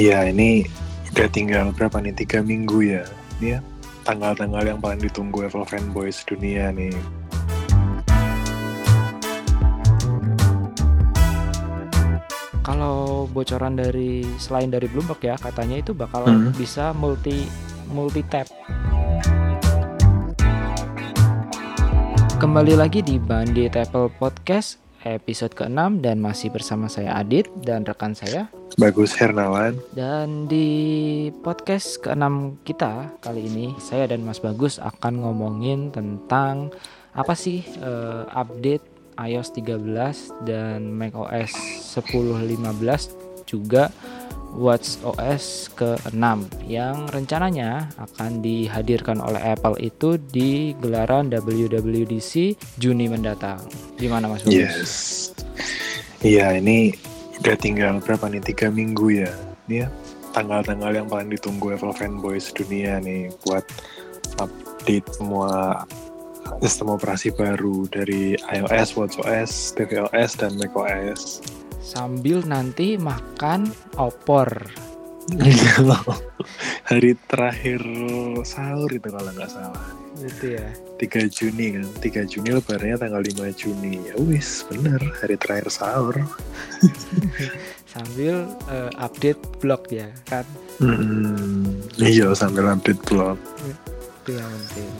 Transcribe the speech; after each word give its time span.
Iya, 0.00 0.32
ini 0.32 0.64
udah 1.12 1.28
tinggal 1.28 1.76
berapa 1.76 2.00
nih? 2.00 2.16
Tiga 2.16 2.40
minggu 2.40 2.88
ya. 2.88 3.04
Ini 3.36 3.46
ya 3.52 3.60
tanggal-tanggal 4.08 4.64
yang 4.64 4.80
paling 4.80 4.96
ditunggu 4.96 5.44
Apple 5.44 5.68
fanboys 5.68 6.24
dunia 6.24 6.72
nih. 6.72 6.96
Kalau 12.64 13.28
bocoran 13.28 13.76
dari 13.76 14.24
selain 14.40 14.72
dari 14.72 14.88
Bloomberg 14.88 15.20
ya, 15.20 15.36
katanya 15.36 15.76
itu 15.84 15.92
bakal 15.92 16.24
Hmm. 16.24 16.48
bisa 16.56 16.96
multi 16.96 17.44
multi 17.92 18.24
tab. 18.24 18.48
Kembali 22.40 22.72
lagi 22.72 23.04
di 23.04 23.20
Bandit 23.20 23.76
Apple 23.76 24.08
Podcast 24.16 24.80
episode 25.04 25.52
ke-6 25.52 26.00
dan 26.00 26.24
masih 26.24 26.48
bersama 26.48 26.88
saya 26.88 27.20
Adit 27.20 27.52
dan 27.60 27.84
rekan 27.84 28.16
saya 28.16 28.48
Bagus 28.78 29.16
Hernawan. 29.18 29.78
Dan 29.90 30.46
di 30.46 30.68
podcast 31.42 31.98
ke-6 32.04 32.60
kita 32.62 33.18
kali 33.18 33.48
ini 33.50 33.66
saya 33.82 34.10
dan 34.10 34.22
Mas 34.22 34.38
Bagus 34.38 34.78
akan 34.78 35.24
ngomongin 35.24 35.90
tentang 35.90 36.70
apa 37.16 37.34
sih 37.34 37.66
eh, 37.66 38.22
update 38.30 38.84
iOS 39.18 39.50
13 39.58 40.46
dan 40.46 40.94
macOS 40.94 41.52
10.15 41.98 43.50
juga 43.50 43.90
watchOS 44.54 45.70
ke-6 45.78 46.26
yang 46.66 47.06
rencananya 47.10 47.86
akan 47.98 48.42
dihadirkan 48.42 49.22
oleh 49.22 49.54
Apple 49.54 49.78
itu 49.78 50.18
di 50.18 50.74
gelaran 50.78 51.30
WWDC 51.30 52.58
Juni 52.78 53.06
mendatang. 53.06 53.62
Gimana 53.94 54.26
Mas 54.26 54.42
Bagus? 54.42 54.54
Yes. 54.54 54.92
Iya, 56.20 56.58
ini 56.58 56.92
udah 57.40 57.56
tinggal 57.56 57.98
berapa 58.04 58.28
nih? 58.28 58.44
Tiga 58.44 58.68
minggu 58.68 59.24
ya. 59.24 59.32
Ini 59.66 59.86
ya 59.86 59.88
tanggal-tanggal 60.30 60.94
yang 60.94 61.08
paling 61.10 61.30
ditunggu 61.30 61.74
Apple 61.74 61.94
fanboys 61.94 62.54
dunia 62.54 63.02
nih 63.02 63.34
buat 63.42 63.66
update 64.38 65.06
semua 65.18 65.82
sistem 66.62 66.96
operasi 66.98 67.30
baru 67.34 67.86
dari 67.86 68.34
iOS, 68.34 68.98
watchOS, 68.98 69.76
tvOS, 69.78 70.30
dan 70.38 70.58
macOS. 70.58 71.44
Sambil 71.78 72.42
nanti 72.42 72.98
makan 72.98 73.70
opor. 73.98 74.50
Iya. 75.30 75.94
Hari 76.90 77.14
terakhir 77.30 77.80
sahur 78.42 78.90
itu 78.90 79.08
kalau 79.10 79.30
nggak 79.30 79.50
salah. 79.50 79.86
Gitu 80.18 80.58
ya. 80.58 80.68
3 81.00 81.32
Juni 81.32 81.80
kan. 81.80 81.86
3 82.04 82.28
Juni 82.28 82.48
lebarannya 82.52 82.96
tanggal 83.00 83.22
5 83.24 83.56
Juni. 83.56 84.04
Ya 84.04 84.14
wis, 84.20 84.68
bener. 84.68 85.00
Hari 85.00 85.40
terakhir 85.40 85.72
sahur. 85.72 86.12
Sambil 87.92 88.46
eh, 88.68 88.90
update 89.00 89.40
blog 89.58 89.88
ya 89.88 90.06
kan. 90.28 90.44
Hmm, 90.78 91.82
iya 91.98 92.30
sambil 92.32 92.70
update 92.70 93.02
blog. 93.02 93.34
Itu 94.22 94.38
yang 94.38 94.46
penting. 94.46 94.90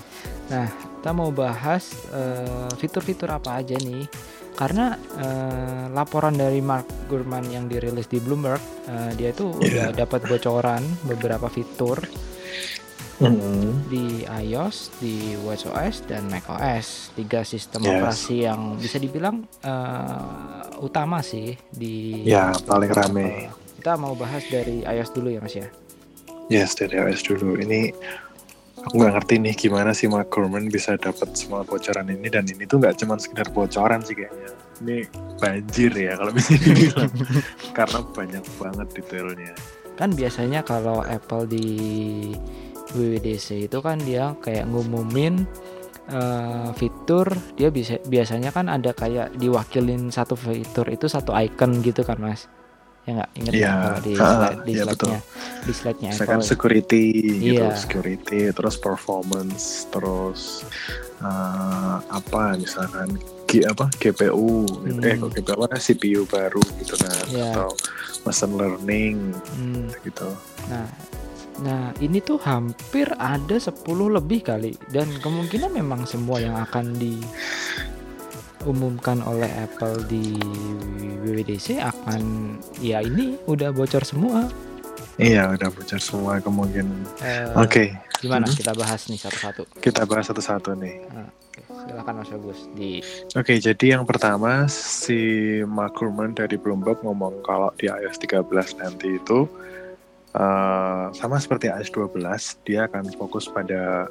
Nah, 0.51 0.67
kita 0.67 1.11
mau 1.15 1.31
bahas 1.31 1.95
eh, 2.11 2.69
fitur-fitur 2.75 3.31
apa 3.31 3.63
aja 3.63 3.79
nih. 3.79 4.09
Karena 4.59 4.99
eh, 5.17 5.85
laporan 5.95 6.35
dari 6.35 6.59
Mark 6.59 6.89
Gurman 7.07 7.47
yang 7.47 7.71
dirilis 7.71 8.11
di 8.11 8.19
Bloomberg, 8.19 8.61
eh, 8.91 9.15
dia 9.15 9.31
itu 9.31 9.55
udah 9.55 9.95
Iya. 9.95 9.97
dapat 10.05 10.27
bocoran 10.27 10.83
beberapa 11.07 11.47
fitur 11.47 12.03
Hmm. 13.21 13.85
di 13.87 14.25
iOS, 14.25 14.97
di 14.97 15.37
watchOS 15.45 16.09
dan 16.09 16.33
macOS. 16.33 17.13
Tiga 17.13 17.45
sistem 17.45 17.85
Yes. 17.85 17.93
operasi 17.93 18.49
yang 18.49 18.81
bisa 18.81 18.97
dibilang 18.97 19.45
eh, 19.61 20.81
utama 20.81 21.21
sih 21.21 21.53
di 21.69 22.25
Ya, 22.25 22.57
paling 22.65 22.89
rame. 22.89 23.53
Kita 23.77 23.97
mau 23.97 24.17
bahas 24.17 24.41
dari 24.49 24.81
iOS 24.83 25.13
dulu 25.13 25.29
ya 25.29 25.41
Mas 25.41 25.53
ya. 25.53 25.69
Yes, 26.49 26.73
dari 26.75 26.97
iOS 26.97 27.21
dulu. 27.23 27.57
Ini 27.57 27.93
aku 28.81 28.95
nggak 28.97 29.13
ngerti 29.21 29.35
nih 29.39 29.55
gimana 29.55 29.93
sih 29.93 30.09
Mark 30.09 30.33
Gurman 30.33 30.73
bisa 30.73 30.97
dapat 30.97 31.37
semua 31.37 31.61
bocoran 31.61 32.09
ini 32.09 32.33
dan 32.33 32.49
ini 32.49 32.65
tuh 32.65 32.81
nggak 32.81 32.97
cuma 32.97 33.21
sekedar 33.21 33.53
bocoran 33.53 34.01
sih 34.01 34.17
kayaknya. 34.17 34.49
Ini 34.81 34.97
banjir 35.37 35.93
ya 35.93 36.17
kalau 36.17 36.33
bisa 36.33 36.57
dibilang 36.57 37.13
karena 37.77 38.01
banyak 38.01 38.45
banget 38.57 38.89
detailnya. 38.97 39.53
Kan 40.01 40.17
biasanya 40.17 40.65
kalau 40.65 41.05
Apple 41.05 41.45
di 41.45 41.69
WWDC 42.93 43.67
itu 43.67 43.79
kan 43.79 43.99
dia 43.99 44.35
kayak 44.39 44.67
ngumumin 44.67 45.47
eh, 46.07 46.71
fitur 46.75 47.27
dia 47.55 47.71
bisa 47.71 48.03
biasanya 48.03 48.51
kan 48.51 48.67
ada 48.67 48.91
kayak 48.91 49.37
diwakilin 49.37 50.11
satu 50.11 50.35
fitur 50.35 50.87
itu 50.87 51.07
satu 51.07 51.31
icon 51.33 51.79
gitu 51.81 52.03
kan 52.03 52.19
Mas. 52.19 52.51
Ya 53.09 53.17
nggak 53.17 53.31
inget 53.33 53.53
nggak 53.57 53.77
kalau 53.81 54.01
di 54.01 54.15
slide, 54.15 54.59
di 54.61 54.73
iya, 54.73 54.83
slide-nya 54.85 55.19
di 55.61 55.73
slide-nya 55.73 56.09
Misalkan 56.13 56.37
Apple. 56.37 56.49
security 56.49 57.05
gitu, 57.41 57.65
Iya. 57.65 57.69
security, 57.75 58.41
terus 58.51 58.77
performance, 58.77 59.65
terus 59.89 60.41
eh, 61.21 61.97
apa 62.03 62.57
misalkan 62.57 63.17
G 63.45 63.61
apa 63.63 63.89
GPU, 63.97 64.63
gitu. 64.85 65.01
eh 65.01 65.17
Hmm. 65.17 65.23
kok 65.23 65.31
GPU 65.35 65.53
apa 65.59 65.77
CPU 65.77 66.23
baru 66.25 66.63
gitu 66.77 66.95
kan, 66.97 67.25
Iya. 67.27 67.51
atau 67.51 67.69
machine 68.23 68.55
learning 68.55 69.17
Hmm, 69.51 69.89
gitu. 70.01 70.29
Nah, 70.67 70.87
nah 71.61 71.93
ini 71.99 72.19
tuh 72.19 72.39
hampir 72.39 73.05
ada 73.15 73.57
10 73.57 73.85
lebih 74.11 74.41
kali 74.43 74.73
dan 74.89 75.13
kemungkinan 75.15 75.69
memang 75.71 76.05
semua 76.05 76.37
yang 76.37 76.57
akan 76.57 76.97
diumumkan 78.61 79.21
oleh 79.21 79.49
Apple 79.59 80.05
di 80.05 80.37
WWDC 81.21 81.77
akan 81.79 82.23
ya 82.79 83.01
ini 83.01 83.37
udah 83.45 83.71
bocor 83.71 84.01
semua. 84.03 84.49
Iya 85.17 85.53
udah 85.53 85.69
bocor 85.69 86.01
semua 86.01 86.41
kemungkinan. 86.41 87.21
Eh, 87.21 87.53
Oke, 87.55 87.85
Gimana 88.19 88.45
Mhm. 88.45 88.53
kita 88.55 88.73
bahas 88.75 89.05
nih 89.07 89.17
satu-satu. 89.19 89.65
kita 89.79 90.05
bahas 90.05 90.29
satu-satu 90.29 90.73
nih. 90.75 90.97
Oke, 91.05 91.61
silakan 91.71 92.15
Mas 92.17 92.31
Agus 92.31 92.69
di 92.71 93.01
Oke, 93.33 93.57
jadi 93.57 93.97
yang 93.97 94.05
pertama 94.05 94.65
si 94.67 95.17
Mark 95.63 95.93
Gurman 95.95 96.33
dari 96.33 96.57
Bloomberg 96.57 97.01
ngomong 97.01 97.41
kalau 97.43 97.69
di 97.75 97.85
iOS 97.85 98.17
13 98.19 98.45
nanti 98.77 99.13
itu 99.15 99.45
eh, 100.35 101.05
sama 101.15 101.37
seperti 101.39 101.71
iOS 101.71 101.91
12, 101.95 102.67
dia 102.67 102.87
akan 102.87 103.11
fokus 103.17 103.51
pada 103.51 104.11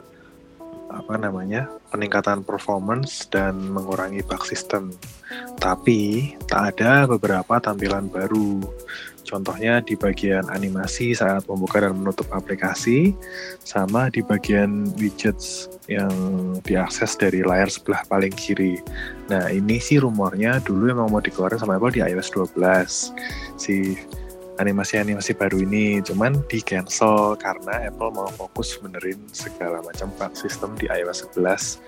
apa 0.89 1.21
namanya 1.21 1.69
peningkatan 1.93 2.41
performance 2.41 3.29
dan 3.29 3.55
mengurangi 3.69 4.25
bug 4.25 4.41
system. 4.41 4.89
Tapi 5.61 6.33
tak 6.49 6.75
ada 6.77 7.05
beberapa 7.05 7.61
tampilan 7.61 8.09
baru. 8.09 8.65
Contohnya 9.29 9.77
di 9.85 9.93
bagian 9.93 10.49
animasi 10.49 11.13
saat 11.13 11.45
membuka 11.45 11.85
dan 11.85 11.93
menutup 11.93 12.25
aplikasi, 12.33 13.13
sama 13.61 14.09
di 14.09 14.25
bagian 14.25 14.89
widgets 14.97 15.69
yang 15.85 16.09
diakses 16.65 17.13
dari 17.13 17.45
layar 17.45 17.69
sebelah 17.69 18.01
paling 18.09 18.33
kiri. 18.33 18.81
Nah 19.29 19.53
ini 19.53 19.77
sih 19.77 20.01
rumornya 20.01 20.57
dulu 20.65 20.89
emang 20.89 21.13
mau 21.13 21.21
dikeluarin 21.21 21.61
sama 21.61 21.77
Apple 21.77 21.93
di 21.93 22.01
iOS 22.01 22.33
12 22.33 23.13
si 23.61 23.93
animasi-animasi 24.59 25.39
baru 25.39 25.63
ini 25.63 26.03
cuman 26.03 26.35
di 26.51 26.59
cancel 26.59 27.39
karena 27.39 27.87
Apple 27.87 28.11
mau 28.11 28.27
fokus 28.35 28.75
benerin 28.77 29.17
segala 29.31 29.79
macam 29.81 30.11
bug 30.19 30.35
system 30.35 30.75
di 30.75 30.91
iOS 30.91 31.31
11 31.33 31.79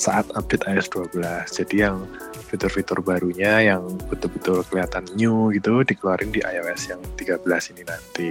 saat 0.00 0.24
update 0.32 0.64
iOS 0.64 0.88
12 0.88 1.20
jadi 1.60 1.76
yang 1.92 2.08
fitur-fitur 2.48 3.04
barunya 3.04 3.60
yang 3.60 3.84
betul-betul 4.08 4.64
kelihatan 4.72 5.04
new 5.12 5.52
gitu 5.52 5.84
dikeluarin 5.84 6.32
di 6.32 6.40
iOS 6.40 6.96
yang 6.96 7.00
13 7.20 7.44
ini 7.76 7.82
nanti 7.84 8.30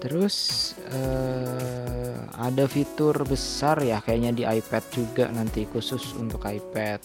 Terus 0.00 0.72
eh, 0.96 2.16
ada 2.40 2.64
fitur 2.64 3.20
besar 3.28 3.84
ya 3.84 4.00
kayaknya 4.00 4.32
di 4.32 4.44
iPad 4.48 4.84
juga 4.96 5.28
nanti 5.28 5.68
khusus 5.68 6.16
untuk 6.16 6.40
iPad. 6.40 7.04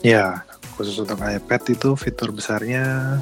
ya 0.00 0.40
khusus 0.78 0.96
untuk 1.02 1.18
iPad 1.20 1.62
itu 1.74 1.98
fitur 1.98 2.30
besarnya 2.30 3.18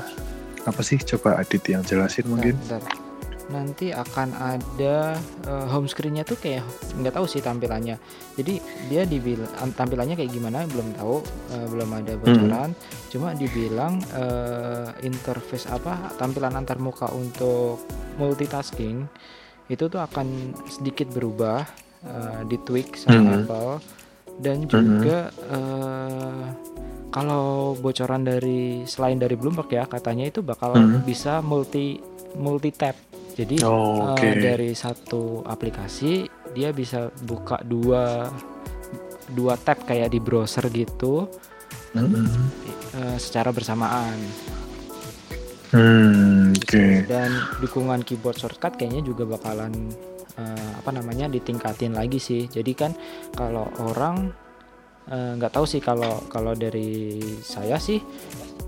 apa 0.67 0.83
sih 0.83 0.99
coba 0.99 1.39
Adit 1.39 1.63
yang 1.67 1.81
jelasin 1.81 2.27
mungkin 2.27 2.59
Bentar, 2.59 2.83
bentar. 2.83 3.05
Nanti 3.47 3.95
akan 3.95 4.35
ada 4.35 5.15
eh, 5.47 5.67
home 5.71 5.87
screen-nya 5.87 6.27
tuh 6.27 6.35
kayak 6.35 6.67
nggak 6.99 7.15
tahu 7.15 7.31
sih 7.31 7.39
tampilannya. 7.39 7.95
Jadi 8.35 8.59
dia 8.91 9.07
dibilang 9.07 9.47
tampilannya 9.71 10.19
kayak 10.19 10.35
gimana 10.35 10.67
belum 10.67 10.99
tahu, 10.99 11.23
eh, 11.55 11.67
belum 11.71 11.91
ada 11.95 12.19
bocoran. 12.19 12.75
Cuma 13.07 13.39
dibilang 13.39 14.03
eh, 14.19 14.91
interface 15.07 15.71
apa 15.71 16.11
tampilan 16.19 16.59
antar 16.59 16.83
muka 16.83 17.07
untuk 17.15 17.87
multitasking 18.19 19.07
itu 19.67 19.87
tuh 19.87 20.03
akan 20.03 20.27
sedikit 20.67 21.07
berubah, 21.15 21.63
eh, 22.03 22.41
ditweak 22.51 22.99
sama 22.99 23.23
Mhm. 23.23 23.35
Apple 23.47 23.73
dan 24.37 24.57
juga 24.67 25.19
eh, 25.31 26.47
kalau 27.09 27.75
bocoran 27.75 28.23
dari 28.23 28.85
selain 28.85 29.17
dari 29.17 29.35
Bloomberg 29.35 29.69
ya 29.69 29.85
katanya 29.85 30.27
itu 30.27 30.41
bakal 30.41 30.75
Mhm. 30.75 31.03
bisa 31.03 31.41
multi 31.41 31.97
multi 32.35 32.71
tab. 32.71 32.97
Jadi 33.33 33.61
Oh, 33.63 34.17
eh, 34.17 34.17
oke. 34.17 34.29
dari 34.37 34.73
satu 34.73 35.41
aplikasi 35.43 36.25
dia 36.53 36.73
bisa 36.73 37.09
buka 37.23 37.61
dua 37.61 38.33
dua 39.29 39.55
tab 39.57 39.83
kayak 39.83 40.09
di 40.09 40.19
browser 40.19 40.69
gitu 40.69 41.29
Mm-mm. 41.93 42.25
eh, 42.95 43.17
secara 43.17 43.51
bersamaan. 43.51 44.17
Hmm, 45.67 46.55
Oke. 46.55 47.03
dan 47.05 47.29
dukungan 47.59 48.01
keyboard 48.01 48.39
shortcut 48.39 48.79
kayaknya 48.79 49.03
juga 49.03 49.27
bakalan 49.27 49.75
eh, 50.37 50.71
apa 50.79 50.91
namanya 50.91 51.27
ditingkatin 51.27 51.93
lagi 51.93 52.17
sih 52.17 52.47
jadi 52.47 52.73
kan 52.73 52.93
kalau 53.33 53.67
orang 53.83 54.31
eh, 55.09 55.33
nggak 55.37 55.53
tahu 55.53 55.67
sih 55.67 55.81
kalau 55.81 56.23
kalau 56.27 56.53
dari 56.53 57.19
saya 57.43 57.79
sih 57.79 58.01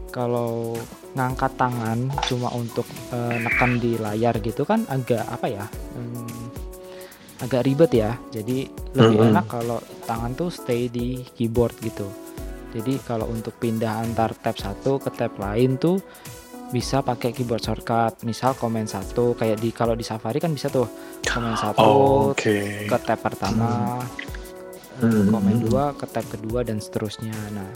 kalau 0.09 0.73
ngangkat 1.13 1.53
tangan 1.57 2.09
cuma 2.27 2.49
untuk 2.55 2.87
eh, 3.13 3.37
nekan 3.39 3.77
di 3.77 3.97
layar 3.99 4.39
gitu 4.41 4.65
kan 4.65 4.85
agak 4.89 5.25
apa 5.29 5.47
ya 5.47 5.65
hmm, 5.69 6.45
agak 7.39 7.65
ribet 7.65 7.93
ya 7.95 8.17
jadi 8.33 8.67
lebih 8.97 9.19
Mm-mm. 9.19 9.31
enak 9.35 9.47
kalau 9.47 9.79
tangan 10.05 10.33
tuh 10.35 10.51
stay 10.51 10.89
di 10.89 11.23
keyboard 11.37 11.77
gitu 11.83 12.09
jadi 12.69 13.01
kalau 13.01 13.25
untuk 13.31 13.57
pindah 13.57 14.05
antar 14.05 14.37
tab 14.37 14.59
satu 14.59 15.01
ke 15.01 15.09
tab 15.15 15.33
lain 15.41 15.81
tuh 15.81 15.97
bisa 16.69 17.01
pakai 17.01 17.33
keyboard 17.33 17.65
shortcut 17.65 18.21
misal 18.29 18.53
komen 18.53 18.85
satu 18.85 19.33
kayak 19.33 19.57
di 19.57 19.73
kalau 19.73 19.97
di 19.97 20.05
Safari 20.05 20.37
kan 20.37 20.53
bisa 20.53 20.69
tuh 20.69 20.85
komen 21.25 21.57
satu 21.57 21.81
Oh, 21.81 22.37
Oke. 22.37 22.85
ke 22.85 22.97
tab 23.01 23.25
pertama 23.25 23.97
eh, 24.05 24.28
Hmm. 24.99 25.31
komen 25.31 25.63
dua 25.63 25.95
ke 25.95 26.07
tab 26.11 26.27
kedua 26.27 26.67
dan 26.67 26.83
seterusnya 26.83 27.35
nah 27.55 27.71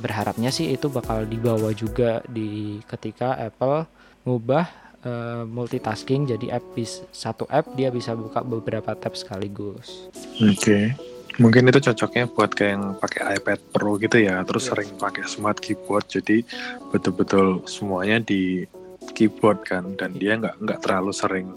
berharapnya 0.00 0.50
sih 0.50 0.72
itu 0.72 0.90
bakal 0.90 1.22
dibawa 1.28 1.70
juga 1.76 2.24
di 2.26 2.80
ketika 2.88 3.38
Apple 3.38 3.86
ngubah 4.26 4.66
eh, 5.04 5.44
multitasking 5.46 6.26
jadi 6.26 6.58
app 6.58 6.64
bis, 6.74 7.02
satu 7.14 7.46
app 7.46 7.70
dia 7.78 7.92
bisa 7.92 8.14
buka 8.16 8.42
beberapa 8.42 8.94
tab 8.98 9.14
sekaligus 9.14 10.10
Oke. 10.40 10.94
Mungkin 11.40 11.64
itu 11.72 11.80
cocoknya 11.80 12.28
buat 12.28 12.52
kayak 12.52 12.72
yang 12.76 12.84
pakai 13.00 13.40
iPad 13.40 13.60
Pro 13.72 13.96
gitu 13.96 14.20
ya, 14.20 14.44
terus 14.44 14.68
Iya. 14.68 14.76
sering 14.76 14.90
pakai 15.00 15.24
smart 15.24 15.58
keyboard, 15.64 16.04
jadi 16.04 16.44
betul-betul 16.92 17.64
semuanya 17.64 18.20
di 18.20 18.68
keyboard 19.16 19.64
kan, 19.64 19.96
dan 19.96 20.12
dia 20.12 20.36
nggak 20.36 20.60
nggak 20.60 20.80
terlalu 20.84 21.08
sering 21.16 21.56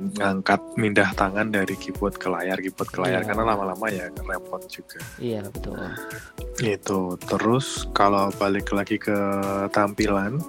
ngangkat 0.00 0.56
mindah 0.74 1.12
tangan 1.12 1.48
dari 1.48 1.76
keyboard 1.76 2.16
ke 2.16 2.26
layar, 2.26 2.56
keyboard 2.56 2.88
ke 2.88 2.98
layar, 2.98 3.20
Iya. 3.20 3.28
karena 3.28 3.44
lama-lama 3.46 3.86
ya 3.86 4.08
repot 4.18 4.62
juga. 4.66 4.96
iya 5.16 5.44
betul 5.44 5.76
Itu. 6.58 7.00
Terus 7.20 7.84
kalau 7.90 8.32
balik 8.34 8.68
lagi 8.70 8.96
ke 8.96 9.12
tampilan, 9.70 10.40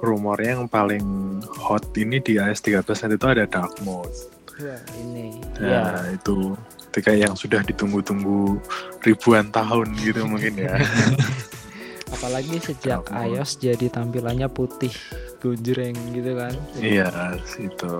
rumornya 0.00 0.56
yang 0.56 0.64
paling 0.64 1.04
hot 1.46 1.84
ini 1.94 2.18
di 2.18 2.36
iOS 2.36 2.64
13 2.64 2.84
itu 3.10 3.26
ada 3.26 3.44
dark 3.44 3.76
mode. 3.80 4.12
Wah, 4.58 4.80
ini 4.96 5.36
ya 5.56 5.80
Nah, 5.96 6.04
itu 6.10 6.56
itu 6.90 6.98
kayak 7.00 7.20
yang 7.22 7.34
sudah 7.34 7.62
ditunggu-tunggu 7.62 8.58
ribuan 9.00 9.48
tahun 9.48 9.92
gitu 9.96 10.26
mungkin 10.26 10.58
ya. 10.58 10.74
apalagi 12.10 12.58
sejak 12.58 13.00
Dark 13.00 13.08
mode. 13.08 13.38
iOS 13.38 13.50
jadi 13.56 13.86
tampilannya 13.88 14.48
putih 14.50 14.90
gujreng 15.40 15.96
gitu 16.12 16.36
kan 16.36 16.52
iya, 16.76 17.08
itu. 17.56 17.94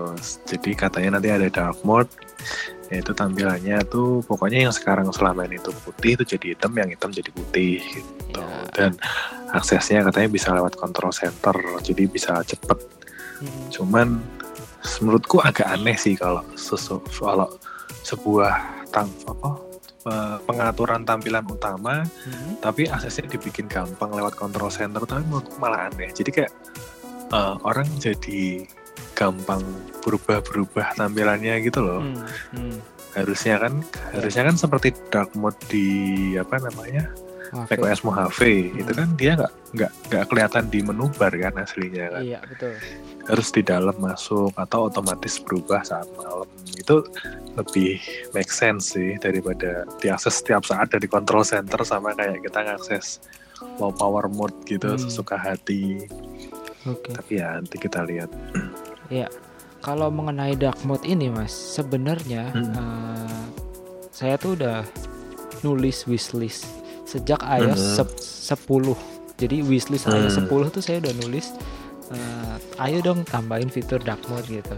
Jadi 0.45 0.69
katanya 0.77 1.17
nanti 1.17 1.29
ada 1.33 1.49
dark 1.49 1.81
mode 1.81 2.09
yaitu 2.91 3.15
tampilannya 3.15 3.81
tuh 3.87 4.19
pokoknya 4.27 4.67
yang 4.67 4.73
sekarang 4.75 5.07
selama 5.15 5.47
ini 5.47 5.57
tuh 5.63 5.71
putih 5.81 6.19
itu 6.19 6.35
jadi 6.37 6.53
hitam, 6.53 6.75
yang 6.75 6.91
hitam 6.91 7.09
jadi 7.09 7.31
putih 7.31 7.79
gitu. 7.79 8.43
Ya. 8.43 8.67
Dan 8.75 8.91
aksesnya 9.55 10.03
katanya 10.03 10.29
bisa 10.29 10.51
lewat 10.51 10.75
control 10.75 11.15
center, 11.15 11.55
jadi 11.81 12.03
bisa 12.11 12.43
cepet. 12.43 12.79
Hmm. 13.39 13.65
Cuman 13.71 14.07
menurutku 14.99 15.39
agak 15.39 15.71
aneh 15.71 15.95
sih 15.95 16.19
kalau 16.19 16.43
sesu, 16.59 16.99
kalau 17.15 17.47
sebuah 18.03 18.59
tam, 18.91 19.07
apa 19.23 19.71
pengaturan 20.49 21.05
tampilan 21.05 21.45
utama 21.45 22.01
Hmm. 22.25 22.57
tapi 22.57 22.89
aksesnya 22.89 23.29
dibikin 23.29 23.69
gampang 23.69 24.09
lewat 24.09 24.33
control 24.33 24.73
center 24.73 25.05
tapi 25.05 25.21
menurutku 25.29 25.61
malah 25.61 25.93
aneh 25.93 26.09
jadi 26.09 26.29
kayak 26.33 26.51
eh, 27.31 27.55
orang 27.61 27.87
jadi 27.97 28.67
gampang 29.13 29.61
berubah-berubah 30.01 30.95
tampilannya 30.95 31.61
gitu 31.61 31.79
loh 31.79 32.01
Hmm. 32.01 32.25
Hmm. 32.51 32.77
harusnya 33.11 33.59
kan 33.59 33.73
harusnya 34.11 34.47
kan 34.47 34.55
seperti 34.55 34.91
dark 35.09 35.31
mode 35.35 35.59
di 35.67 35.85
apa 36.35 36.57
namanya 36.59 37.11
macOS 37.51 38.01
Mojave 38.01 38.71
Hmm. 38.71 38.79
itu 38.79 38.91
kan 38.93 39.09
dia 39.15 39.31
nggak 39.35 39.53
nggak 39.71 39.91
nggak 40.07 40.23
kelihatan 40.25 40.63
di 40.67 40.79
menu 40.79 41.11
bar 41.13 41.31
kan 41.31 41.51
aslinya 41.57 42.07
kan 42.09 42.23
iya 42.23 42.39
betul 42.41 42.71
harus 43.27 43.47
di 43.51 43.61
dalam 43.61 43.95
masuk 43.97 44.55
atau 44.55 44.87
otomatis 44.87 45.35
berubah 45.37 45.83
saat 45.83 46.07
malam 46.15 46.47
itu 46.71 47.03
lebih 47.53 47.99
make 48.31 48.47
sense 48.49 48.95
sih 48.95 49.19
daripada 49.19 49.83
diakses 49.99 50.39
setiap 50.39 50.63
saat 50.63 50.87
dari 50.89 51.05
control 51.05 51.43
center 51.43 51.83
sama 51.83 52.15
kayak 52.15 52.39
kita 52.41 52.63
ngakses 52.63 53.19
low 53.77 53.91
power 53.91 54.25
mode 54.25 54.55
gitu 54.63 54.87
Hmm. 54.87 55.01
sesuka 55.01 55.35
hati 55.35 56.07
oke 56.85 57.11
tapi 57.11 57.37
ya 57.37 57.57
nanti 57.57 57.75
kita 57.77 58.01
lihat 58.03 58.29
kalau 59.81 60.13
mengenai 60.13 60.53
dark 60.53 60.77
mode 60.85 61.01
ini 61.03 61.27
mas 61.27 61.49
sebenarnya 61.51 62.53
Hmm. 62.53 62.69
eh, 62.71 63.43
saya 64.13 64.37
tuh 64.37 64.53
udah 64.53 64.85
nulis 65.61 66.05
wishlist 66.05 66.69
sejak 67.03 67.41
iOS 67.41 67.81
Hmm. 67.81 67.95
sep- 68.05 68.21
10 68.61 68.93
jadi 69.35 69.65
wishlist 69.65 70.05
Hmm. 70.05 70.21
iOS 70.21 70.37
10 70.37 70.69
tuh 70.69 70.79
saya 70.79 71.01
udah 71.01 71.13
nulis 71.17 71.49
eh, 72.13 72.55
ayo 72.79 73.01
dong 73.01 73.25
tambahin 73.25 73.67
fitur 73.67 73.97
dark 73.97 74.21
mode 74.27 74.45
gitu 74.45 74.77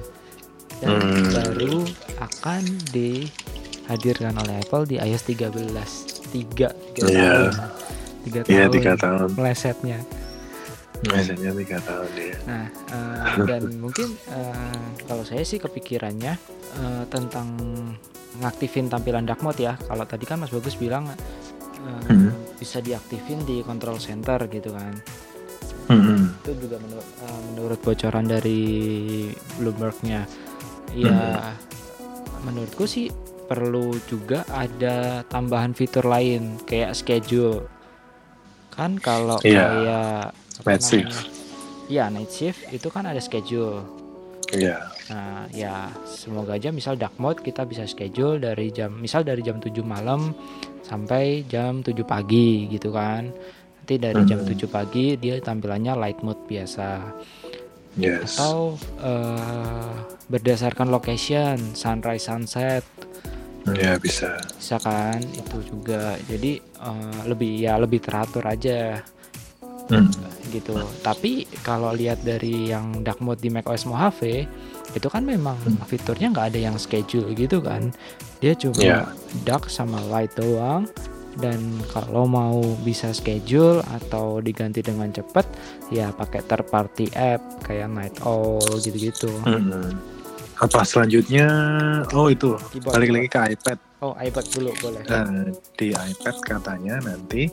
dan 0.79 0.99
Hmm. 0.99 1.27
baru 1.29 1.83
akan 2.19 2.63
dihadirkan 2.89 4.33
oleh 4.37 4.59
Apple 4.59 4.87
di 4.87 4.95
iOS 4.97 5.23
13 5.27 5.91
tiga, 6.31 6.71
tiga 6.95 7.05
Iya. 7.05 7.29
tahun 7.29 7.51
tiga 8.23 8.39
Iya 8.41 8.63
tahun 8.65 8.71
tiga 8.71 8.93
tahun 8.95 9.27
melesetnya 9.35 9.99
biasanya 11.05 11.51
tiga 11.53 11.77
tahun 11.81 12.11
ya 12.13 12.35
Nah, 12.43 12.65
eh, 12.89 13.23
dan 13.49 13.63
mungkin 13.75 14.07
eh, 14.25 14.79
kalau 15.03 15.23
saya 15.23 15.43
sih 15.43 15.57
kepikirannya 15.57 16.33
eh, 16.73 17.03
tentang 17.07 17.47
ngaktifin 18.35 18.87
tampilan 18.87 19.23
dark 19.23 19.39
mode 19.39 19.59
ya. 19.59 19.77
Kalau 19.77 20.03
tadi 20.03 20.23
kan 20.23 20.39
Mas 20.39 20.49
Bagus 20.49 20.73
bilang 20.73 21.05
eh, 21.07 21.17
Hmm. 22.03 22.31
bisa 22.55 22.79
diaktifin 22.79 23.43
di 23.43 23.59
control 23.59 23.99
center 23.99 24.39
gitu 24.47 24.71
kan. 24.71 24.95
Hmm. 25.85 26.31
Itu 26.39 26.55
juga 26.57 26.79
menurut 26.79 27.07
eh, 27.19 27.39
menurut 27.47 27.79
bocoran 27.79 28.25
dari 28.25 28.61
Bloomberg-nya. 29.59 30.23
Ya, 30.93 31.51
menurutku 32.41 32.85
sih 32.85 33.11
perlu 33.43 33.99
juga 34.03 34.47
ada 34.47 35.21
tambahan 35.23 35.73
fitur 35.73 36.05
lain 36.05 36.55
kayak 36.63 36.95
schedule. 36.95 37.67
Kan 38.71 38.97
kalau 38.97 39.37
Iya. 39.43 39.63
kayak 39.63 40.23
Night 40.61 40.83
shift. 40.85 41.15
Iya, 41.89 42.07
night 42.13 42.31
shift 42.31 42.61
itu 42.69 42.87
kan 42.87 43.09
ada 43.09 43.19
schedule. 43.19 43.81
Iya. 44.53 44.77
Nah, 45.09 45.49
ya 45.49 45.89
semoga 46.05 46.53
aja 46.55 46.69
misal 46.69 46.93
dark 46.93 47.17
mode 47.17 47.41
kita 47.41 47.65
bisa 47.65 47.89
schedule 47.89 48.37
dari 48.37 48.69
jam 48.69 48.93
misal 48.93 49.25
dari 49.25 49.41
jam 49.41 49.57
7 49.57 49.81
malam 49.81 50.31
sampai 50.85 51.41
jam 51.49 51.81
7 51.81 52.05
pagi 52.05 52.69
gitu 52.69 52.93
kan. 52.93 53.33
Nanti 53.81 53.95
dari 53.97 54.21
jam 54.29 54.45
Mhm. 54.45 54.47
7 54.53 54.69
pagi 54.69 55.17
dia 55.17 55.41
tampilannya 55.41 55.97
light 55.97 56.21
mode 56.21 56.39
biasa 56.45 57.01
yes 57.97 58.37
atau 58.37 58.77
eh, 59.01 59.93
berdasarkan 60.29 60.87
location, 60.87 61.73
sunrise 61.73 62.29
sunset 62.29 62.85
ya 63.73 63.95
bisa 63.95 64.37
bisa 64.55 64.75
kan 64.77 65.17
itu 65.33 65.57
juga. 65.65 66.13
Jadi 66.29 66.61
eh, 66.61 67.21
lebih 67.25 67.51
ya 67.57 67.75
lebih 67.81 67.99
teratur 68.05 68.45
aja 68.45 69.01
Hmm. 69.89 70.07
gitu. 70.53 70.77
Tapi 71.01 71.49
kalau 71.65 71.91
lihat 71.91 72.21
dari 72.21 72.69
yang 72.69 73.01
dark 73.01 73.17
mode 73.19 73.41
di 73.41 73.49
macOS 73.49 73.89
Mojave 73.89 74.45
itu 74.93 75.07
kan 75.09 75.25
memang 75.25 75.57
Hmm. 75.57 75.81
fiturnya 75.83 76.29
nggak 76.29 76.53
ada 76.53 76.59
yang 76.61 76.77
schedule 76.77 77.33
gitu 77.33 77.57
kan. 77.59 77.89
Dia 78.37 78.53
cuma 78.53 78.77
Iya. 78.77 78.99
dark 79.43 79.67
sama 79.67 79.97
light 80.07 80.31
doang. 80.37 80.85
Dan 81.33 81.81
kalau 81.89 82.29
mau 82.29 82.61
bisa 82.85 83.09
schedule 83.09 83.81
atau 83.89 84.37
diganti 84.37 84.85
dengan 84.85 85.09
cepat 85.09 85.49
ya 85.89 86.13
pakai 86.13 86.45
third 86.45 86.69
party 86.69 87.09
app 87.17 87.41
kayak 87.65 87.89
Night 87.89 88.13
Owl 88.21 88.61
gitu-gitu. 88.77 89.33
Hmm. 89.41 89.97
apa 90.53 90.85
selanjutnya 90.85 91.49
oh 92.13 92.29
itu 92.29 92.53
Keyboard, 92.71 92.93
balik 92.93 93.09
lagi 93.09 93.27
ke 93.27 93.39
iPad 93.57 93.77
Oh 93.99 94.13
iPad 94.15 94.45
dulu 94.53 94.69
boleh. 94.79 95.01
Nah, 95.09 95.49
di 95.73 95.91
iPad 95.91 96.35
katanya 96.45 96.99
nanti 97.01 97.49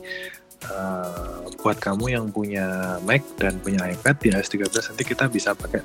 buat 1.57 1.77
kamu 1.77 2.05
yang 2.09 2.25
punya 2.29 2.97
Mac 3.05 3.21
dan 3.37 3.57
punya 3.61 3.85
iPad 3.85 4.15
di 4.17 4.27
iOS 4.29 4.49
13 4.49 4.89
nanti 4.93 5.03
kita 5.05 5.29
bisa 5.29 5.53
pakai 5.53 5.81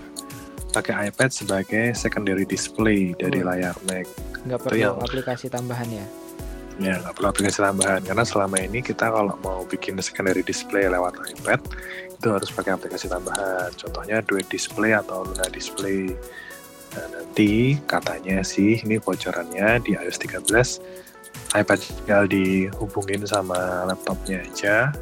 pakai 0.73 1.09
iPad 1.09 1.30
sebagai 1.33 1.97
secondary 1.97 2.45
display 2.45 3.16
dari 3.16 3.40
Oh. 3.40 3.49
layar 3.49 3.76
Mac. 3.88 4.04
Nggak 4.45 4.61
perlu 4.61 4.76
yang- 4.76 5.00
aplikasi 5.00 5.49
tambahan 5.49 5.88
ya. 5.88 6.06
Ya 6.76 7.00
nggak 7.00 7.16
perlu 7.16 7.28
aplikasi 7.33 7.59
tambahan 7.59 8.04
karena 8.04 8.21
selama 8.21 8.56
ini 8.61 8.85
kita 8.85 9.09
kalau 9.09 9.33
mau 9.40 9.64
bikin 9.64 9.97
secondary 10.04 10.45
display 10.45 10.85
lewat 10.85 11.16
iPad 11.33 11.61
itu 12.12 12.28
harus 12.28 12.52
pakai 12.52 12.76
aplikasi 12.76 13.09
tambahan. 13.09 13.73
Contohnya 13.73 14.21
Duet 14.21 14.45
Display 14.49 14.92
atau 14.92 15.25
Luna 15.25 15.49
Display. 15.49 16.12
Nah, 16.92 17.06
nanti 17.12 17.76
katanya 17.85 18.40
sih 18.40 18.80
ini 18.80 18.97
bocorannya 18.97 19.80
di 19.85 19.97
iOS 19.97 20.16
13 20.21 20.80
iPad 21.63 21.79
tinggal 21.81 22.23
dihubungin 22.29 23.25
sama 23.25 23.89
laptopnya 23.89 24.45
aja. 24.45 24.93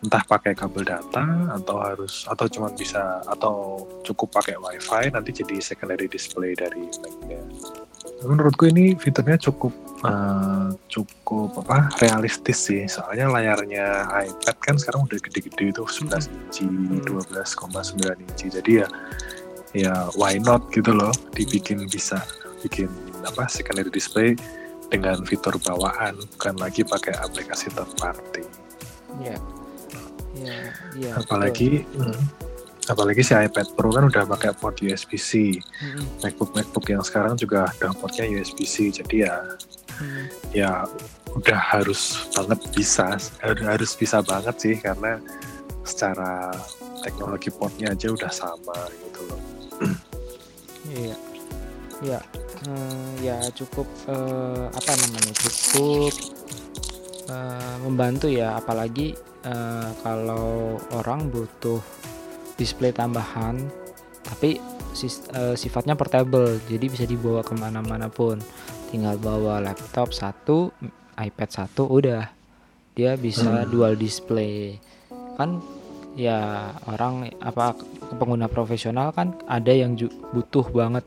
Entah 0.00 0.24
pakai 0.24 0.56
kabel 0.56 0.88
data 0.88 1.52
atau 1.52 1.76
harus 1.76 2.24
atau 2.24 2.48
cuma 2.48 2.72
bisa 2.72 3.20
atau 3.28 3.84
cukup 4.00 4.32
pakai 4.40 4.56
wifi 4.56 5.12
nanti 5.12 5.28
jadi 5.44 5.60
secondary 5.60 6.08
display 6.08 6.56
dari 6.56 6.88
Mac-nya. 6.88 7.40
Menurutku 8.24 8.72
ini 8.72 8.96
fiturnya 8.96 9.36
cukup 9.36 9.76
uh, 10.00 10.72
cukup 10.88 11.52
apa 11.68 11.92
realistis 12.00 12.64
sih. 12.64 12.88
Soalnya 12.88 13.28
layarnya 13.28 14.08
iPad 14.24 14.56
kan 14.64 14.76
sekarang 14.80 15.04
udah 15.04 15.20
gede-gede 15.20 15.68
itu 15.68 15.84
11 15.84 16.32
inci, 16.32 16.64
12,9 17.04 18.24
inci. 18.24 18.46
Jadi 18.48 18.72
ya 18.80 18.88
ya 19.76 20.08
why 20.16 20.40
not 20.40 20.64
gitu 20.72 20.96
loh 20.96 21.12
dibikin 21.36 21.86
bisa 21.86 22.24
bikin 22.64 22.88
apa 23.22 23.46
secondary 23.46 23.92
display 23.92 24.32
dengan 24.90 25.22
fitur 25.22 25.54
bawaan 25.62 26.18
bukan 26.36 26.54
lagi 26.58 26.82
pakai 26.82 27.14
aplikasi 27.16 27.70
third 27.70 27.90
party. 27.96 28.44
Iya. 29.22 29.38
Iya, 30.30 30.58
iya. 30.94 31.12
apalagi 31.18 31.82
hmm, 31.90 32.22
apalagi 32.86 33.20
si 33.20 33.34
iPad 33.34 33.74
Pro 33.74 33.90
kan 33.90 34.06
udah 34.06 34.24
pakai 34.26 34.54
port 34.54 34.78
USB-C. 34.78 35.58
Mm-mm. 35.58 36.06
MacBook 36.22 36.54
MacBook 36.54 36.86
yang 36.86 37.02
sekarang 37.02 37.34
juga 37.34 37.66
ada 37.70 37.90
portnya 37.94 38.26
USB-C. 38.26 39.02
Jadi 39.02 39.26
ya 39.26 39.36
Mm. 40.00 40.26
ya 40.56 40.70
udah 41.36 41.60
harus 41.60 42.24
banget 42.32 42.56
bisa 42.72 43.20
har- 43.44 43.66
harus 43.68 43.92
bisa 43.92 44.24
banget 44.24 44.56
sih 44.56 44.74
karena 44.80 45.20
secara 45.84 46.48
teknologi 47.04 47.52
portnya 47.52 47.92
aja 47.92 48.08
udah 48.08 48.32
sama 48.32 48.78
gitu 48.96 49.20
loh. 49.28 49.40
Iya, 50.90 51.14
ya, 52.02 52.20
eh, 52.64 53.08
ya 53.22 53.38
cukup 53.50 53.86
eh, 54.06 54.66
apa 54.68 54.92
namanya 54.96 55.32
cukup 55.32 56.12
eh, 57.28 57.76
membantu 57.80 58.26
ya, 58.26 58.56
apalagi 58.56 59.14
eh, 59.44 59.90
kalau 60.00 60.76
orang 60.92 61.28
butuh 61.28 61.80
display 62.56 62.92
tambahan, 62.92 63.56
tapi 64.20 64.60
sis- 64.92 65.24
eh, 65.32 65.56
sifatnya 65.56 65.96
portable, 65.96 66.60
jadi 66.68 66.86
bisa 66.86 67.04
dibawa 67.04 67.40
ke 67.40 67.56
mana-mana 67.56 68.12
pun. 68.12 68.36
Tinggal 68.90 69.16
bawa 69.16 69.62
laptop 69.62 70.10
satu, 70.10 70.74
iPad 71.14 71.48
satu, 71.48 71.86
udah 71.86 72.26
dia 72.92 73.14
bisa 73.14 73.62
Hmm. 73.62 73.70
dual 73.70 73.94
display. 73.94 74.76
Kan 75.38 75.62
ya 76.18 76.68
orang 76.84 77.30
apa 77.38 77.78
pengguna 78.18 78.50
profesional 78.50 79.14
kan 79.14 79.38
ada 79.46 79.70
yang 79.70 79.94
butuh 80.34 80.66
banget 80.68 81.06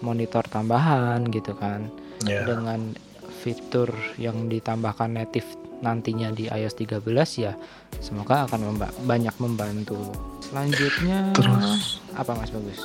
monitor 0.00 0.44
tambahan 0.44 1.24
gitu 1.28 1.54
kan. 1.54 1.88
Ya. 2.24 2.40
dengan 2.48 2.96
fitur 3.44 3.92
yang 4.16 4.48
ditambahkan 4.48 5.12
native 5.12 5.44
nantinya 5.84 6.32
di 6.32 6.48
iOS 6.48 6.72
13 6.80 7.04
ya 7.36 7.52
semoga 8.00 8.48
akan 8.48 8.72
memba- 8.72 8.94
banyak 9.04 9.34
membantu. 9.36 9.98
Selanjutnya 10.40 11.28
Terus? 11.36 12.00
apa 12.16 12.32
mas 12.32 12.48
bagus? 12.48 12.80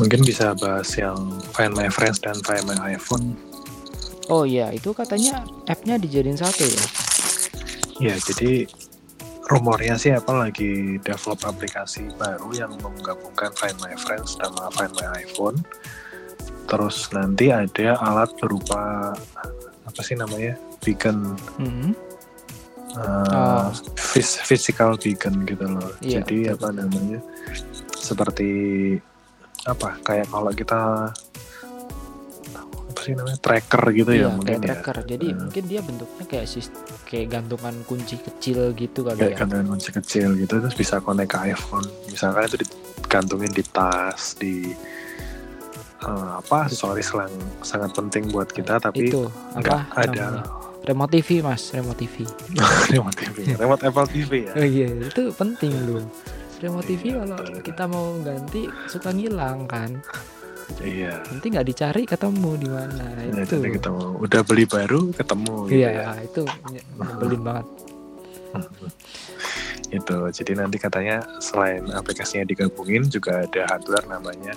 Mungkin 0.00 0.24
bisa 0.24 0.56
bahas 0.56 0.88
yang 0.96 1.36
Find 1.52 1.76
My 1.76 1.92
Friends 1.92 2.24
dan 2.24 2.40
Find 2.40 2.64
My 2.64 2.96
iPhone. 2.96 3.36
oh 4.26 4.48
iya 4.48 4.72
itu 4.72 4.90
katanya 4.90 5.44
appnya 5.68 6.00
dijadiin 6.00 6.34
satu 6.34 6.64
ya? 6.64 6.84
Ya, 8.00 8.14
jadi 8.16 8.64
rumornya 9.46 9.94
sih 9.94 10.10
Apple 10.10 10.42
lagi 10.42 10.72
develop 11.00 11.38
aplikasi 11.44 12.10
baru 12.14 12.50
yang 12.52 12.72
menggabungkan 12.76 13.54
Find 13.54 13.78
My 13.78 13.94
Friends 13.96 14.34
sama 14.34 14.68
Find 14.70 14.92
My 14.94 15.06
iPhone. 15.16 15.62
Terus 16.66 17.06
nanti 17.10 17.48
ada 17.48 17.94
alat 17.96 18.34
berupa 18.36 19.14
apa 19.82 20.00
sih 20.02 20.18
namanya? 20.18 20.58
Beacon 20.82 21.38
Mhm. 21.56 21.90
uh, 22.96 23.30
Oh. 23.30 23.66
phys- 23.94 24.42
physical 24.42 24.98
beacon 24.98 25.44
gitu 25.44 25.62
loh. 25.62 25.94
Iya, 26.00 26.22
Jadi 26.22 26.50
betul, 26.50 26.54
apa 26.58 26.68
namanya? 26.74 27.18
Seperti 27.94 28.50
apa? 29.62 29.94
Kayak 30.02 30.26
kalau 30.28 30.50
kita 30.50 30.80
apa 31.10 31.25
sih 33.06 33.14
namanya? 33.14 33.38
tracker 33.38 33.82
gitu 33.92 34.10
iya 34.10 34.20
ya 34.20 34.28
mungkin 34.28 34.46
kayak 34.52 34.58
ya. 34.58 34.66
tracker 34.74 34.96
jadi 35.06 35.26
Hmm. 35.28 35.38
mungkin 35.40 35.62
dia 35.64 35.80
bentuknya 35.80 36.24
kayak 36.26 36.46
sis- 36.46 36.74
kayak 37.04 37.26
gantungan 37.30 37.74
kunci 37.82 38.16
kecil 38.18 38.58
gitu 38.72 38.98
kali 39.00 39.16
kayak 39.16 39.30
ya 39.30 39.38
gantungan 39.38 39.66
kunci 39.70 39.90
kecil 39.92 40.28
gitu 40.34 40.54
terus 40.58 40.74
bisa 40.74 40.98
connect 40.98 41.30
ke 41.30 41.38
iPhone 41.46 41.86
misalkan 42.06 42.42
itu 42.44 42.56
digantungin 42.60 43.50
di 43.50 43.64
tas 43.64 44.34
di 44.34 44.74
eh, 45.98 46.30
apa 46.36 46.66
aksesoris 46.66 47.08
yang 47.12 47.32
sangat 47.60 47.90
penting 47.92 48.28
buat 48.28 48.48
kita 48.48 48.76
tapi 48.78 49.08
itu 49.08 49.24
nggak 49.54 49.64
apa 49.64 49.78
ada 49.96 50.10
namanya? 50.34 50.44
remote 50.84 51.12
TV 51.12 51.28
mas 51.40 51.62
remote 51.70 51.96
TV 51.96 52.14
remote 52.92 53.16
TV 53.16 53.36
remote 53.54 53.82
Apple 53.82 54.06
TV 54.06 54.30
ya 54.44 54.52
Oh 54.54 54.62
iya, 54.64 54.86
itu 54.92 55.22
penting 55.32 55.72
loh. 55.84 56.04
Remote 56.56 56.86
TV 56.86 57.02
Iya, 57.10 57.20
kalau 57.20 57.36
kita 57.60 57.84
mau 57.84 58.16
ganti 58.18 58.64
suka 58.86 59.12
ngilang 59.12 59.66
kan. 59.66 60.00
Iya 60.82 61.22
Nanti 61.30 61.46
nggak 61.52 61.66
dicari 61.66 62.02
ketemu 62.04 62.50
di 62.58 62.68
mana. 62.68 63.04
Nah, 63.16 63.42
itu. 63.42 63.56
mau 63.90 64.18
udah 64.18 64.40
beli 64.42 64.64
baru 64.66 65.10
ketemu 65.14 65.54
gitu 65.70 65.78
Iya, 65.78 65.90
ya 65.90 66.08
itu 66.22 66.42
nyebelin 66.70 67.42
banget. 67.42 67.66
itu 69.94 70.18
jadi 70.34 70.52
nanti 70.58 70.76
katanya 70.82 71.22
selain 71.38 71.86
aplikasinya 71.94 72.42
digabungin 72.48 73.06
juga 73.06 73.46
ada 73.46 73.62
hardware 73.70 74.06
namanya 74.10 74.54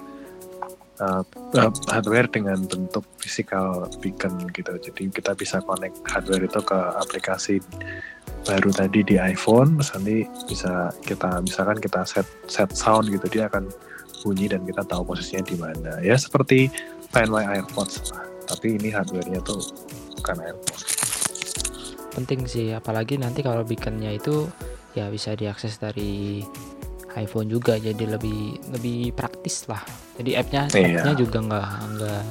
uh, 0.98 1.22
uh, 1.56 1.72
hardware 1.90 2.30
dengan 2.30 2.66
bentuk 2.66 3.06
physical 3.22 3.86
beacon 4.02 4.50
gitu 4.52 4.74
jadi 4.82 5.02
kita 5.14 5.32
bisa 5.38 5.62
connect 5.62 6.02
hardware 6.10 6.46
itu 6.46 6.60
ke 6.64 6.80
aplikasi 6.98 7.56
baru 8.48 8.72
tadi 8.72 9.04
di 9.04 9.16
iPhone 9.20 9.78
nanti 9.78 10.26
bisa 10.48 10.90
kita 11.04 11.44
misalkan 11.44 11.78
kita 11.78 12.02
set 12.08 12.26
set 12.48 12.72
sound 12.74 13.12
gitu 13.12 13.28
dia 13.30 13.52
akan 13.52 13.70
bunyi 14.22 14.52
dan 14.52 14.62
kita 14.68 14.84
tahu 14.84 15.04
posisinya 15.14 15.44
di 15.48 15.56
mana 15.56 15.92
ya 16.04 16.16
seperti 16.20 16.68
Find 17.10 17.32
My 17.32 17.48
AirPods 17.48 18.12
lah 18.12 18.24
tapi 18.46 18.76
ini 18.76 18.90
hardware-nya 18.92 19.40
tuh 19.46 19.62
bukan 20.20 20.38
AirPods 20.42 20.84
Penting 22.10 22.50
sih, 22.50 22.74
apalagi 22.74 23.16
nanti 23.16 23.46
kalau 23.46 23.62
beaconnya 23.64 24.12
itu 24.12 24.50
ya 24.98 25.08
bisa 25.08 25.38
diakses 25.38 25.78
dari 25.78 26.42
iPhone 27.16 27.48
juga, 27.48 27.78
jadi 27.78 28.18
lebih 28.18 28.60
lebih 28.76 29.14
praktis 29.16 29.70
lah. 29.70 29.80
Jadi 30.18 30.36
appnya 30.36 30.68
Iya. 30.74 31.06
appnya 31.06 31.14
juga 31.16 31.38
nggak 31.40 31.70
nggak 31.96 32.24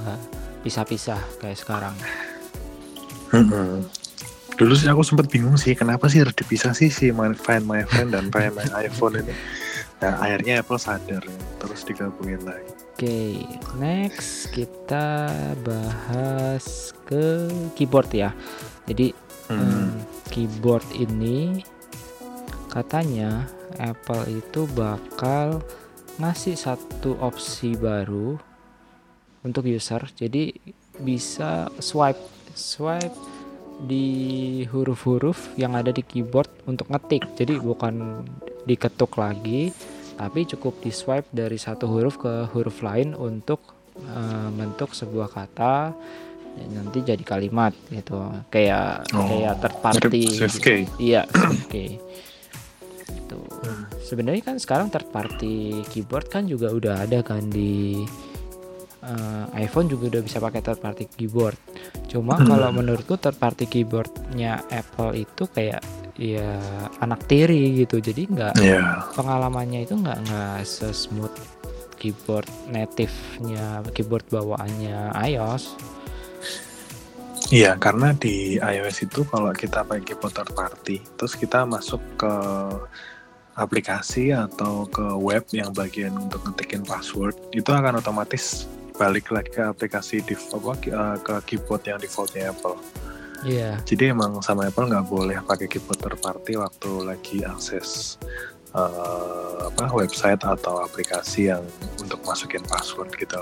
pisah-pisah 0.67 1.23
kayak 1.41 1.57
sekarang. 1.57 1.95
Dulu 4.59 4.75
sih 4.75 4.91
aku 4.91 5.07
sempat 5.07 5.31
bingung 5.31 5.55
sih 5.55 5.79
kenapa 5.79 6.11
sih 6.11 6.27
harus 6.27 6.35
dipisah 6.35 6.75
sih 6.75 6.91
si 6.91 7.15
Find 7.15 7.65
My 7.65 7.87
Friend 7.87 8.11
dan 8.11 8.29
Find 8.35 8.59
My 8.59 8.67
iPhone 8.83 9.23
ini. 9.23 9.33
Nah, 9.99 10.15
akhirnya 10.23 10.63
Apple 10.63 10.79
sadar 10.79 11.25
terus 11.59 11.81
digabungin 11.83 12.43
lagi. 12.47 12.71
Oke, 12.99 13.47
next 13.79 14.51
kita 14.55 15.31
bahas 15.67 16.95
ke 17.07 17.51
keyboard 17.75 18.11
ya. 18.15 18.31
Jadi 18.87 19.29
Hmm. 19.49 19.65
Hmm, 19.65 20.05
keyboard 20.29 20.85
ini 20.93 21.65
katanya 22.69 23.49
Apple 23.81 24.29
itu 24.29 24.69
bakal 24.77 25.65
ngasih 26.21 26.53
satu 26.53 27.17
opsi 27.17 27.73
baru 27.73 28.37
untuk 29.41 29.65
user. 29.65 30.05
Jadi 30.13 30.53
bisa 31.01 31.73
swipe 31.81 32.21
swipe 32.53 33.17
di 33.89 34.61
huruf-huruf 34.69 35.57
yang 35.57 35.73
ada 35.73 35.97
di 35.97 36.05
keyboard 36.05 36.53
untuk 36.69 36.93
ngetik. 36.93 37.25
Jadi 37.41 37.57
bukan 37.57 38.29
diketuk 38.69 39.17
lagi, 39.17 39.73
tapi 40.15 40.45
cukup 40.45 40.79
di 40.79 40.91
swipe 40.91 41.27
dari 41.31 41.57
satu 41.57 41.89
huruf 41.89 42.17
ke 42.17 42.53
huruf 42.53 42.79
lain 42.81 43.13
untuk 43.13 43.65
eh, 43.97 44.49
bentuk 44.51 44.93
sebuah 44.93 45.29
kata 45.29 45.97
nanti 46.59 47.01
jadi 47.01 47.23
kalimat 47.23 47.71
gitu 47.89 48.19
kayak 48.49 49.07
Oh, 49.15 49.23
kayak 49.25 49.59
third 49.59 49.77
party 49.79 50.23
gitu. 50.27 50.75
Iya 50.99 51.23
oke 51.31 51.85
itu 53.09 53.39
Hmm. 53.59 53.85
sebenarnya 54.01 54.43
kan 54.45 54.57
sekarang 54.57 54.89
third 54.89 55.07
party 55.09 55.55
keyboard 55.87 56.27
kan 56.27 56.45
juga 56.45 56.71
udah 56.71 57.07
ada 57.07 57.23
kan 57.23 57.47
di 57.47 58.03
eh, 59.01 59.45
iPhone 59.57 59.87
juga 59.87 60.11
udah 60.11 60.23
bisa 60.23 60.39
pakai 60.39 60.59
third 60.59 60.79
party 60.79 61.07
keyboard 61.09 61.55
cuma 62.07 62.35
Hmm. 62.35 62.49
kalau 62.49 62.71
menurutku 62.73 63.15
third 63.15 63.37
party 63.37 63.65
keyboardnya 63.65 64.59
Apple 64.69 65.15
itu 65.17 65.47
kayak 65.47 65.79
ya 66.19 66.59
anak 66.99 67.25
tiri 67.31 67.79
gitu 67.79 68.03
jadi 68.03 68.23
nggak 68.27 68.55
Iya. 68.59 69.07
pengalamannya 69.15 69.87
itu 69.87 69.95
nggak 69.95 70.19
nggak 70.27 70.59
sesmooth 70.67 71.39
keyboard 71.95 72.47
native-nya 72.67 73.87
keyboard 73.95 74.27
bawaannya 74.29 75.15
iOS 75.31 75.79
Iya, 77.49 77.81
karena 77.81 78.13
di 78.13 78.61
iOS 78.61 79.09
itu 79.09 79.25
kalau 79.25 79.49
kita 79.57 79.81
pakai 79.81 80.05
keyboard 80.05 80.37
third 80.37 80.53
party, 80.53 81.01
terus 81.17 81.33
kita 81.33 81.65
masuk 81.65 81.97
ke 82.21 82.35
aplikasi 83.57 84.37
atau 84.37 84.85
ke 84.85 85.17
web 85.17 85.49
yang 85.57 85.73
bagian 85.73 86.13
untuk 86.13 86.45
ngetikin 86.45 86.85
password, 86.85 87.33
itu 87.57 87.73
akan 87.73 88.05
otomatis 88.05 88.69
balik 89.01 89.33
lagi 89.33 89.49
ke 89.49 89.65
aplikasi 89.65 90.21
default 90.29 90.85
eh, 90.93 91.17
ke 91.25 91.35
keyboard 91.49 91.89
yang 91.89 91.97
defaultnya 91.97 92.53
Apple. 92.53 92.77
Iya. 93.43 93.79
Jadi 93.83 94.11
emang 94.11 94.43
sama 94.43 94.67
Apple 94.67 94.91
nggak 94.91 95.07
boleh 95.07 95.39
pakai 95.43 95.67
keyboard 95.67 95.99
third 95.99 96.19
party 96.19 96.59
waktu 96.59 96.91
lagi 97.03 97.39
akses 97.43 98.19
uh, 98.75 99.71
apa 99.71 99.91
website 99.91 100.43
atau 100.43 100.83
aplikasi 100.83 101.49
yang 101.49 101.63
untuk 101.99 102.19
masukin 102.25 102.63
password 102.67 103.15
gitu. 103.15 103.39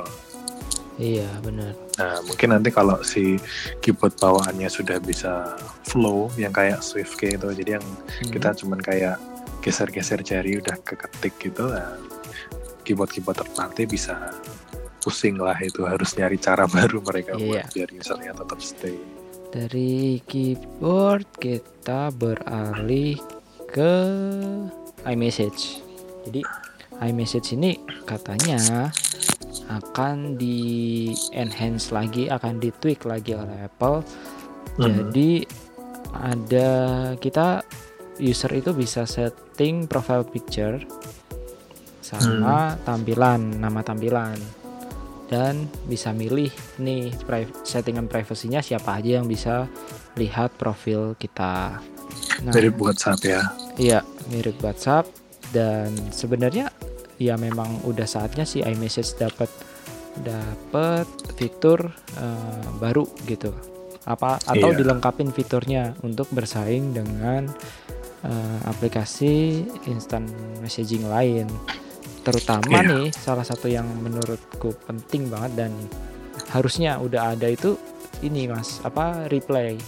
Iya 0.96 1.28
benar. 1.44 1.76
Nah 2.00 2.24
mungkin 2.24 2.56
nanti 2.56 2.72
kalau 2.72 3.00
si 3.04 3.36
keyboard 3.80 4.16
bawaannya 4.16 4.68
sudah 4.68 4.96
bisa 4.96 5.56
flow 5.84 6.32
yang 6.36 6.52
kayak 6.52 6.80
SwiftKey 6.80 7.36
itu, 7.36 7.48
jadi 7.52 7.80
yang 7.80 7.86
Hmm. 8.16 8.32
kita 8.32 8.56
cuman 8.56 8.80
kayak 8.80 9.20
geser-geser 9.60 10.22
jari 10.22 10.56
udah 10.56 10.78
keketik 10.80 11.36
gitu, 11.42 11.68
nah, 11.68 12.00
keyboard-keyboard 12.80 13.36
third 13.36 13.52
party 13.52 13.82
bisa 13.84 14.14
pusing 15.02 15.36
lah 15.36 15.58
itu 15.60 15.84
harus 15.84 16.16
nyari 16.16 16.38
cara 16.38 16.64
baru 16.74 17.02
mereka 17.02 17.36
Iya. 17.36 17.66
buat 17.66 17.74
biar 17.76 17.88
usernya 17.92 18.32
tetap 18.32 18.60
stay. 18.62 18.96
Dari 19.50 20.20
keyboard 20.26 21.26
kita 21.38 22.10
beralih 22.12 23.16
ke 23.70 23.92
iMessage. 25.06 25.80
Jadi 26.26 26.42
iMessage 27.02 27.54
ini 27.54 27.78
katanya 28.04 28.90
akan 29.66 30.38
di 30.38 31.10
enhance 31.34 31.90
lagi, 31.90 32.30
akan 32.30 32.62
di 32.62 32.70
tweak 32.70 33.06
lagi 33.06 33.34
oleh 33.34 33.66
Apple. 33.66 34.02
Mhm. 34.78 34.84
Jadi 34.84 35.30
ada 36.16 36.70
kita 37.18 37.60
user 38.16 38.52
itu 38.56 38.72
bisa 38.72 39.04
setting 39.04 39.84
profile 39.84 40.24
picture 40.24 40.80
sama 42.00 42.78
tampilan, 42.86 43.60
nama 43.60 43.82
tampilan. 43.82 44.65
Dan 45.26 45.66
bisa 45.90 46.14
milih 46.14 46.50
nih 46.78 47.10
settingan 47.66 48.06
privasinya 48.06 48.62
siapa 48.62 49.02
aja 49.02 49.18
yang 49.18 49.26
bisa 49.26 49.66
lihat 50.14 50.54
profil 50.54 51.18
kita. 51.18 51.82
Nah, 52.46 52.52
Mirip 52.54 52.78
WhatsApp 52.78 53.20
ya. 53.26 53.42
Iya, 53.76 54.00
mirip 54.30 54.56
WhatsApp 54.62 55.10
dan 55.50 55.92
sebenarnya 56.14 56.70
ya 57.16 57.34
memang 57.34 57.82
udah 57.88 58.04
saatnya 58.06 58.44
sih 58.46 58.60
iMessage 58.62 59.16
dapat 59.18 59.50
dapat 60.22 61.04
fitur 61.36 61.92
eh, 62.16 62.66
baru 62.80 63.04
gitu. 63.26 63.52
Apa 64.06 64.38
atau 64.46 64.70
Iya. 64.72 64.78
dilengkapin 64.80 65.34
fiturnya 65.34 65.92
untuk 66.06 66.30
bersaing 66.30 66.94
dengan 66.94 67.50
eh, 68.24 68.58
aplikasi 68.64 69.66
instant 69.86 70.26
messaging 70.62 71.04
lain. 71.06 71.46
Terutama 72.26 72.66
Iya. 72.76 72.90
nih 72.90 73.06
salah 73.12 73.42
satu 73.42 73.66
yang 73.66 73.86
menurutku 73.96 74.74
penting 74.82 75.30
banget 75.30 75.52
dan 75.56 75.72
harusnya 76.50 76.98
udah 76.98 77.32
ada 77.32 77.46
itu 77.46 77.78
ini 78.18 78.46
Mas, 78.46 78.82
apa 78.82 79.28
replay. 79.28 79.78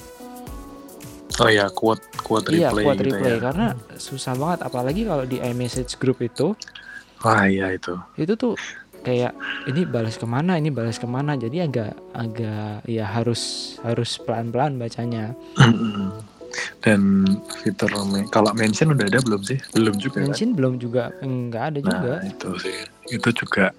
Oh 1.38 1.47
ya, 1.47 1.66
quote 1.68 2.02
quote 2.21 2.50
Iya, 2.50 2.71
replay 2.71 2.85
kuat 2.85 2.97
gitu 2.97 3.07
replay 3.11 3.35
ya. 3.35 3.40
karena 3.40 3.66
susah 3.95 4.35
banget 4.35 4.61
apalagi 4.62 5.02
kalau 5.02 5.23
di 5.23 5.38
iMessage 5.38 5.95
group 5.97 6.18
itu 6.18 6.54
Wah 7.18 7.42
iya 7.45 7.71
itu. 7.71 7.99
itu 8.14 8.35
tuh 8.35 8.54
kayak 9.00 9.30
ini 9.64 9.83
balas 9.83 10.14
ke 10.14 10.26
mana 10.26 10.54
ini 10.54 10.68
balas 10.68 10.99
ke 10.99 11.07
mana 11.07 11.35
jadi 11.35 11.66
agak 11.66 11.95
agak 12.12 12.83
ya 12.85 13.07
harus 13.07 13.40
harus 13.80 14.18
pelan-pelan 14.18 14.75
bacanya 14.76 15.35
Dan 16.81 17.25
fitur 17.61 17.93
kalau 18.33 18.50
mention 18.57 18.93
udah 18.95 19.07
ada 19.07 19.21
belum 19.21 19.43
sih? 19.45 19.59
Belum 19.76 19.95
juga 20.00 20.25
kan? 20.25 20.33
mention 20.33 20.50
belum 20.57 20.75
juga 20.81 21.12
enggak 21.21 21.64
ada 21.75 21.78
juga 21.85 22.12
Nah 22.19 22.25
itu 22.25 22.50
sih, 22.61 22.76
itu 23.12 23.28
juga 23.37 23.71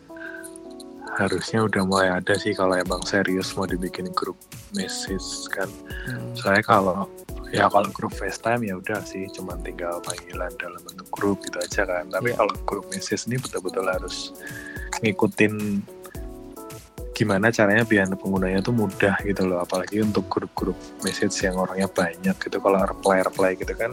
harusnya 1.19 1.67
udah 1.67 1.83
mulai 1.83 2.09
ada 2.15 2.33
sih 2.39 2.55
kalau 2.55 2.79
emang 2.79 3.03
serius 3.03 3.51
mau 3.59 3.67
dibikin 3.67 4.07
grup 4.15 4.39
message 4.71 5.49
kan. 5.51 5.67
Hmm, 6.07 6.31
Soalnya 6.31 6.63
kalau 6.63 6.97
ya 7.49 7.67
kalau 7.67 7.89
grup 7.91 8.13
FaceTime 8.15 8.63
ya 8.63 8.79
udah 8.79 9.01
sih, 9.03 9.27
cuman 9.35 9.59
tinggal 9.59 9.99
panggilan 9.99 10.53
dalam 10.55 10.79
bentuk 10.85 11.09
grup 11.11 11.43
gitu 11.43 11.59
aja 11.59 11.83
kan. 11.83 12.07
Tapi 12.07 12.31
Iya. 12.31 12.39
kalau 12.39 12.53
grup 12.63 12.85
message 12.93 13.27
ini 13.27 13.35
betul-betul 13.35 13.83
harus 13.89 14.31
ngikutin 15.01 15.83
gimana 17.19 17.51
caranya 17.51 17.83
biar 17.83 18.07
penggunanya 18.15 18.63
tuh 18.63 18.71
mudah 18.71 19.19
gitu 19.27 19.43
loh 19.43 19.59
apalagi 19.59 19.99
untuk 19.99 20.31
grup-grup 20.31 20.79
message 21.03 21.35
yang 21.43 21.59
orangnya 21.59 21.91
banyak 21.91 22.35
gitu 22.39 22.57
kalau 22.63 22.79
reply 22.87 23.19
reply 23.19 23.51
gitu 23.59 23.75
kan 23.75 23.91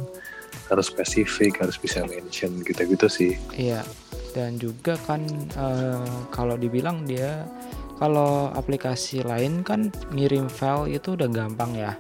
harus 0.70 0.86
spesifik 0.86 1.58
harus 1.58 1.74
bisa 1.74 2.06
mention 2.06 2.62
gitu-gitu 2.62 3.10
sih 3.10 3.32
iya 3.58 3.82
dan 4.30 4.54
juga 4.62 4.94
kan 5.10 5.26
eh, 5.58 6.06
kalau 6.30 6.54
dibilang 6.54 7.02
dia 7.02 7.42
kalau 7.98 8.52
aplikasi 8.54 9.24
lain 9.26 9.66
kan 9.66 9.90
ngirim 10.14 10.46
file 10.46 10.86
itu 10.86 11.18
udah 11.18 11.26
gampang 11.26 11.74
ya 11.74 11.98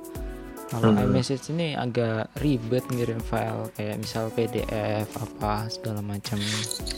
kalau 0.66 0.90
Hmm. 0.92 0.98
iMessage 0.98 1.54
ini 1.54 1.78
agak 1.78 2.26
ribet 2.42 2.82
ngirim 2.90 3.22
file 3.22 3.70
kayak 3.78 4.02
misal 4.02 4.30
PDF 4.34 5.06
apa 5.14 5.70
segala 5.70 6.02
macam 6.02 6.42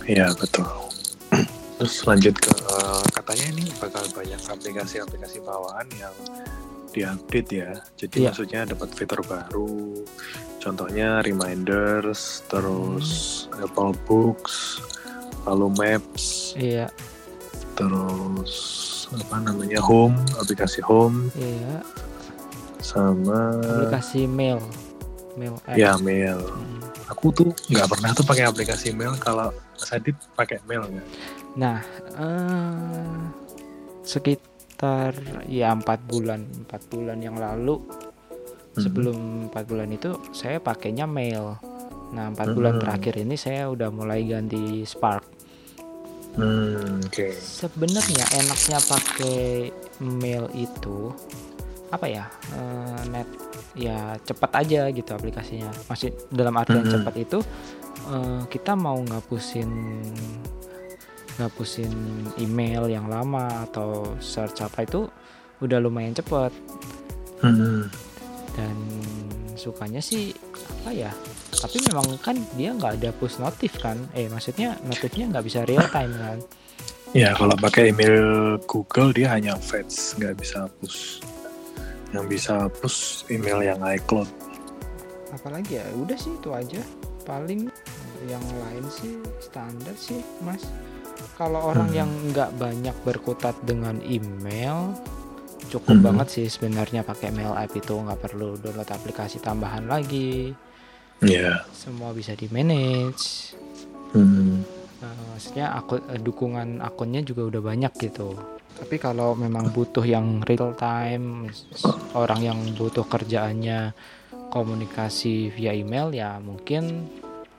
Iya 0.09 0.33
betul. 0.41 0.65
Terus 1.79 1.95
lanjut 2.03 2.35
ke 2.35 2.51
katanya 3.15 3.47
ini 3.55 3.71
bakal 3.79 4.03
banyak 4.11 4.41
aplikasi-aplikasi 4.41 5.39
bawaan 5.41 5.87
yang 5.95 6.15
diupdate 6.91 7.51
ya. 7.55 7.71
Jadi 7.95 8.17
Iya. 8.19 8.27
maksudnya 8.31 8.61
dapat 8.67 8.89
fitur 8.93 9.21
baru. 9.23 10.03
Contohnya 10.59 11.23
reminders, 11.23 12.43
terus 12.51 13.09
Apple 13.55 13.95
Books, 14.05 14.83
lalu 15.47 15.71
Maps, 15.73 16.53
iya 16.59 16.91
terus 17.79 18.53
apa 19.15 19.39
namanya 19.39 19.79
Home, 19.87 20.19
aplikasi 20.37 20.83
Home, 20.83 21.31
iya 21.39 21.79
sama 22.83 23.55
aplikasi 23.63 24.27
mail 24.27 24.59
mail 25.39 25.55
apps. 25.63 25.79
ya 25.79 25.95
Mail. 25.97 26.43
Hmm. 26.43 26.83
Aku 27.09 27.31
tuh 27.31 27.55
nggak 27.71 27.87
pernah 27.89 28.11
tuh 28.13 28.27
pakai 28.27 28.45
aplikasi 28.45 28.91
Mail. 28.91 29.15
Kalau 29.17 29.49
Mas 29.73 29.89
Adit 29.89 30.19
pakai 30.35 30.59
Mail 30.67 30.85
nggak? 30.85 31.07
Nah, 31.59 31.83
eh, 32.15 33.19
sekitar 34.07 35.13
ya 35.51 35.75
empat 35.75 36.07
bulan 36.07 36.47
empat 36.65 36.87
bulan 36.87 37.19
yang 37.19 37.37
lalu 37.37 37.83
Mhm. 37.83 38.79
sebelum 38.79 39.19
empat 39.51 39.65
bulan 39.67 39.91
itu 39.91 40.15
saya 40.31 40.63
pakainya 40.63 41.05
mail. 41.05 41.59
Nah 42.15 42.31
empat 42.31 42.55
bulan 42.55 42.79
Mhm. 42.79 42.83
terakhir 42.87 43.15
ini 43.21 43.35
saya 43.35 43.67
udah 43.69 43.91
mulai 43.91 44.23
ganti 44.25 44.87
Spark. 44.87 45.27
Hmm, 46.39 47.03
oke. 47.03 47.35
Sebenarnya 47.35 48.23
enaknya 48.39 48.79
pakai 48.79 49.75
mail 49.99 50.47
itu 50.55 51.11
apa 51.91 52.07
ya 52.07 52.25
eh, 52.55 53.01
net 53.11 53.29
ya 53.75 54.15
cepat 54.23 54.63
aja 54.63 54.87
gitu 54.95 55.11
aplikasinya. 55.11 55.75
Masih 55.91 56.15
dalam 56.31 56.55
artian 56.55 56.87
Mhm. 56.87 56.93
cepat 56.95 57.15
itu 57.19 57.39
eh, 58.09 58.43
kita 58.47 58.79
mau 58.79 58.97
ngapusin 59.03 59.69
ngapusin 61.39 61.91
email 62.37 62.87
yang 62.87 63.07
lama 63.07 63.65
atau 63.65 64.15
search 64.19 64.61
apa 64.61 64.83
itu 64.83 65.07
udah 65.59 65.79
lumayan 65.79 66.13
cepet 66.13 66.51
Hmm. 67.39 67.87
dan 68.53 68.75
sukanya 69.55 70.03
sih 70.03 70.35
apa 70.83 70.91
ya 70.91 71.11
tapi 71.55 71.79
memang 71.87 72.19
kan 72.19 72.35
dia 72.55 72.75
nggak 72.75 72.99
ada 72.99 73.11
push 73.15 73.39
notif 73.39 73.79
kan 73.79 73.95
eh 74.11 74.27
maksudnya 74.27 74.75
notifnya 74.83 75.31
nggak 75.31 75.47
bisa 75.47 75.63
real 75.65 75.87
time 75.89 76.15
kan 76.15 76.39
Ya 77.17 77.33
kalau 77.33 77.57
pakai 77.57 77.89
email 77.89 78.61
Google 78.69 79.17
dia 79.17 79.33
hanya 79.33 79.57
fetch, 79.57 80.13
nggak 80.21 80.45
bisa 80.45 80.69
push. 80.77 81.25
Yang 82.13 82.25
bisa 82.37 82.69
push 82.69 83.25
email 83.33 83.65
yang 83.65 83.81
iCloud. 83.81 84.29
apalagi 85.29 85.81
ya 85.81 85.87
udah 85.97 86.19
sih 86.21 86.37
itu 86.37 86.53
aja 86.53 86.85
paling 87.25 87.73
yang 88.29 88.45
lain 88.61 88.85
sih 88.93 89.17
standar 89.41 89.97
sih 89.97 90.21
mas 90.45 90.61
kalau 91.35 91.61
orang 91.65 91.89
Hmm. 91.89 91.99
yang 91.99 92.11
nggak 92.29 92.51
banyak 92.55 92.97
berkutat 93.03 93.55
dengan 93.63 93.99
email 94.01 94.95
cukup 95.69 95.95
Hmm. 95.95 96.05
banget 96.05 96.29
sih 96.33 96.47
sebenarnya 96.47 97.03
pakai 97.03 97.29
mail 97.29 97.53
app 97.53 97.71
itu 97.71 97.93
nggak 97.93 98.21
perlu 98.21 98.57
download 98.57 98.89
aplikasi 98.89 99.39
tambahan 99.39 99.85
lagi 99.85 100.55
Ya. 101.19 101.67
semua 101.71 102.11
bisa 102.11 102.33
di 102.33 102.47
manage 102.49 103.53
Hmm. 104.09 104.65
Nah, 104.99 105.15
maksudnya 105.29 105.71
akun 105.73 106.03
eh, 106.09 106.17
dukungan 106.17 106.81
akunnya 106.81 107.21
juga 107.21 107.47
udah 107.47 107.63
banyak 107.65 107.93
gitu 108.01 108.35
tapi 108.75 108.97
kalau 108.97 109.35
memang 109.35 109.69
butuh 109.69 110.03
yang 110.03 110.41
real 110.41 110.71
time 110.73 111.51
orang 112.15 112.41
yang 112.41 112.59
butuh 112.73 113.05
kerjaannya 113.05 113.93
komunikasi 114.49 115.51
via 115.51 115.71
email 115.73 116.11
ya 116.11 116.39
mungkin 116.39 117.07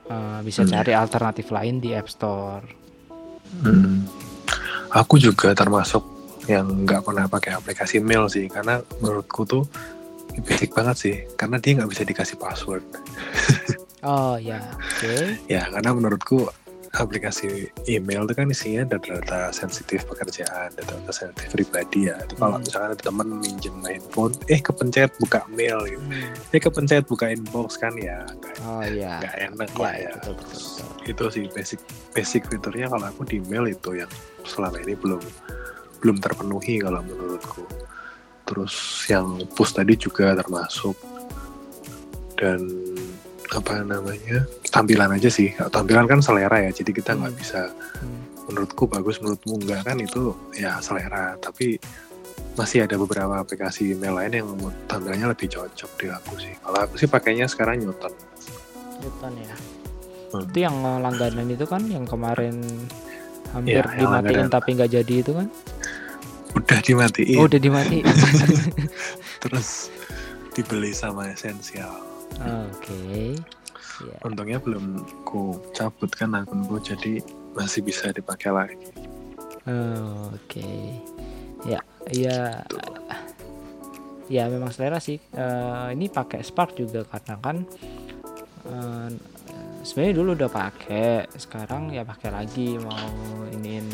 eh, 0.05 0.39
bisa 0.41 0.63
Hmm. 0.63 0.73
cari 0.73 0.91
alternatif 0.91 1.47
lain 1.49 1.77
di 1.77 1.93
App 1.93 2.07
Store 2.07 2.65
Hmm. 3.61 4.05
Aku 4.89 5.21
juga 5.21 5.53
termasuk 5.53 6.01
yang 6.49 6.85
nggak 6.85 7.05
pernah 7.05 7.25
pakai 7.29 7.57
aplikasi 7.57 8.01
mail 8.01 8.25
sih, 8.25 8.49
karena 8.49 8.81
menurutku 9.01 9.45
tuh 9.45 9.63
basic 10.45 10.73
banget 10.73 10.95
sih, 10.97 11.15
karena 11.37 11.61
dia 11.61 11.77
nggak 11.77 11.89
bisa 11.91 12.03
dikasih 12.07 12.37
password. 12.41 12.81
oh 14.05 14.39
ya 14.39 14.63
oke 14.73 15.35
Ya, 15.53 15.67
karena 15.69 15.91
menurutku 15.93 16.49
aplikasi 16.91 17.69
email 17.85 18.25
itu 18.25 18.33
kan 18.33 18.47
isinya 18.47 18.83
data-data 18.87 19.49
sensitif 19.49 20.03
pekerjaan, 20.05 20.73
data-data 20.73 21.11
sensitif 21.11 21.49
pribadi 21.49 22.09
ya. 22.09 22.17
Itu 22.19 22.33
kalau 22.35 22.57
Hmm. 22.57 22.65
misalkan 22.65 22.89
ada 22.89 22.99
temen 22.99 23.27
minjem 23.37 23.75
handphone, 23.79 24.33
eh 24.45 24.57
kepencet 24.57 25.13
buka 25.17 25.45
mail 25.47 25.77
gitu. 25.85 26.01
Hmm. 26.01 26.33
Eh 26.49 26.59
kepencet 26.59 27.03
buka 27.05 27.29
inbox 27.29 27.75
kan 27.75 27.93
ya 27.93 28.25
nggak 28.25 28.55
Oh 28.61 28.81
iya. 28.81 29.21
nggak 29.21 29.35
enak 29.47 29.69
Iya, 29.69 29.81
lah 29.81 29.93
ya. 29.95 30.11
betul, 30.17 30.33
betul, 30.35 30.59
betul. 30.59 30.87
Itu 31.05 31.23
sih 31.29 31.45
basic 31.49 31.79
basic 32.11 32.41
fiturnya 32.45 32.87
kalau 32.87 33.05
aku 33.05 33.21
di 33.23 33.37
mail 33.45 33.65
itu 33.65 33.89
yang 33.93 34.11
selama 34.43 34.77
ini 34.79 34.93
belum 34.93 35.21
belum 35.99 36.17
terpenuhi 36.17 36.79
kalau 36.79 37.01
menurutku. 37.01 37.63
Terus 38.43 38.73
yang 39.05 39.37
push 39.53 39.77
tadi 39.77 39.93
juga 39.93 40.33
termasuk 40.33 40.97
dan 42.33 42.65
apa 43.49 43.81
namanya 43.81 44.45
tampilan 44.67 45.09
aja 45.09 45.25
sih 45.27 45.49
tampilan 45.65 46.05
kan 46.05 46.21
selera 46.21 46.61
ya 46.61 46.71
jadi 46.71 46.91
kita 46.91 47.11
nggak 47.13 47.33
Hmm. 47.33 47.41
bisa 47.41 47.61
Hmm. 47.97 48.21
menurutku 48.45 48.85
bagus 48.85 49.17
menurutmu 49.17 49.57
enggak 49.57 49.81
kan 49.83 49.97
itu 49.97 50.21
ya 50.53 50.77
selera 50.79 51.33
tapi 51.35 51.81
masih 52.53 52.83
ada 52.83 52.93
beberapa 52.95 53.35
aplikasi 53.35 53.93
email 53.93 54.13
lain 54.15 54.33
yang 54.35 54.49
tampilannya 54.85 55.27
lebih 55.27 55.47
cocok 55.47 55.91
di 55.95 56.05
aku 56.07 56.33
sih 56.37 56.53
kalau 56.59 56.79
aku 56.79 56.93
sih 56.95 57.07
pakainya 57.07 57.45
sekarang 57.45 57.79
Newton 57.79 58.13
Newton 58.99 59.33
ya. 59.39 59.55
Hmm. 60.29 60.45
Itu 60.45 60.57
yang 60.59 60.75
langganan 60.79 61.47
itu 61.47 61.63
kan 61.63 61.81
yang 61.85 62.03
kemarin 62.03 62.61
hampir 63.49 63.81
yang 63.81 63.97
dimatiin 63.97 64.45
langganan. 64.45 64.49
tapi 64.51 64.69
nggak 64.75 64.91
jadi 64.93 65.13
itu 65.15 65.31
kan? 65.33 65.47
udah 66.51 66.79
dimatiin 66.79 67.37
Oh, 67.37 67.45
udah 67.45 67.57
dimatiin. 67.57 68.05
terus 69.39 69.93
dibeli 70.51 70.91
sama 70.91 71.29
esensial 71.29 71.93
Oke. 72.37 73.35
Ya. 73.99 74.15
untungnya 74.23 74.63
belum 74.63 75.03
ku 75.27 75.59
cabut 75.75 76.07
kan 76.15 76.31
akunku 76.31 76.79
jadi 76.79 77.19
masih 77.51 77.83
bisa 77.83 78.15
dipakai 78.15 78.47
lagi 78.47 78.87
Oh, 79.69 80.33
Oke. 80.33 80.97
Ya, 81.67 81.83
ya. 82.09 82.63
Ya 84.29 84.45
memang 84.49 84.73
selera 84.73 84.97
sih. 85.01 85.21
Eh, 85.33 85.87
ini 85.93 86.09
pakai 86.09 86.41
Spark 86.45 86.73
juga 86.77 87.05
karena 87.05 87.35
kan 87.37 87.57
eh, 88.65 89.09
sebenarnya 89.85 90.13
dulu 90.15 90.29
udah 90.37 90.49
pakai, 90.49 91.29
sekarang 91.37 91.93
ya 91.93 92.05
pakai 92.05 92.29
lagi 92.33 92.77
mau 92.81 93.45
iniin 93.49 93.85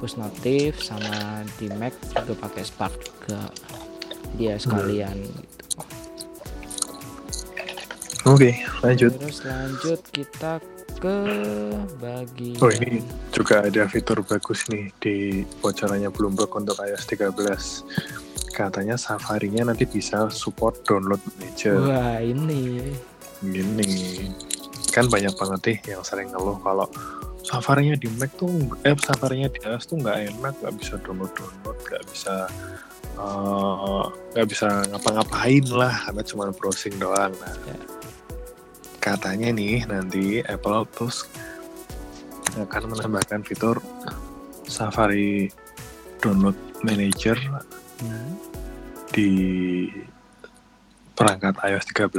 push 0.00 0.20
notif 0.20 0.80
sama 0.80 1.44
di 1.56 1.68
Mac 1.74 1.96
juga 2.12 2.32
pakai 2.48 2.62
Spark 2.64 2.94
juga. 3.02 3.48
Dia 4.36 4.56
sekalian. 4.56 5.20
Oke 8.24 8.50
lanjut 8.82 9.12
Terus 9.20 9.40
lanjut 9.44 10.00
kita 10.12 10.52
ke 10.98 11.16
bagian 12.00 12.60
Oh 12.62 12.70
ini 12.72 13.04
juga 13.34 13.66
ada 13.66 13.84
fitur 13.90 14.24
bagus 14.24 14.64
nih 14.72 14.88
di 15.02 15.42
bocorannya 15.60 16.08
Bloomberg 16.08 16.48
untuk 16.54 16.78
iOS 16.80 17.04
13. 17.10 18.54
Katanya 18.54 18.94
Safari-nya 18.94 19.66
nanti 19.66 19.84
bisa 19.84 20.30
support 20.30 20.80
download 20.86 21.20
manager. 21.36 21.76
Wah, 21.84 22.22
ini 22.22 22.94
Gini, 23.44 24.30
kan 24.94 25.10
banyak 25.10 25.34
banget 25.36 25.60
nih 25.66 25.78
yang 25.92 26.02
sering 26.06 26.32
ngeluh 26.32 26.56
kalau 26.62 26.88
Safari-nya 27.44 28.00
di 28.00 28.08
Mac 28.16 28.32
tuh, 28.40 28.48
eh 28.88 28.96
Safari-nya 28.96 29.52
di 29.52 29.60
iOS 29.60 29.84
tuh 29.92 30.00
nggak 30.00 30.16
enak, 30.32 30.54
nggak 30.64 30.74
bisa 30.80 30.96
download-download, 31.04 31.76
nggak 31.84 32.04
bisa 32.08 32.48
eh, 33.20 34.04
nggak 34.32 34.48
bisa 34.48 34.68
ngapa-ngapain 34.88 35.66
lah, 35.68 35.92
karena 36.08 36.22
cuma 36.24 36.44
browsing 36.56 36.96
doang. 36.96 37.34
Nah, 37.36 37.52
Ya. 37.68 37.76
Katanya 39.04 39.52
nih 39.52 39.84
nanti 39.84 40.40
Apple 40.40 40.88
terus 40.88 41.28
akan 42.56 42.82
menambahkan 42.88 43.44
fitur 43.44 43.76
Safari 44.64 45.52
Download 46.18 46.56
Manager 46.80 47.36
Hmm. 47.94 48.34
di 49.14 49.86
perangkat 51.14 51.54
iOS 51.62 51.86
13 51.94 52.10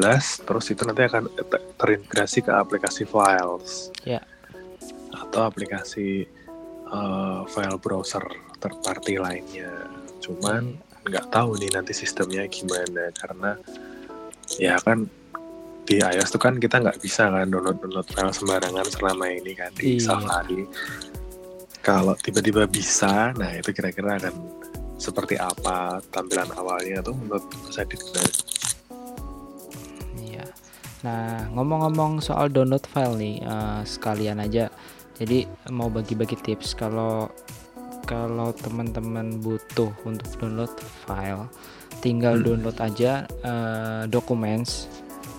terus 0.48 0.72
itu 0.72 0.88
nanti 0.88 1.04
akan 1.04 1.28
ter- 1.52 1.66
terintegrasi 1.76 2.40
ke 2.40 2.52
aplikasi 2.54 3.04
Files 3.04 3.92
Ya. 4.08 4.24
atau 5.12 5.44
aplikasi 5.44 6.24
eh, 6.86 7.40
file 7.52 7.76
browser 7.76 8.24
third 8.62 8.78
party 8.80 9.20
lainnya 9.20 9.68
cuman 10.24 10.80
nggak 11.04 11.28
tahu 11.28 11.60
nih 11.60 11.76
nanti 11.76 11.92
sistemnya 11.92 12.48
gimana 12.48 13.12
karena 13.12 13.60
ya 14.56 14.80
kan 14.80 15.12
di 15.86 16.02
iOS 16.02 16.34
tuh 16.34 16.42
kan 16.42 16.58
kita 16.58 16.82
nggak 16.82 16.98
bisa 16.98 17.30
kan 17.30 17.46
download 17.48 17.78
download 17.78 18.08
file 18.10 18.34
sembarangan 18.34 18.86
selama 18.90 19.26
ini 19.30 19.54
kan 19.54 19.70
di 19.78 19.98
Iya. 19.98 20.18
Safari 20.18 20.66
kalau 21.80 22.18
tiba-tiba 22.18 22.66
bisa 22.66 23.30
nah 23.38 23.54
itu 23.54 23.70
kira-kira 23.70 24.18
akan 24.18 24.34
seperti 24.98 25.38
apa 25.38 26.02
tampilan 26.10 26.50
awalnya 26.56 27.04
tuh 27.04 27.14
menurut 27.14 27.46
Adit 27.76 28.00
gimana? 28.00 28.32
Iya. 30.18 30.46
Nah, 31.04 31.52
ngomong-ngomong 31.52 32.24
soal 32.24 32.48
download 32.48 32.88
file 32.88 33.20
nih, 33.20 33.36
eh, 33.44 33.82
sekalian 33.84 34.40
aja. 34.40 34.72
Jadi 35.16 35.44
mau 35.70 35.88
bagi-bagi 35.88 36.40
tips 36.40 36.74
kalau 36.74 37.28
kalau 38.08 38.56
teman-teman 38.56 39.44
butuh 39.44 39.92
untuk 40.08 40.28
download 40.40 40.72
file, 41.04 41.46
tinggal 42.00 42.40
Hmm. 42.40 42.44
download 42.48 42.78
aja 42.80 43.28
eh, 43.44 44.04
Documents 44.08 44.88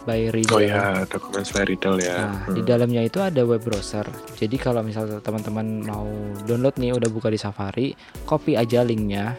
by 0.06 0.30
Reader. 0.30 0.54
Oh 0.54 0.62
ya, 0.62 1.02
dokumen 1.04 1.42
Fly 1.42 1.66
Riddle 1.66 1.98
ya. 1.98 2.16
Nah, 2.30 2.46
Hmm. 2.46 2.54
di 2.54 2.62
dalamnya 2.62 3.02
itu 3.02 3.18
ada 3.18 3.42
web 3.42 3.60
browser. 3.60 4.06
Jadi 4.38 4.56
kalau 4.56 4.80
misalnya 4.80 5.18
teman-teman 5.18 5.82
mau 5.82 6.06
download 6.46 6.78
nih 6.78 6.94
udah 6.94 7.10
buka 7.10 7.26
di 7.26 7.36
Safari, 7.36 7.92
copy 8.22 8.54
aja 8.54 8.80
linknya 8.80 9.34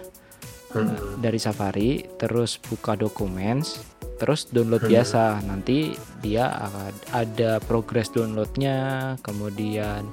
Hmm. 0.75 1.23
dari 1.23 1.39
Safari, 1.39 2.03
terus 2.19 2.59
buka 2.59 2.99
Documents, 2.99 3.79
terus 4.19 4.51
download 4.51 4.83
Hmm. 4.83 4.91
biasa. 4.91 5.39
Nanti 5.41 5.95
dia 6.19 6.51
akan 6.51 6.91
ada 7.15 7.63
progress 7.63 8.11
downloadnya, 8.11 9.15
kemudian 9.23 10.03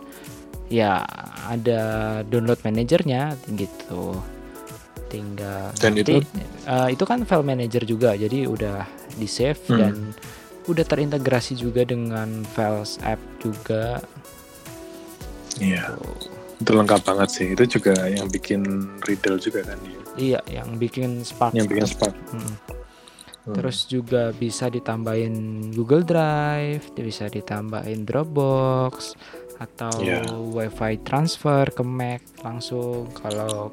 ya 0.70 1.02
ada 1.44 1.82
download 2.24 2.62
manajernya 2.62 3.34
gitu. 3.52 4.14
Tinggal 5.10 5.70
Dan 5.78 5.94
nanti, 5.94 6.22
itu- 6.22 6.26
eh, 6.66 6.88
itu 6.90 7.04
kan 7.04 7.22
file 7.22 7.46
manager 7.46 7.82
juga, 7.86 8.14
jadi 8.14 8.50
udah 8.50 8.82
di 9.14 9.28
save 9.30 9.60
Hmm. 9.70 9.78
dan 9.78 9.94
udah 10.64 10.84
terintegrasi 10.84 11.56
juga 11.58 11.84
dengan 11.84 12.42
files 12.56 12.96
app 13.04 13.20
juga. 13.40 14.00
Iya, 15.60 15.94
Tuh. 15.94 16.16
itu 16.60 16.70
lengkap 16.74 17.00
banget 17.04 17.28
sih. 17.30 17.46
Itu 17.52 17.78
juga 17.78 17.94
yang 18.08 18.26
bikin 18.26 18.64
Riddle 19.06 19.38
juga 19.38 19.62
kan 19.62 19.78
dia. 19.84 20.00
Iya, 20.14 20.40
yang 20.50 20.78
bikin 20.78 21.22
Spark. 21.22 21.54
Yang 21.54 21.66
bikin 21.74 21.86
Spark. 21.86 22.14
Mm. 22.32 22.40
Hmm. 23.44 23.60
Terus 23.60 23.84
juga 23.84 24.32
bisa 24.32 24.72
ditambahin 24.72 25.68
Google 25.76 26.00
Drive, 26.00 26.88
bisa 26.96 27.28
ditambahin 27.28 28.08
Dropbox 28.08 29.12
atau 29.60 29.92
Iya. 30.00 30.24
WiFi 30.32 31.04
transfer 31.04 31.68
ke 31.70 31.84
Mac 31.84 32.24
langsung 32.42 33.12
kalau 33.14 33.68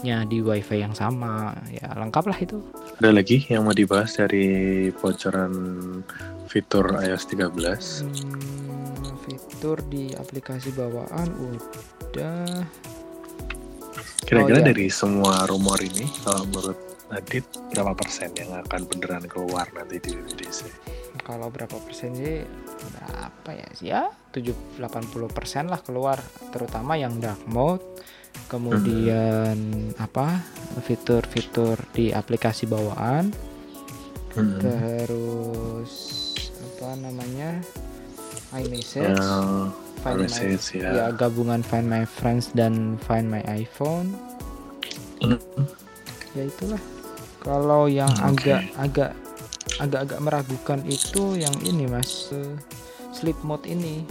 koneksinya 0.00 0.24
di 0.24 0.40
WiFi 0.40 0.76
yang 0.80 0.94
sama. 0.96 1.52
Ya, 1.68 1.92
lengkap 1.92 2.24
lah 2.32 2.38
itu. 2.40 2.58
ada 3.00 3.12
lagi 3.12 3.44
yang 3.52 3.68
mau 3.68 3.76
dibahas 3.76 4.16
dari 4.16 4.88
bocoran 4.96 5.52
fitur 6.48 6.88
iOS 6.96 7.24
13? 7.28 8.08
Hmm, 8.08 9.12
fitur 9.28 9.76
di 9.92 10.12
aplikasi 10.16 10.72
bawaan 10.72 11.28
udah 11.36 12.64
Kira-kira 14.24 14.56
Oh, 14.56 14.62
iya. 14.62 14.68
dari 14.70 14.86
semua 14.88 15.42
rumor 15.44 15.76
ini, 15.82 16.06
kalau 16.24 16.46
menurut 16.48 16.78
Adit 17.10 17.42
berapa 17.74 17.90
persen 17.98 18.30
yang 18.38 18.54
akan 18.54 18.86
beneran 18.86 19.26
keluar 19.26 19.66
nanti 19.74 19.98
di 19.98 20.14
WWDC? 20.14 20.60
kalau 21.20 21.50
berapa 21.50 21.74
persen 21.82 22.14
sih 22.14 22.42
berapa 22.80 23.50
ya 23.50 23.68
ya 23.82 24.02
7 24.30 24.78
80 24.78 25.30
persen 25.30 25.66
lah 25.66 25.82
keluar 25.82 26.18
terutama 26.54 26.94
yang 26.94 27.18
dark 27.18 27.42
mode 27.50 27.82
kemudian 28.46 29.56
apa 29.96 30.42
fitur-fitur 30.80 31.78
di 31.90 32.10
aplikasi 32.10 32.64
bawaan 32.64 33.30
Hmm. 34.30 34.62
terus 34.62 35.92
apa 36.54 36.94
namanya 36.96 37.58
iMessage 38.52 39.10
Yang 39.10 39.74
Find 40.00 40.16
My- 40.16 40.22
message 40.22 40.64
ya. 40.72 40.90
ya 40.90 41.06
gabungan 41.10 41.60
Find 41.60 41.84
My 41.84 42.06
Friends 42.06 42.50
dan 42.50 42.94
Find 43.00 43.26
My 43.26 43.42
iPhone 43.44 44.14
Hmm. 45.18 45.36
ya 46.32 46.46
itulah 46.46 46.78
kalau 47.38 47.84
yang 47.84 48.08
Hmm, 48.12 48.32
Oke. 48.32 48.54
agak 48.54 48.62
agak 48.78 49.10
agak-agak 49.78 50.20
meragukan 50.20 50.80
itu 50.84 51.34
yang 51.34 51.56
ini 51.60 51.84
mas 51.84 52.30
sleep 53.10 53.36
mode 53.42 53.66
ini 53.66 54.06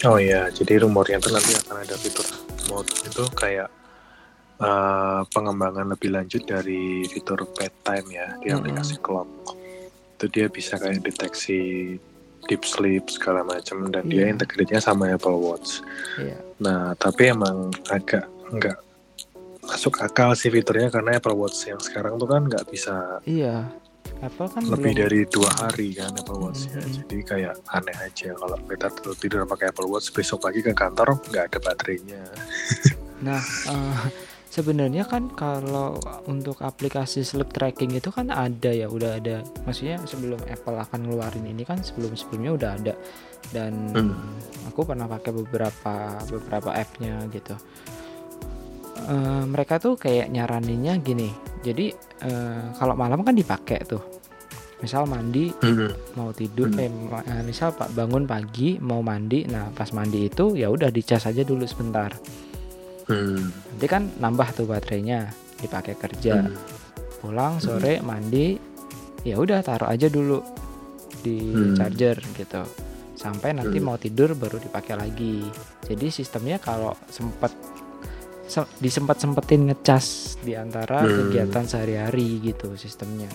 Oh 0.00 0.16
iya, 0.16 0.48
jadi 0.48 0.80
rumornya 0.80 1.18
tuh 1.18 1.28
nanti 1.30 1.52
akan 1.52 1.76
ada 1.78 1.92
fitur 1.92 2.24
mode 2.70 2.90
itu 3.02 3.22
kayak 3.34 3.68
eh, 4.58 5.20
pengembangan 5.28 5.90
lebih 5.90 6.12
lanjut 6.12 6.42
dari 6.44 7.02
fitur 7.04 7.42
bedtime 7.50 8.08
ya 8.08 8.28
di 8.38 8.48
Mm-mm. 8.48 8.60
aplikasi 8.62 8.96
clock. 9.00 9.28
Itu 10.16 10.28
dia 10.28 10.46
bisa 10.46 10.76
kayak 10.76 11.02
deteksi 11.02 11.96
deep 12.44 12.62
sleep 12.62 13.08
segala 13.08 13.40
macam 13.42 13.88
dan 13.88 14.06
dia 14.06 14.24
Iya. 14.24 14.32
integrate-nya 14.32 14.80
sama 14.80 15.08
Apple 15.08 15.36
Watch. 15.36 15.84
Iya. 16.16 16.38
Nah, 16.58 16.92
tapi 16.94 17.28
emang 17.28 17.68
agak 17.88 18.24
nggak 18.50 18.78
masuk 19.60 20.00
akal 20.00 20.32
sih 20.32 20.48
fiturnya 20.48 20.88
karena 20.88 21.16
Apple 21.16 21.36
Watch 21.36 21.64
yang 21.64 21.78
sekarang 21.78 22.16
tuh 22.16 22.26
kan 22.26 22.42
nggak 22.44 22.64
bisa 22.66 23.20
Iya. 23.24 23.68
Apple 24.20 24.48
kan 24.52 24.62
lebih 24.68 24.92
belum 24.92 25.00
dari 25.00 25.20
dua 25.32 25.50
hari 25.56 25.88
kan 25.96 26.12
Apple 26.12 26.38
Watch-nya. 26.38 26.80
Mhm. 26.84 26.92
Jadi 26.92 27.16
kayak 27.24 27.54
aneh 27.72 27.96
aja 27.96 28.28
kalau 28.36 28.56
kita 28.68 28.86
tidur, 28.92 29.14
tidur 29.16 29.40
pakai 29.48 29.72
Apple 29.72 29.88
Watch 29.88 30.12
besok 30.12 30.44
pagi 30.44 30.60
ke 30.60 30.76
kantor 30.76 31.16
nggak 31.32 31.44
ada 31.52 31.58
baterainya. 31.58 32.22
Nah, 33.20 33.36
eh, 33.68 34.00
sebenarnya 34.48 35.04
kan 35.04 35.28
kalau 35.36 36.00
untuk 36.24 36.64
aplikasi 36.64 37.20
sleep 37.20 37.52
tracking 37.52 37.92
itu 37.92 38.08
kan 38.08 38.32
ada 38.32 38.72
ya, 38.72 38.88
udah 38.88 39.20
ada. 39.20 39.44
Maksudnya 39.68 40.00
sebelum 40.08 40.40
Apple 40.48 40.80
akan 40.80 41.04
ngeluarin 41.04 41.44
ini 41.44 41.68
kan 41.68 41.84
sebelum-sebelumnya 41.84 42.56
udah 42.56 42.70
ada. 42.80 42.94
Dan 43.52 43.92
Hmm. 43.92 44.16
aku 44.72 44.88
pernah 44.88 45.04
pakai 45.04 45.36
beberapa 45.36 46.16
beberapa 46.32 46.72
app-nya 46.72 47.28
gitu. 47.28 47.60
Eh, 49.04 49.44
mereka 49.44 49.76
tuh 49.76 50.00
kayak 50.00 50.32
nyaraninnya 50.32 50.96
gini. 50.96 51.28
Jadi 51.60 51.86
eh, 52.20 52.62
kalau 52.74 52.94
malam 52.94 53.20
kan 53.20 53.32
dipakai 53.32 53.84
tuh. 53.84 54.00
Misal 54.80 55.04
mandi 55.04 55.52
Mhm. 55.52 56.16
mau 56.16 56.32
tidur 56.32 56.72
Hmm. 56.72 57.12
eh, 57.20 57.42
misal 57.42 57.70
pak 57.70 57.92
bangun 57.92 58.24
pagi 58.24 58.80
mau 58.80 59.00
mandi 59.00 59.44
nah 59.44 59.68
pas 59.68 59.92
mandi 59.92 60.24
itu 60.24 60.56
ya 60.56 60.72
udah 60.72 60.88
dicas 60.88 61.20
aja 61.22 61.44
dulu 61.44 61.68
sebentar 61.68 62.16
Hmm. 63.04 63.52
nanti 63.68 63.86
kan 63.86 64.08
nambah 64.16 64.54
tuh 64.54 64.64
baterainya 64.64 65.28
dipakai 65.58 66.00
kerja 66.00 66.40
Hmm. 66.40 66.56
pulang 67.20 67.60
sore 67.60 68.00
mandi 68.00 68.56
ya 69.20 69.36
udah 69.36 69.60
taruh 69.60 69.84
aja 69.84 70.08
dulu 70.08 70.40
di 71.20 71.36
Hmm. 71.44 71.76
charger 71.76 72.16
gitu 72.32 72.64
sampai 73.12 73.52
nanti 73.52 73.76
Hmm. 73.76 73.84
mau 73.84 74.00
tidur 74.00 74.32
baru 74.32 74.56
dipakai 74.56 74.96
lagi 74.96 75.44
jadi 75.84 76.08
sistemnya 76.08 76.56
kalau 76.56 76.96
sempat 77.04 77.52
se- 78.50 78.66
disempat 78.76 79.16
sempetin 79.16 79.64
ngecas 79.64 80.06
di 80.40 80.52
antara 80.52 81.00
Hmm. 81.00 81.30
kegiatan 81.30 81.64
sehari-hari 81.64 82.42
gitu 82.42 82.74
sistemnya 82.74 83.30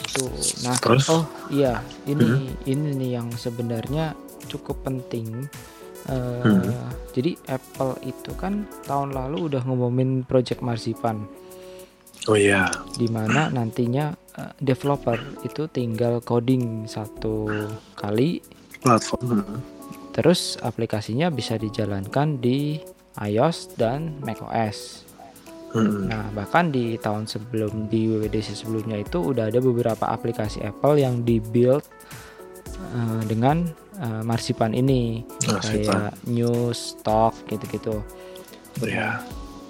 itu 0.00 0.24
nah 0.64 0.74
Terus? 0.74 1.04
oh 1.08 1.22
iya 1.48 1.78
ini 2.04 2.24
Hmm. 2.24 2.64
ini 2.66 2.88
nih 2.96 3.10
yang 3.12 3.28
sebenarnya 3.30 4.16
cukup 4.46 4.80
penting 4.82 5.44
Eh, 6.06 6.40
Hmm. 6.40 6.72
jadi 7.12 7.36
Apple 7.50 8.00
itu 8.02 8.32
kan 8.32 8.64
tahun 8.82 9.12
lalu 9.12 9.52
udah 9.52 9.60
ngumumin 9.60 10.24
Project 10.24 10.64
Marzipan 10.64 11.28
Oh 12.24 12.32
iya. 12.32 12.64
di 12.96 13.04
mana 13.06 13.52
nantinya 13.52 14.16
eh, 14.32 14.52
developer 14.56 15.18
itu 15.42 15.68
tinggal 15.68 16.22
coding 16.22 16.88
satu 16.88 17.50
kali 17.92 18.40
Platform. 18.80 19.20
Hmm. 19.36 19.60
terus 20.10 20.56
aplikasinya 20.58 21.28
bisa 21.28 21.54
dijalankan 21.54 22.40
di 22.40 22.80
iOS 23.20 23.74
dan 23.74 24.14
macOS. 24.20 25.02
Hmm. 25.68 26.08
Nah, 26.08 26.32
bahkan 26.32 26.68
di 26.68 26.96
tahun 26.96 27.24
sebelum 27.24 27.86
di 27.86 28.08
WWDC 28.08 28.56
sebelumnya 28.56 28.96
itu 28.98 29.20
udah 29.20 29.46
ada 29.46 29.60
beberapa 29.60 30.06
aplikasi 30.06 30.62
Apple 30.62 30.96
yang 30.96 31.20
dibuild 31.22 31.84
eh, 32.88 33.22
dengan 33.24 33.68
eh, 33.96 34.22
Marzipan 34.22 34.72
ini 34.72 35.20
Marzipan. 35.44 36.08
kayak 36.08 36.12
News, 36.24 36.96
Talk 37.02 37.36
gitu-gitu. 37.46 38.00
Iya. 38.80 39.20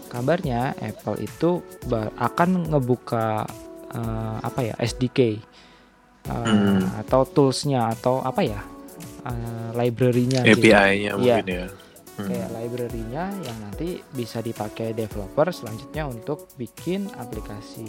Kabarnya 0.06 0.72
Apple 0.78 1.18
itu 1.18 1.60
akan 2.14 2.70
ngebuka 2.70 3.42
eh, 3.90 4.36
apa 4.38 4.60
ya 4.62 4.74
SDK 4.78 5.18
eh, 5.20 5.38
Hmm. 6.28 6.84
atau 7.00 7.24
toolsnya 7.24 7.88
atau 7.90 8.20
apa 8.20 8.44
ya 8.44 8.60
eh, 9.24 9.68
library-nya 9.74 10.44
gitu. 10.44 10.60
API-nya 10.62 11.10
Iya. 11.10 11.40
mungkin 11.40 11.46
ya. 11.48 11.66
Hmm. 12.18 12.26
kayak 12.26 12.50
library-nya 12.50 13.30
yang 13.46 13.58
nanti 13.62 14.02
bisa 14.10 14.42
dipakai 14.42 14.90
developer 14.90 15.54
selanjutnya 15.54 16.10
untuk 16.10 16.50
bikin 16.58 17.06
aplikasi 17.14 17.86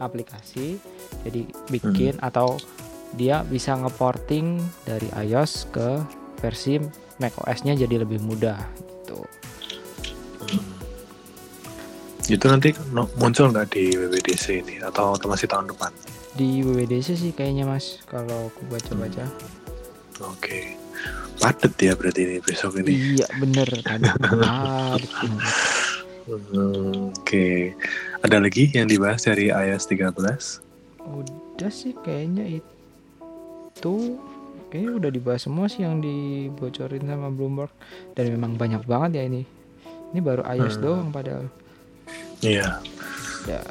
aplikasi 0.00 0.80
jadi 1.28 1.44
bikin 1.68 2.16
atau 2.24 2.56
dia 3.14 3.44
bisa 3.44 3.76
ngeporting 3.76 4.58
dari 4.88 5.12
iOS 5.12 5.68
ke 5.70 6.00
versi 6.40 6.80
macOS-nya 7.20 7.76
jadi 7.76 8.04
lebih 8.04 8.20
mudah 8.24 8.56
gitu. 8.80 9.20
Hmm. 10.44 10.64
Itu 12.26 12.44
nanti 12.50 12.74
muncul 12.92 13.54
nggak 13.54 13.72
di 13.72 13.94
WWDC 13.94 14.44
ini 14.66 14.76
atau 14.82 15.14
masih 15.24 15.46
tahun 15.46 15.70
depan? 15.70 15.92
Di 16.36 16.60
WWDC 16.60 17.08
sih 17.16 17.32
kayaknya 17.32 17.64
Mas 17.64 18.02
kalau 18.10 18.50
aku 18.52 18.66
baca-baca. 18.68 19.24
Oke. 20.20 20.85
Padet 21.36 21.74
ya 21.76 21.92
berarti 21.92 22.20
ini 22.22 22.36
besok 22.40 22.80
ini. 22.80 23.16
Iya 23.16 23.26
bener 23.36 23.68
Hmm, 26.26 27.14
Oke. 27.14 27.70
Ada 28.18 28.42
lagi 28.42 28.66
yang 28.72 28.90
dibahas 28.90 29.22
dari 29.22 29.46
iOS 29.46 29.86
13? 29.86 30.66
udah 31.06 31.70
sih 31.70 31.94
kayaknya 31.96 32.58
itu 32.58 33.94
kayaknya 34.68 34.92
udah 34.92 35.10
dibahas 35.14 35.46
semua 35.46 35.70
sih 35.70 35.80
yang 35.80 36.02
dibocorin 36.02 37.06
sama 37.06 37.30
Bloomberg 37.30 37.70
dan 38.12 38.26
memang 38.28 38.58
banyak 38.58 38.82
banget 38.82 39.22
ya 39.22 39.24
ini 39.24 39.46
ini 40.10 40.18
baru 40.18 40.42
iOS 40.44 40.76
Hmm. 40.76 40.82
doang 40.82 41.08
padahal 41.08 41.46
Iya. 42.42 42.82
ya 43.46 43.62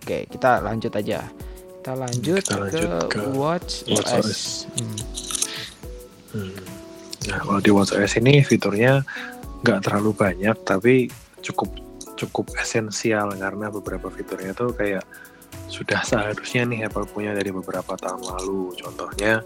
oke 0.00 0.18
kita 0.26 0.64
lanjut 0.64 0.90
aja 0.90 1.28
kita 1.76 1.92
lanjut, 1.94 2.42
Kita 2.42 2.56
lanjut 2.56 2.88
ke, 3.06 3.08
ke 3.08 3.20
Watch, 3.30 3.72
Watch 3.86 4.08
OS, 4.10 4.24
OS. 4.24 4.42
Hmm. 4.72 4.96
Hmm. 6.32 6.52
Nah, 7.28 7.38
kalau 7.44 7.60
di 7.60 7.68
WatchOS 7.68 8.16
ini 8.16 8.40
fiturnya 8.40 9.04
nggak 9.60 9.84
terlalu 9.84 10.16
banyak, 10.16 10.56
tapi 10.64 11.12
cukup 11.44 11.68
cukup 12.16 12.52
esensial 12.60 13.32
karena 13.36 13.68
beberapa 13.68 14.08
fiturnya 14.08 14.56
tuh 14.56 14.72
kayak 14.72 15.04
sudah 15.68 16.00
seharusnya 16.04 16.64
nih 16.68 16.88
Apple 16.88 17.08
punya 17.08 17.36
dari 17.36 17.52
beberapa 17.52 17.96
tahun 17.96 18.24
lalu. 18.24 18.72
Contohnya 18.80 19.44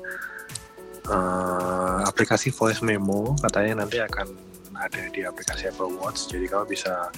eh, 1.11 1.99
aplikasi 2.07 2.55
voice 2.55 2.83
memo 2.83 3.35
katanya 3.43 3.83
nanti 3.83 3.99
akan 3.99 4.55
ada 4.75 5.07
di 5.11 5.23
aplikasi 5.23 5.71
Apple 5.71 5.99
Watch, 6.03 6.31
jadi 6.31 6.51
kamu 6.51 6.75
bisa 6.75 7.11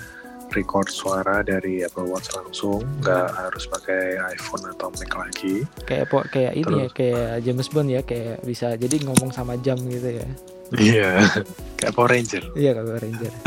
record 0.49 0.87
suara 0.87 1.41
dari 1.41 1.81
Apple 1.81 2.07
Watch 2.07 2.31
langsung, 2.33 2.81
nggak 2.99 3.29
harus 3.33 3.67
pakai 3.67 4.15
iPhone 4.31 4.65
atau 4.69 4.89
Mac 4.91 5.13
lagi. 5.13 5.67
kayak 5.83 6.07
po- 6.07 6.27
kayak 6.27 6.55
ini 6.55 6.75
ya 6.77 6.89
kayak 6.89 7.43
James 7.43 7.69
Bond 7.69 7.89
ya 7.89 8.01
kayak 8.01 8.41
bisa 8.43 8.75
jadi 8.75 8.97
ngomong 9.03 9.31
sama 9.31 9.55
jam 9.59 9.77
gitu 9.83 10.17
ya 10.17 10.27
Iya, 10.69 11.23
kayak 11.79 11.93
Power 11.93 12.11
Ranger. 12.11 12.43
iya 12.55 12.71
kalau 12.73 12.95
Ranger 12.95 13.33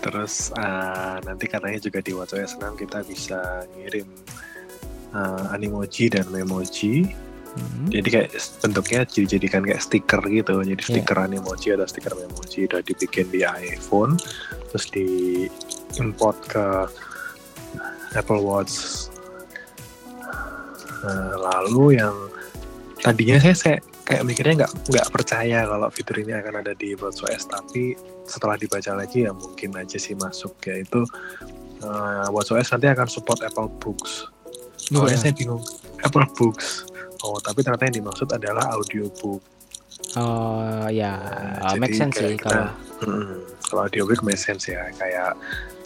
Terus 0.00 0.52
eh, 0.52 1.16
nanti 1.22 1.44
katanya 1.46 1.78
juga 1.78 2.00
di 2.00 2.12
WatchOS 2.12 2.56
6 2.56 2.76
kita 2.76 3.00
bisa 3.02 3.40
ngirim 3.74 4.04
eh, 5.10 5.44
animoji 5.48 6.08
dan 6.08 6.28
memoji. 6.28 7.08
Hmm. 7.54 7.86
Jadi 7.86 8.08
kayak 8.10 8.28
bentuknya 8.62 9.00
dijadikan 9.06 9.62
kayak 9.62 9.82
stiker 9.82 10.22
gitu. 10.26 10.54
Jadi 10.66 10.82
Iya. 10.82 10.90
stiker 10.90 11.18
animoji 11.22 11.68
atau 11.70 11.86
stiker 11.86 12.14
memoji 12.18 12.66
udah 12.66 12.80
dibikin 12.82 13.26
di 13.30 13.46
iPhone, 13.46 14.18
terus 14.74 14.90
di 14.90 15.06
import 16.02 16.38
ke 16.50 16.66
Apple 18.18 18.42
Watch. 18.42 19.06
Eh, 21.04 21.34
lalu 21.36 22.00
yang 22.00 22.16
tadinya 23.04 23.36
saya, 23.38 23.54
saya 23.54 23.76
kayak 24.08 24.22
mikirnya 24.24 24.54
nggak 24.64 24.72
nggak 24.88 25.08
percaya 25.12 25.64
kalau 25.68 25.88
fitur 25.92 26.16
ini 26.20 26.32
akan 26.36 26.60
ada 26.60 26.72
di 26.76 26.92
WatchOS 26.96 27.48
tapi 27.48 27.96
setelah 28.24 28.56
dibaca 28.56 28.92
lagi 28.96 29.24
ya 29.28 29.32
mungkin 29.32 29.76
aja 29.76 29.96
sih 29.96 30.16
masuk 30.16 30.56
yaitu 30.64 31.04
uh, 31.84 32.28
WatchOS 32.32 32.72
nanti 32.72 32.88
akan 32.88 33.08
support 33.08 33.40
Apple 33.44 33.68
Books. 33.80 34.28
Oh, 34.92 35.08
ya. 35.08 35.16
saya 35.16 35.32
bingung 35.32 35.64
Apple 36.04 36.28
Books. 36.36 36.84
Oh 37.24 37.40
tapi 37.40 37.64
ternyata 37.64 37.88
yang 37.88 38.04
dimaksud 38.04 38.28
adalah 38.28 38.76
audiobook. 38.76 39.40
oh 40.14 40.86
ya 40.86 41.16
Nah, 41.58 41.72
uh, 41.72 41.76
make 41.76 41.94
sense 41.94 42.14
sih 42.14 42.36
kalau 42.36 42.68
kalau 43.64 43.80
audiobook 43.82 44.20
make 44.20 44.36
sense 44.36 44.68
ya 44.68 44.84
kayak 44.92 45.32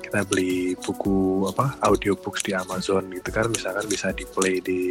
kita 0.01 0.25
beli 0.25 0.73
buku 0.81 1.45
apa 1.47 1.77
audiobooks 1.85 2.41
di 2.41 2.57
Amazon 2.57 3.13
gitu 3.13 3.29
kan 3.29 3.45
misalkan 3.49 3.85
bisa 3.87 4.09
di 4.11 4.25
play 4.25 4.57
di 4.59 4.89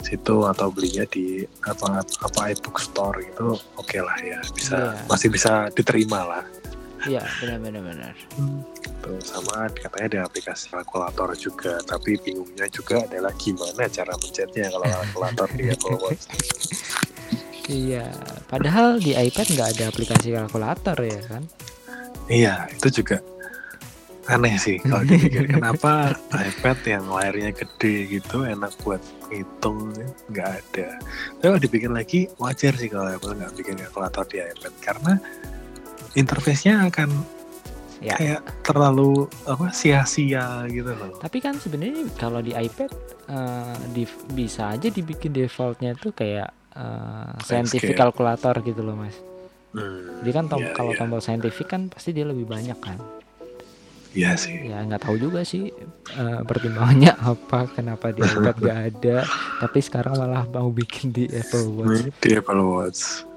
situ 0.00 0.44
atau 0.44 0.68
belinya 0.68 1.08
di 1.08 1.40
apa 1.64 2.04
apa 2.04 2.40
iBook 2.52 2.76
Store 2.76 3.16
gitu 3.18 3.56
oke 3.74 3.98
lah 3.98 4.16
ya 4.20 4.36
bisa 4.52 4.76
Iya. 4.76 5.08
masih 5.08 5.28
bisa 5.28 5.52
diterima 5.72 6.20
lah 6.22 6.44
iya 7.08 7.24
benar-benar 7.40 7.82
benar 7.84 8.14
Tuh, 9.00 9.16
sama 9.24 9.68
katanya 9.72 10.06
ada 10.06 10.18
aplikasi 10.28 10.68
kalkulator 10.68 11.32
juga 11.38 11.80
tapi 11.88 12.20
bingungnya 12.20 12.68
juga 12.68 13.00
adalah 13.08 13.32
gimana 13.40 13.88
cara 13.88 14.12
mencetnya 14.20 14.68
kalau 14.68 14.86
kalkulator 14.98 15.48
di 15.56 15.64
Apple 15.72 15.96
Watch 16.00 16.24
iya 17.70 18.10
padahal 18.50 18.98
di 18.98 19.14
iPad 19.14 19.46
nggak 19.54 19.68
ada 19.78 19.84
aplikasi 19.94 20.34
kalkulator 20.34 20.98
ya 21.06 21.22
kan? 21.30 21.42
Iya 22.30 22.70
itu 22.70 23.02
juga 23.02 23.18
aneh 24.30 24.54
sih 24.54 24.78
kalau 24.86 25.02
dipikir 25.02 25.50
kenapa 25.58 26.14
iPad 26.30 26.78
yang 26.86 27.04
layarnya 27.10 27.50
gede 27.50 28.06
gitu 28.06 28.46
enak 28.46 28.70
buat 28.86 29.02
ngitung 29.30 29.90
nggak 30.30 30.50
ada. 30.50 30.88
Tapi 31.38 31.42
kalau 31.42 31.58
dipikir 31.58 31.90
lagi 31.90 32.30
wajar 32.38 32.74
sih 32.78 32.86
kalau 32.86 33.10
Apple 33.10 33.34
nggak 33.34 33.54
bikin 33.58 33.78
kalkulator 33.82 34.26
di 34.30 34.38
iPad 34.38 34.74
karena 34.78 35.12
interface-nya 36.12 36.86
akan 36.86 37.10
Ya. 38.00 38.16
kayak 38.16 38.64
terlalu 38.64 39.28
apa 39.44 39.68
sia-sia 39.70 40.64
gitu 40.66 40.88
loh 40.88 41.20
Tapi 41.20 41.36
kan 41.36 41.52
sebenarnya 41.54 42.08
kalau 42.14 42.40
di 42.40 42.50
iPad 42.50 42.88
eh, 43.26 43.76
di, 43.92 44.02
bisa 44.32 44.72
aja 44.72 44.88
dibikin 44.88 45.28
defaultnya 45.30 45.92
tuh 45.94 46.08
kayak 46.10 46.48
eh, 46.72 47.30
scientific 47.42 47.92
Landscape. 47.92 48.00
calculator 48.00 48.54
gitu 48.62 48.80
loh 48.80 48.96
mas. 48.96 49.12
hmm, 49.70 50.24
Jadi 50.24 50.30
kan 50.32 50.44
tom- 50.46 50.64
iya, 50.64 50.72
kalau 50.72 50.90
iya. 50.90 50.98
tombol 50.98 51.20
scientific 51.20 51.68
kan 51.68 51.86
pasti 51.86 52.10
dia 52.10 52.24
lebih 52.24 52.48
banyak 52.48 52.78
kan. 52.78 52.96
iya 54.10 54.32
sih 54.34 54.56
Ya 54.64 54.80
nggak 54.80 55.04
tahu 55.04 55.20
juga 55.20 55.44
sih 55.44 55.68
eh, 56.10 56.40
pertimbangannya 56.42 57.12
apa, 57.36 57.68
kenapa 57.68 58.10
di 58.10 58.24
iPad 58.24 58.56
gak 58.58 58.78
ada, 58.90 59.16
tapi 59.60 59.78
sekarang 59.78 60.16
malah 60.16 60.48
mau 60.48 60.72
bikin 60.72 61.12
di 61.12 61.28
Apple 61.28 61.68
Watch. 61.76 62.08
di 62.16 62.30
Apple 62.32 62.64
Watch 62.64 63.28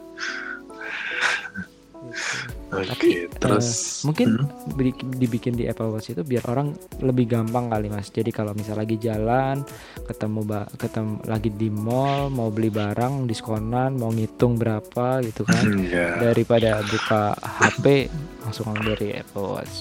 oke 2.76 2.90
Tapi, 2.90 3.10
terus 3.36 3.68
Mungkin 4.04 4.28
hmm, 4.40 4.74
di- 4.74 4.92
dibikin 5.18 5.54
di 5.54 5.66
Apple 5.66 5.90
Watch 5.90 6.10
itu 6.10 6.22
biar 6.22 6.44
orang 6.46 6.72
lebih 7.00 7.26
gampang 7.28 7.68
kali 7.68 7.88
mas. 7.88 8.08
Jadi 8.08 8.30
kalau 8.30 8.52
misal 8.52 8.76
lagi 8.76 8.98
jalan, 8.98 9.62
ketemu 10.04 10.42
ba- 10.42 10.70
ketemu 10.74 11.22
lagi 11.24 11.50
di 11.50 11.68
mall, 11.68 12.28
mau 12.28 12.48
beli 12.48 12.68
barang 12.68 13.26
diskonan, 13.26 13.94
mau 13.94 14.10
ngitung 14.10 14.56
berapa 14.56 14.84
gitu 15.22 15.44
kan. 15.44 15.64
ya 15.84 16.18
Daripada 16.20 16.82
buka 16.84 17.32
HP 17.34 18.10
langsung 18.42 18.74
dari 18.76 19.14
Apple 19.14 19.48
Watch. 19.52 19.76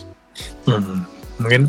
hmm, 0.64 0.98
mungkin 1.38 1.68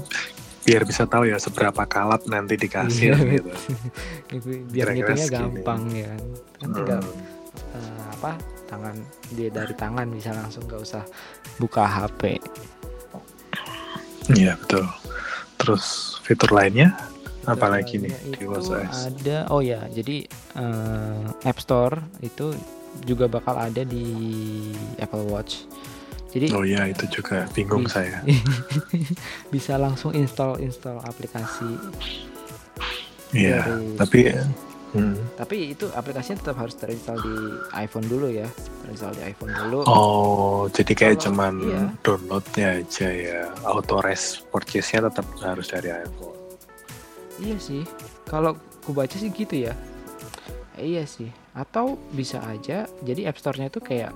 biar 0.62 0.82
bisa 0.82 1.04
tahu 1.04 1.26
ya 1.26 1.36
seberapa 1.36 1.84
kalap 1.84 2.24
nanti 2.24 2.56
di 2.56 2.66
kasir 2.66 3.12
Iya, 3.14 3.36
gitu 3.36 3.52
Itu 4.36 4.48
biar 4.66 4.88
ngitungnya 4.92 5.26
segini. 5.26 5.60
gampang 5.60 5.82
ya 5.92 6.08
kan. 6.08 6.24
Kan 6.56 6.70
tinggal 6.72 7.02
Hmm, 7.04 7.76
eh, 7.76 8.04
apa 8.14 8.32
tangan 8.66 8.96
dia 9.34 9.50
dari 9.52 9.74
tangan 9.74 10.08
bisa 10.10 10.32
langsung 10.34 10.66
nggak 10.66 10.82
usah 10.82 11.04
buka 11.60 11.84
HP. 11.86 12.40
Iya 14.34 14.56
betul. 14.60 14.86
Terus 15.60 16.16
fitur 16.24 16.52
lainnya 16.52 16.96
apa 17.44 17.68
lagi 17.68 18.00
nih 18.00 18.16
di 18.40 18.48
WatchOS? 18.48 19.12
ada 19.12 19.52
oh 19.52 19.60
ya 19.60 19.84
jadi 19.92 20.24
eh, 20.56 21.24
App 21.44 21.60
Store 21.60 22.00
itu 22.24 22.56
juga 23.04 23.28
bakal 23.28 23.60
ada 23.60 23.84
di 23.84 24.06
Apple 24.96 25.28
Watch 25.28 25.68
jadi 26.32 26.56
Oh 26.56 26.64
iya 26.64 26.88
itu 26.88 27.04
juga 27.12 27.44
bingung 27.52 27.84
Wih. 27.84 27.92
saya. 27.92 28.24
bisa 29.54 29.76
langsung 29.76 30.16
install 30.16 30.64
install 30.64 31.04
aplikasi 31.04 31.68
Iya. 33.34 33.66
Tapi 33.98 34.30
hmm. 34.94 35.36
tapi 35.36 35.74
itu 35.74 35.90
aplikasinya 35.90 36.40
tetap 36.40 36.58
harus 36.58 36.78
terinstall 36.78 37.18
di 37.20 37.36
iPhone 37.76 38.06
dulu 38.06 38.30
ya 38.30 38.48
terinstall 38.82 39.14
di 39.14 39.24
iPhone 39.26 39.52
dulu 39.52 39.80
oh 39.86 40.70
jadi 40.70 40.92
kayak 40.94 41.16
Kalau- 41.18 41.24
cuman 41.28 41.54
iya. 41.62 41.82
downloadnya 42.02 42.68
aja 42.80 43.08
ya. 43.10 43.40
Auto 43.66 44.00
res 44.00 44.42
purchase-nya 44.48 45.10
tetap 45.10 45.26
harus 45.42 45.68
dari 45.68 45.90
iPhone. 45.90 46.38
iya 47.42 47.58
sih 47.58 47.82
kalau 48.24 48.54
ku 48.82 48.94
baca 48.94 49.14
sih 49.14 49.30
gitu 49.30 49.68
ya 49.68 49.74
Eh, 50.74 50.98
iya 50.98 51.06
sih 51.06 51.30
atau 51.54 52.02
bisa 52.10 52.42
aja 52.42 52.90
jadi 53.06 53.30
App 53.30 53.38
Store-nya 53.38 53.70
itu 53.70 53.78
kayak 53.78 54.10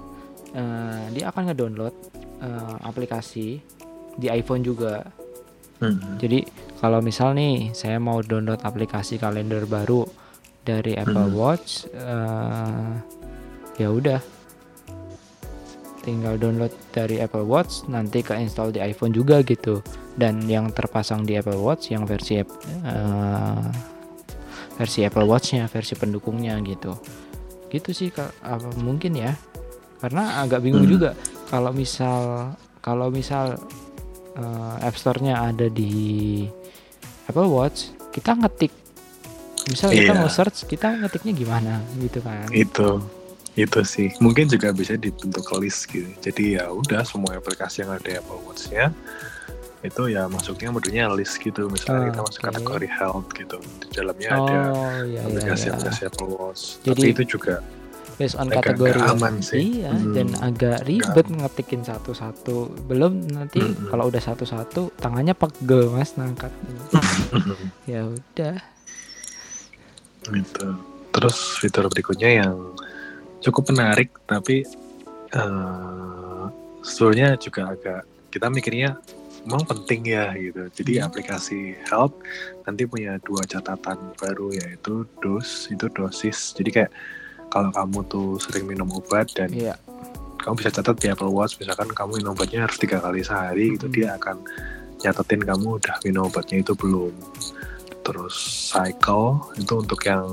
eh, 0.51 1.03
dia 1.13 1.29
akan 1.29 1.53
ngedownload 1.53 1.95
eh, 2.41 2.75
aplikasi 2.81 3.61
di 4.13 4.27
iPhone 4.27 4.61
juga 4.61 5.05
Hmm. 5.77 6.17
Jadi 6.17 6.41
kalau 6.81 7.05
misal 7.05 7.37
nih 7.37 7.69
saya 7.69 8.01
mau 8.01 8.25
download 8.25 8.65
aplikasi 8.65 9.21
kalender 9.21 9.69
baru 9.69 10.09
dari 10.67 10.99
Apple 10.99 11.31
Hmm. 11.31 11.39
Watch, 11.39 11.87
eh, 11.87 12.91
ya 13.79 13.87
udah, 13.87 14.19
tinggal 16.03 16.35
download 16.35 16.71
dari 16.91 17.19
Apple 17.19 17.47
Watch, 17.47 17.87
nanti 17.87 18.19
ke 18.19 18.35
install 18.35 18.75
di 18.75 18.83
iPhone 18.83 19.15
juga 19.15 19.39
gitu. 19.43 19.79
Dan 20.17 20.43
yang 20.43 20.73
terpasang 20.75 21.23
di 21.23 21.39
Apple 21.39 21.59
Watch 21.59 21.95
yang 21.95 22.03
versi 22.03 22.43
eh, 22.43 23.65
versi 24.75 24.99
Apple 25.03 25.25
Watch-nya, 25.25 25.65
versi 25.71 25.95
pendukungnya 25.95 26.59
gitu. 26.61 26.93
Gitu 27.67 27.89
sih 27.91 28.09
apa 28.43 28.67
mungkin 28.79 29.15
ya? 29.15 29.33
Karena 29.97 30.43
agak 30.43 30.61
bingung 30.61 30.85
Hmm. 30.85 30.93
juga 30.93 31.09
kalau 31.49 31.71
misal 31.73 32.51
kalau 32.79 33.09
misal 33.09 33.57
eh, 34.37 34.75
App 34.85 34.95
Store-nya 34.95 35.49
ada 35.49 35.67
di 35.67 36.45
Apple 37.27 37.49
Watch, 37.49 37.91
kita 38.13 38.37
ngetik 38.37 38.71
misal 39.67 39.89
kita 39.89 40.09
Iya. 40.09 40.17
mau 40.17 40.27
search, 40.27 40.65
kita 40.65 40.97
ngetiknya 40.97 41.33
gimana 41.33 41.73
gitu 41.97 42.19
kan. 42.19 42.47
Itu 42.49 43.03
itu 43.53 43.79
sih 43.83 44.13
mungkin 44.17 44.45
juga 44.45 44.69
bisa 44.69 44.93
dibentuk 44.93 45.49
list 45.57 45.87
gitu. 45.87 46.05
Jadi 46.21 46.55
ya 46.55 46.69
udah 46.69 47.01
semua 47.01 47.35
aplikasi 47.35 47.81
yang 47.81 47.91
ada 47.91 48.17
Apple 48.17 48.37
Watch-nya 48.43 48.93
itu 49.79 50.03
ya 50.07 50.25
masuknya 50.25 50.69
modelnya 50.69 51.09
list 51.11 51.37
gitu. 51.37 51.65
Misalnya 51.65 52.11
kita 52.11 52.21
masuk 52.23 52.39
Oke. 52.39 52.47
kategori 52.51 52.87
health 52.91 53.27
gitu. 53.31 53.57
Di 53.79 53.87
dalamnya 53.91 54.29
ada 54.29 54.39
Oh 54.39 54.45
iya 54.45 54.61
iya 54.61 55.05
iya. 55.05 55.21
aplikasi-aplikasi 55.23 56.01
Apple 56.05 56.29
Watch. 56.31 56.61
Jadi, 56.81 56.89
Tapi 56.93 57.07
itu 57.11 57.23
juga 57.31 57.55
Based 58.15 58.33
on 58.33 58.45
agak- 58.47 58.73
kategori. 58.73 58.97
agak 58.97 59.13
aman 59.13 59.33
sih. 59.39 59.61
Iya, 59.77 59.91
Hmm. 59.91 60.09
dan 60.11 60.27
agak 60.39 60.77
ribet 60.83 61.27
ngetikin 61.27 61.81
satu-satu. 61.83 62.57
Belum 62.83 63.13
nanti 63.27 63.57
Mm-mm. 63.59 63.89
kalau 63.89 64.05
udah 64.05 64.17
satu-satu 64.19 64.89
tangannya 64.95 65.33
pegel 65.33 65.89
Mas 65.91 66.13
nangkat. 66.13 66.49
ya 67.85 68.05
udah. 68.05 68.57
Gitu. 70.29 70.67
Terus 71.11 71.37
fitur 71.57 71.89
berikutnya 71.89 72.45
yang 72.45 72.55
cukup 73.39 73.69
menarik 73.71 74.11
tapi 74.25 74.65
eh 75.27 76.43
sebetulnya 76.81 77.35
juga 77.35 77.73
agak 77.73 78.01
kita 78.31 78.47
mikirnya 78.47 78.95
emang 79.43 79.63
penting 79.63 80.07
ya 80.07 80.31
gitu. 80.35 80.67
Jadi 80.71 80.99
Hmm. 80.99 81.07
aplikasi 81.07 81.59
Health 81.87 82.15
nanti 82.63 82.83
punya 82.83 83.15
dua 83.23 83.43
catatan 83.43 84.15
baru 84.15 84.51
yaitu 84.51 85.07
dos 85.19 85.67
itu 85.67 85.87
dosis. 85.89 86.51
Jadi 86.53 86.69
kayak 86.71 86.91
kalau 87.47 87.71
kamu 87.71 87.99
tuh 88.07 88.29
sering 88.39 88.67
minum 88.67 88.87
obat 88.91 89.31
dan 89.31 89.47
Iya. 89.51 89.75
kamu 90.37 90.63
bisa 90.63 90.71
catat 90.71 90.95
di 90.99 91.07
Apple 91.07 91.31
Watch 91.31 91.59
misalkan 91.59 91.91
kamu 91.91 92.19
minum 92.19 92.31
obatnya 92.31 92.67
harus 92.67 92.75
tiga 92.75 92.99
kali 92.99 93.23
sehari 93.23 93.75
gitu 93.75 93.87
Mhm. 93.87 93.95
dia 93.95 94.09
akan 94.15 94.37
nyatetin 94.97 95.41
kamu 95.43 95.67
udah 95.79 95.95
minum 96.03 96.27
obatnya 96.27 96.57
itu 96.59 96.71
belum 96.71 97.11
terus 98.07 98.35
cycle 98.71 99.27
itu 99.53 99.73
untuk 99.75 99.99
yang 100.01 100.23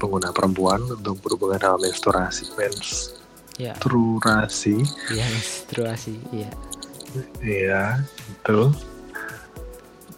pengguna 0.00 0.32
perempuan 0.32 0.80
untuk 0.82 1.20
berhubungan 1.20 1.60
dengan 1.60 1.78
menstruasi 1.78 2.48
Iya. 3.60 3.76
menstruasi 3.76 4.80
Iya, 5.12 5.26
menstruasi. 5.28 6.14
Iya. 6.32 6.50
iya 7.38 7.82
itu 8.32 8.72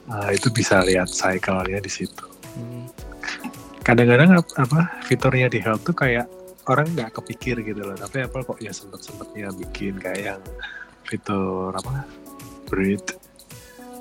Ah, 0.04 0.30
itu 0.30 0.46
bisa 0.48 0.78
lihat 0.80 1.08
cycle-nya 1.08 1.80
di 1.80 1.90
situ 1.90 2.22
Hmm. 2.54 2.86
kadang-kadang 3.82 4.38
ap- 4.38 4.54
apa 4.54 5.02
fiturnya 5.02 5.50
di 5.50 5.58
health 5.58 5.82
tuh 5.82 5.92
kayak 5.92 6.30
orang 6.64 6.86
nggak 6.94 7.18
kepikir 7.18 7.58
gitu 7.58 7.82
loh 7.82 7.92
tapi 7.92 8.22
Apple 8.22 8.46
kok 8.46 8.56
ya 8.56 8.70
sempet 8.70 9.02
sempetnya 9.02 9.50
bikin 9.50 9.98
kayak 9.98 10.22
yang 10.32 10.42
fitur 11.02 11.74
apa 11.74 12.06
breathe 12.64 13.16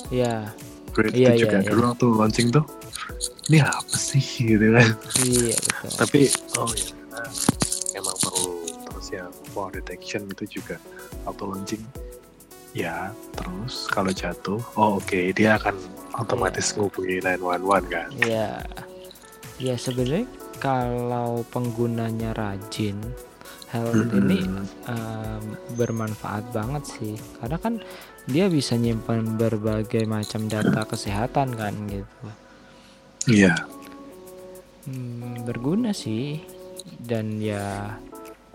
Iya. 0.07 0.53
Breathe 0.93 1.17
Iya, 1.17 1.29
itu 1.29 1.35
iya, 1.35 1.41
juga 1.43 1.57
iya. 1.59 1.69
dulu 1.69 1.81
waktu 1.89 2.05
launching 2.13 2.47
tuh 2.49 2.65
ini 3.49 3.59
apa 3.59 3.95
sih 3.95 4.23
gitu 4.23 4.65
kan 4.71 4.89
Iya, 5.21 5.57
betul. 5.57 5.89
tapi 5.99 6.19
oh 6.55 6.71
ya 6.71 6.85
ternyata 6.85 7.21
emang 7.93 8.17
perlu 8.17 8.51
terus 8.87 9.07
yang 9.09 9.31
fall 9.51 9.69
detection 9.69 10.21
itu 10.27 10.61
juga 10.61 10.75
waktu 11.25 11.43
launching 11.43 11.83
ya 12.71 13.09
terus 13.33 13.85
kalau 13.87 14.09
jatuh 14.09 14.61
oh 14.75 14.97
oke 14.97 15.19
dia 15.33 15.57
akan 15.57 15.77
otomatis 16.15 16.73
ngubungi 16.73 17.21
911 17.21 17.89
kan 17.89 18.07
Iya. 18.21 18.61
Ya 19.61 19.77
sebenarnya 19.77 20.25
kalau 20.57 21.45
penggunanya 21.49 22.33
rajin 22.33 22.97
health 23.69 23.93
Mm-mm. 24.09 24.17
ini 24.25 24.41
em, 24.85 25.43
bermanfaat 25.73 26.49
banget 26.49 26.83
sih. 26.89 27.13
Karena 27.37 27.57
kan 27.57 27.73
dia 28.25 28.47
bisa 28.47 28.73
nyimpan 28.73 29.35
berbagai 29.35 30.03
macam 30.05 30.47
data 30.47 30.83
kesehatan 30.83 31.53
kan 31.53 31.73
gitu. 31.87 32.25
iya 33.27 33.55
Hmm, 34.83 35.47
berguna 35.47 35.95
sih. 35.95 36.43
Dan 36.99 37.39
ya 37.39 37.95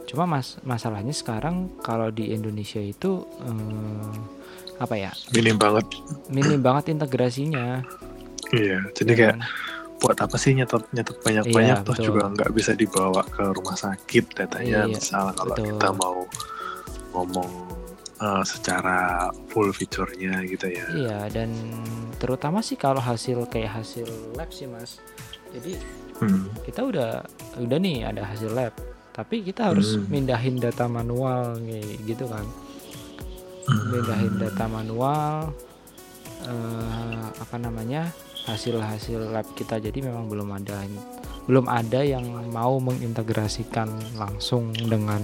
cuma 0.04 0.24
mas 0.24 0.60
masalahnya 0.62 1.12
sekarang 1.12 1.72
kalau 1.80 2.08
di 2.08 2.32
Indonesia 2.32 2.76
itu 2.76 3.24
em, 3.40 4.12
apa 4.76 4.94
ya? 4.94 5.12
minim 5.32 5.56
banget 5.56 5.84
Minim 6.28 6.60
banget 6.60 6.92
integrasinya. 6.92 7.80
iya 8.50 8.80
jadi 8.92 9.12
ya 9.12 9.18
kayak 9.18 9.36
kan? 9.36 9.40
buat 9.98 10.18
apa 10.18 10.36
sih 10.36 10.52
nyetot 10.52 10.84
nyetot 10.92 11.16
banyak 11.20 11.44
banyak 11.48 11.76
Iya, 11.80 11.84
toh 11.84 11.92
betul. 11.92 12.04
juga 12.06 12.22
nggak 12.28 12.50
bisa 12.52 12.72
dibawa 12.72 13.20
ke 13.24 13.44
rumah 13.50 13.76
sakit 13.76 14.24
datanya 14.36 14.84
Iya, 14.84 14.92
misal 14.92 15.32
kalau 15.32 15.52
betul. 15.52 15.68
kita 15.74 15.88
mau 15.92 16.16
ngomong 17.12 17.50
uh, 18.18 18.42
secara 18.44 19.28
full 19.50 19.70
fiturnya 19.70 20.42
gitu 20.46 20.66
ya. 20.70 20.86
Iya 20.92 21.18
dan 21.32 21.50
terutama 22.18 22.62
sih 22.62 22.74
kalau 22.74 22.98
hasil 23.02 23.46
kayak 23.50 23.82
hasil 23.82 24.06
lab 24.34 24.50
sih 24.50 24.66
mas. 24.66 24.98
Jadi 25.54 25.78
Hmm. 26.18 26.50
kita 26.66 26.82
udah 26.82 27.22
udah 27.62 27.78
nih 27.78 28.02
ada 28.10 28.26
hasil 28.26 28.50
lab, 28.50 28.74
tapi 29.14 29.46
kita 29.46 29.70
harus 29.70 29.94
Hmm. 29.94 30.10
mindahin 30.10 30.58
data 30.58 30.90
manual 30.90 31.62
nih 31.62 31.94
gitu 32.10 32.26
kan. 32.26 32.42
Mindahin 33.94 34.34
data 34.34 34.66
manual 34.66 35.54
eh, 36.42 37.26
apa 37.38 37.56
namanya 37.58 38.10
hasil-hasil 38.46 39.30
lab 39.30 39.46
kita 39.54 39.78
jadi 39.78 39.98
memang 40.00 40.30
belum 40.30 40.48
ada 40.54 40.86
belum 41.46 41.66
ada 41.66 42.00
yang 42.02 42.24
mau 42.50 42.78
mengintegrasikan 42.78 43.88
langsung 44.18 44.70
dengan 44.74 45.22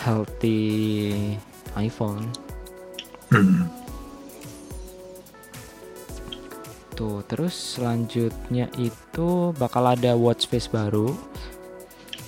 healthy 0.00 1.34
iPhone 1.76 2.32
Hmm. 3.26 3.66
Tuh, 6.96 7.20
terus 7.28 7.76
selanjutnya 7.76 8.72
itu 8.78 9.52
bakal 9.52 9.84
ada 9.84 10.16
watch 10.16 10.48
face 10.48 10.70
baru. 10.70 11.12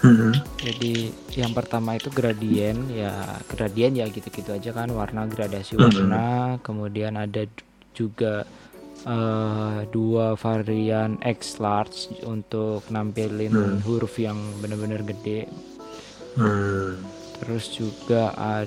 Hmm. 0.05 0.31
Jadi 0.61 1.11
yang 1.35 1.57
pertama 1.57 1.97
itu 1.97 2.13
gradien 2.13 2.87
ya 2.93 3.15
gradien 3.47 3.97
ya 3.97 4.07
gitu-gitu 4.07 4.53
aja 4.53 4.71
kan 4.71 4.93
warna 4.93 5.25
gradasi 5.25 5.75
Mhm. 5.75 5.81
warna. 5.81 6.27
Kemudian 6.61 7.17
ada 7.17 7.47
juga 7.95 8.45
eh, 8.99 9.81
dua 9.95 10.35
varian 10.35 11.23
X 11.23 11.63
large 11.63 12.11
untuk 12.27 12.83
nampilin 12.91 13.55
Hmm. 13.55 13.79
huruf 13.87 14.19
yang 14.19 14.35
bener-bener 14.59 15.07
gede. 15.07 15.47
Hmm. 16.35 16.99
Terus 17.39 17.71
juga 17.73 18.35
ada 18.35 18.67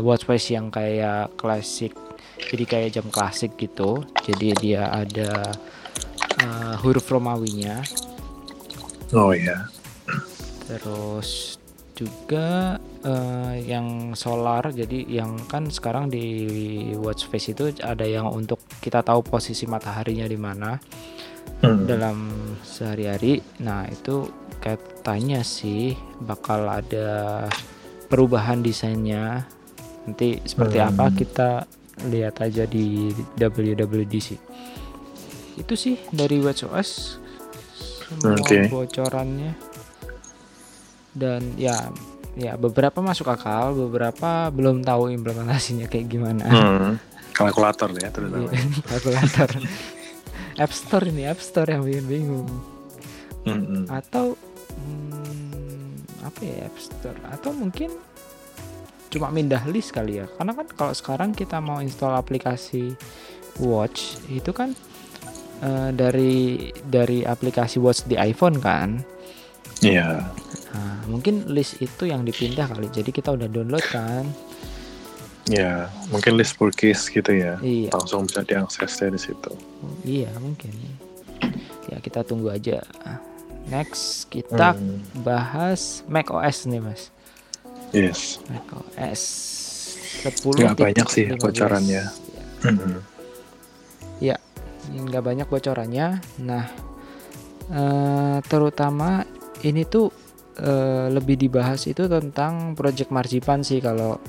watch 0.00 0.26
face 0.26 0.50
yang 0.50 0.72
kayak 0.72 1.34
klasik. 1.38 1.94
Jadi 2.40 2.64
kayak 2.66 2.90
jam 2.96 3.06
klasik 3.12 3.54
gitu. 3.54 4.02
Jadi 4.26 4.56
dia 4.58 4.90
ada 4.90 5.54
eh, 6.40 6.74
huruf 6.82 7.06
Romawinya. 7.06 7.84
Oh 9.14 9.30
ya. 9.30 9.68
Terus 10.66 11.60
juga 11.94 12.80
eh, 13.04 13.54
yang 13.68 14.16
solar, 14.16 14.72
jadi 14.72 15.04
yang 15.04 15.36
kan 15.46 15.68
sekarang 15.68 16.08
di 16.08 16.26
watch 16.96 17.28
face 17.28 17.52
itu 17.52 17.70
ada 17.84 18.08
yang 18.08 18.26
untuk 18.30 18.58
kita 18.80 19.04
tahu 19.04 19.20
posisi 19.20 19.68
mataharinya 19.68 20.26
di 20.26 20.38
mana 20.40 20.80
Hmm. 21.60 21.84
dalam 21.84 22.18
sehari-hari. 22.64 23.36
Nah 23.60 23.84
itu 23.84 24.32
katanya 24.64 25.44
sih 25.44 25.92
bakal 26.24 26.64
ada 26.64 27.44
perubahan 28.10 28.60
desainnya. 28.60 29.46
Nanti 30.04 30.42
seperti 30.42 30.82
Hmm. 30.82 30.90
apa 30.90 31.04
kita 31.14 31.50
lihat 32.10 32.42
aja 32.42 32.66
di 32.66 33.08
WWDC. 33.38 34.28
Itu 35.56 35.74
sih 35.76 36.00
dari 36.10 36.40
WatchOS 36.40 37.20
semua 38.10 38.34
Oke. 38.34 38.66
bocorannya. 38.66 39.54
Dan 41.10 41.54
ya 41.54 41.90
ya 42.34 42.54
beberapa 42.54 43.02
masuk 43.02 43.28
akal, 43.28 43.74
beberapa 43.74 44.48
belum 44.50 44.82
tahu 44.82 45.10
implementasinya 45.12 45.86
kayak 45.86 46.06
gimana. 46.08 46.44
Hmm. 46.46 46.92
Kalkulator 47.36 47.94
ya 47.94 48.10
terutama. 48.10 48.50
Iya, 48.50 48.62
Kalkulator. 48.90 49.50
App 50.58 50.72
Store 50.74 51.06
ini 51.08 51.24
App 51.24 51.40
Store 51.40 51.68
yang 51.68 51.86
bikin 51.86 52.06
bingung. 52.06 52.48
Hmm. 53.44 53.88
Atau 53.88 54.36
hmm, 54.76 55.19
apa 56.30 56.40
ya 56.46 56.70
App 56.70 56.76
Store? 56.78 57.18
Atau 57.28 57.50
mungkin 57.50 57.90
cuma 59.10 59.28
mindah 59.34 59.60
list 59.66 59.90
kali 59.90 60.22
ya. 60.22 60.26
Karena 60.38 60.54
kan 60.54 60.66
kalau 60.70 60.94
sekarang 60.94 61.34
kita 61.34 61.58
mau 61.58 61.82
install 61.82 62.14
aplikasi 62.14 62.94
Watch 63.58 64.16
itu 64.30 64.54
kan 64.54 64.72
eh, 65.60 65.90
dari 65.90 66.70
dari 66.86 67.26
aplikasi 67.26 67.82
Watch 67.82 68.06
di 68.06 68.14
iPhone 68.14 68.62
kan. 68.62 69.02
Iya. 69.82 70.22
Nah, 70.70 70.98
mungkin 71.10 71.50
list 71.50 71.82
itu 71.82 72.06
yang 72.06 72.22
dipindah 72.22 72.70
kali. 72.70 72.86
Jadi 72.94 73.10
kita 73.10 73.34
udah 73.34 73.48
download 73.50 73.84
kan. 73.90 74.24
Ya, 75.50 75.90
mungkin 76.14 76.38
list 76.38 76.54
purchase 76.60 77.10
gitu 77.10 77.32
ya. 77.32 77.58
Iya. 77.58 77.90
Langsung 77.96 78.28
bisa 78.28 78.46
diakses 78.46 78.92
dari 79.00 79.18
situ. 79.18 79.50
Iya, 80.06 80.30
mungkin. 80.38 80.70
Ya, 81.90 81.98
kita 81.98 82.22
tunggu 82.22 82.54
aja. 82.54 82.84
Next 83.66 84.26
kita 84.28 84.72
Hmm. 84.72 85.04
bahas 85.20 86.00
Mac 86.06 86.30
OS 86.30 86.64
nih, 86.64 86.80
Mas. 86.80 87.12
Yes. 87.90 88.38
Mac 88.46 88.64
OS 88.70 89.22
10 90.22 90.56
Nggak 90.56 90.78
banyak 90.78 91.06
sih 91.06 91.26
15. 91.28 91.38
bocorannya. 91.38 92.02
Hmm. 92.60 92.98
Ya, 94.18 94.36
nggak 94.90 95.22
banyak 95.22 95.46
bocorannya. 95.46 96.06
Nah, 96.40 96.64
eh, 97.68 98.38
terutama 98.44 99.22
ini 99.60 99.84
tuh 99.84 100.10
eh, 100.56 101.06
lebih 101.08 101.40
dibahas 101.40 101.86
itu 101.86 102.04
tentang 102.04 102.74
Project 102.74 103.08
Marzipan 103.08 103.62
sih 103.62 103.80
kalau 103.80 104.20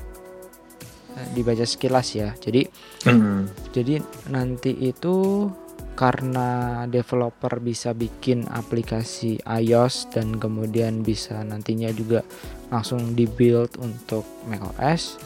eh, 1.12 1.26
dibaca 1.30 1.60
sekilas 1.62 2.08
ya. 2.12 2.32
Jadi 2.34 2.64
Hmm. 3.02 3.50
Jadi 3.74 3.98
nanti 4.30 4.70
itu 4.78 5.44
karena 5.92 6.82
developer 6.88 7.60
bisa 7.60 7.92
bikin 7.92 8.48
aplikasi 8.48 9.36
iOS 9.44 10.08
dan 10.08 10.40
kemudian 10.40 11.04
bisa 11.04 11.44
nantinya 11.44 11.92
juga 11.92 12.24
langsung 12.72 13.12
dibuild 13.12 13.76
untuk 13.76 14.24
macOS. 14.48 15.20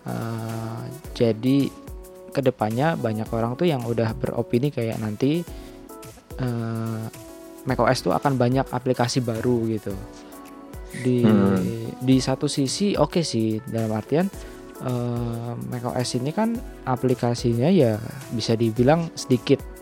eh, 0.00 0.82
jadi 1.12 1.68
ke 2.32 2.40
depannya 2.40 2.96
banyak 2.96 3.28
orang 3.30 3.52
tuh 3.54 3.68
yang 3.68 3.84
udah 3.84 4.16
beropini 4.16 4.72
kayak 4.72 4.96
nanti 4.98 5.44
eh, 6.40 7.04
macOS 7.68 7.98
tuh 8.08 8.16
akan 8.16 8.34
banyak 8.40 8.66
aplikasi 8.72 9.20
baru 9.20 9.68
gitu. 9.68 9.94
Di 10.90 11.20
Hmm. 11.22 11.94
di 12.02 12.16
satu 12.18 12.50
sisi 12.50 12.96
oke 12.98 13.22
sih 13.22 13.60
dalam 13.68 13.92
artian 13.94 14.26
eh, 14.82 15.52
macOS 15.70 16.18
ini 16.18 16.32
kan 16.34 16.56
aplikasinya 16.88 17.68
ya 17.70 18.00
bisa 18.34 18.56
dibilang 18.58 19.12
sedikit. 19.14 19.79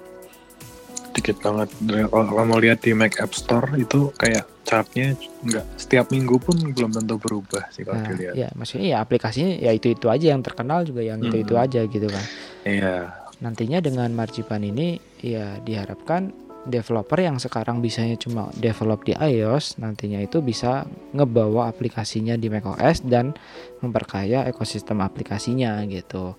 Dikit 1.11 1.37
banget. 1.39 1.69
Dan 1.81 2.07
Kalau 2.07 2.45
mau 2.45 2.57
lihat 2.57 2.81
di 2.81 2.93
Mac 2.93 3.17
App 3.17 3.33
Store 3.33 3.69
itu 3.75 4.13
kayak 4.15 4.47
chartnya 4.63 5.13
nggak 5.41 5.65
setiap 5.77 6.07
minggu 6.09 6.37
pun 6.37 6.53
belum 6.69 6.93
tentu 6.93 7.17
berubah 7.17 7.67
sih 7.69 7.83
kalau 7.83 7.99
Nah, 7.99 8.09
dilihat. 8.11 8.35
ya 8.35 8.49
maksudnya 8.53 8.87
ya 8.87 8.99
aplikasinya 9.01 9.57
ya 9.57 9.73
itu-itu 9.73 10.07
aja 10.07 10.27
yang 10.31 10.43
terkenal 10.43 10.85
juga 10.85 11.01
yang 11.01 11.19
itu-itu 11.19 11.53
Hmm. 11.53 11.65
aja 11.65 11.81
gitu 11.83 12.05
kan. 12.05 12.25
Iya. 12.63 12.97
Nantinya 13.39 13.79
dengan 13.79 14.13
Marzipan 14.13 14.61
ini 14.63 14.99
ya 15.19 15.57
diharapkan 15.59 16.35
developer 16.65 17.17
yang 17.17 17.41
sekarang 17.41 17.81
bisanya 17.81 18.15
cuma 18.15 18.53
develop 18.53 19.01
di 19.01 19.17
iOS 19.17 19.79
nantinya 19.79 20.21
itu 20.21 20.39
bisa 20.39 20.85
ngebawa 21.11 21.65
aplikasinya 21.67 22.37
di 22.37 22.47
macOS 22.47 23.01
dan 23.03 23.33
memperkaya 23.79 24.45
ekosistem 24.45 25.01
aplikasinya 25.01 25.81
gitu. 25.87 26.37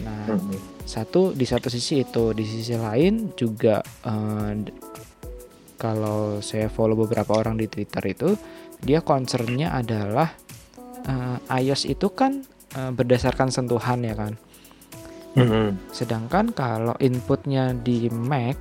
Nah, 0.00 0.32
Hmm. 0.32 0.56
satu 0.82 1.30
di 1.30 1.44
satu 1.44 1.68
sisi 1.68 2.00
itu 2.00 2.32
di 2.32 2.42
sisi 2.42 2.72
lain 2.72 3.34
juga 3.34 3.84
d- 4.56 4.72
kalau 5.76 6.40
saya 6.40 6.68
follow 6.68 6.96
beberapa 6.98 7.34
orang 7.34 7.56
di 7.56 7.66
Twitter 7.66 8.00
itu 8.06 8.36
dia 8.78 9.00
concernnya 9.00 9.72
adalah 9.72 10.32
eh, 11.02 11.36
iOS 11.58 11.84
itu 11.86 12.08
kan 12.10 12.44
eh, 12.70 12.90
berdasarkan 12.90 13.48
sentuhan 13.48 14.00
ya 14.00 14.14
kan 14.14 14.34
Hmm. 15.30 15.78
sedangkan 15.88 16.50
kalau 16.50 16.98
inputnya 16.98 17.70
di 17.70 18.10
Mac 18.10 18.58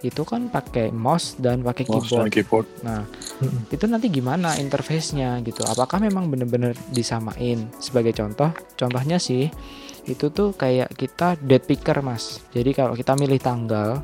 itu 0.00 0.22
kan 0.22 0.46
pakai 0.46 0.88
mouse 0.88 1.34
dan 1.34 1.60
pakai 1.60 1.82
Mouse 1.84 2.06
dan 2.06 2.30
keyboard 2.30 2.30
keyboard. 2.30 2.66
nah 2.80 3.02
Hmm. 3.36 3.66
itu 3.68 3.84
nanti 3.84 4.06
gimana 4.06 4.54
interface-nya 4.54 5.42
gitu 5.42 5.60
apakah 5.62 5.98
memang 5.98 6.30
benar-benar 6.30 6.72
disamain 6.88 7.66
sebagai 7.76 8.14
contoh 8.14 8.48
contohnya 8.72 9.18
sih 9.18 9.50
itu 10.06 10.26
tuh 10.28 10.50
kayak 10.52 10.90
kita 10.92 11.34
date 11.36 11.66
picker 11.66 11.98
mas 11.98 12.40
jadi 12.48 12.70
kalau 12.72 12.94
kita 12.94 13.12
milih 13.12 13.38
tanggal 13.38 14.00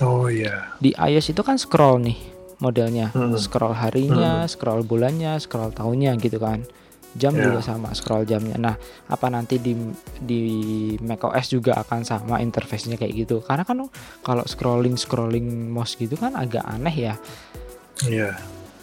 Oh 0.00 0.26
iya. 0.26 0.72
di 0.78 0.90
iOS 0.90 1.30
itu 1.30 1.42
kan 1.42 1.54
scroll 1.54 2.00
nih 2.00 2.16
modelnya 2.58 3.10
Hmm. 3.10 3.36
scroll 3.36 3.72
harinya 3.72 4.46
scroll 4.46 4.80
bulannya 4.80 5.36
scroll 5.36 5.70
tahunnya 5.70 6.16
gitu 6.16 6.36
kan 6.36 6.64
jam 7.12 7.34
Ya. 7.34 7.42
juga 7.42 7.60
sama 7.60 7.90
scroll 7.90 8.22
jamnya 8.22 8.54
nah 8.54 8.74
apa 9.06 9.26
nanti 9.26 9.58
di 9.58 9.74
di 10.16 10.42
macOS 10.96 11.50
juga 11.50 11.74
akan 11.76 12.00
sama 12.00 12.38
interface-nya 12.38 12.94
kayak 12.94 13.14
gitu 13.18 13.36
karena 13.40 13.66
kan 13.66 13.82
kalau 14.20 14.44
scrolling 14.44 14.94
scrolling 14.94 15.42
mouse 15.68 15.96
gitu 15.96 16.14
kan 16.14 16.32
agak 16.32 16.62
aneh 16.62 16.96
ya 17.02 17.14
Iya. 18.00 18.38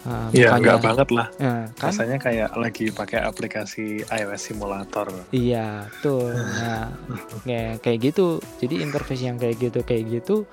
Nah, 0.08 0.32
Iya, 0.32 0.48
bukannya- 0.48 0.62
nggak 0.64 0.80
banget 0.80 1.08
lah. 1.12 1.28
Nah, 1.36 1.62
kan 1.70 1.92
Rasanya 1.92 2.16
kayak 2.16 2.50
lagi 2.56 2.86
pakai 2.88 3.20
aplikasi 3.20 3.84
iOS 4.02 4.40
simulator. 4.42 5.12
Iya, 5.28 5.84
tuh. 6.00 6.32
Nah, 6.32 6.88
kayak 7.44 7.84
kayak 7.84 7.98
gitu. 8.02 8.26
Jadi 8.56 8.80
interface 8.80 9.20
yang 9.20 9.36
kayak 9.36 9.60
gitu 9.60 9.84
kayak 9.84 10.04
gitu 10.08 10.48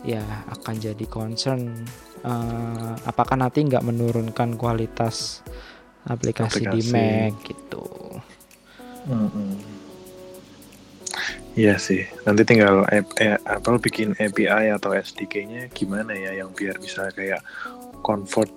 ya 0.00 0.22
akan 0.48 0.78
jadi 0.78 1.04
concern 1.04 1.84
eh, 2.20 2.92
apakah 3.02 3.34
nanti 3.34 3.60
nggak 3.60 3.82
menurunkan 3.82 4.54
kualitas 4.54 5.42
aplikasi, 6.02 6.62
di 6.62 6.80
Aplikasi. 6.80 6.92
Mac 6.92 7.32
gitu. 7.42 7.84
Iya 11.52 11.76
sih. 11.76 12.06
Nanti 12.22 12.42
tinggal 12.44 12.86
app- 12.86 13.16
eh, 13.18 13.36
Apple 13.42 13.76
bikin 13.76 14.14
API 14.14 14.70
atau 14.70 14.94
SDK-nya 14.94 15.66
gimana 15.68 16.14
ya 16.14 16.30
yang 16.36 16.54
biar 16.54 16.78
bisa 16.78 17.10
kayak 17.10 17.42
convert 18.00 18.48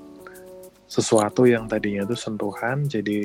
sesuatu 0.94 1.50
yang 1.50 1.66
tadinya 1.66 2.06
tuh 2.06 2.14
sentuhan 2.14 2.86
jadi 2.86 3.18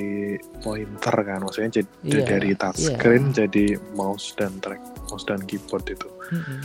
pointer 0.64 1.12
kan. 1.20 1.44
Maksudnya 1.44 1.84
jadi 1.84 1.90
Iya, 2.00 2.24
dari 2.24 2.50
touchscreen 2.56 3.24
jadi 3.36 3.76
mouse 3.92 4.32
dan 4.40 4.56
track 4.64 4.80
mouse 5.12 5.28
dan 5.28 5.44
keyboard 5.44 5.84
itu. 5.92 6.08
Mm-mm. 6.32 6.60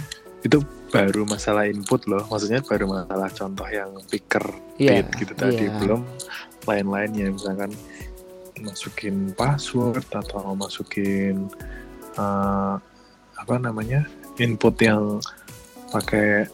Itu 0.48 0.64
baru 0.96 1.28
masalah 1.28 1.68
input 1.68 2.08
loh. 2.08 2.24
Maksudnya 2.32 2.64
baru 2.64 2.88
masalah 2.88 3.28
contoh 3.36 3.68
yang 3.68 3.92
picker 4.08 4.46
Iya, 4.80 5.04
beat 5.04 5.08
gitu 5.20 5.34
tadi 5.36 5.68
iya. 5.68 5.76
belum 5.76 6.02
lain-lainnya 6.64 7.36
misalkan 7.36 7.76
masukin 8.64 9.36
password 9.36 10.08
atau 10.08 10.56
masukin 10.56 11.52
eh, 12.16 12.76
apa 13.36 13.56
namanya 13.60 14.08
input 14.40 14.80
yang 14.80 15.20
pakai 15.92 16.48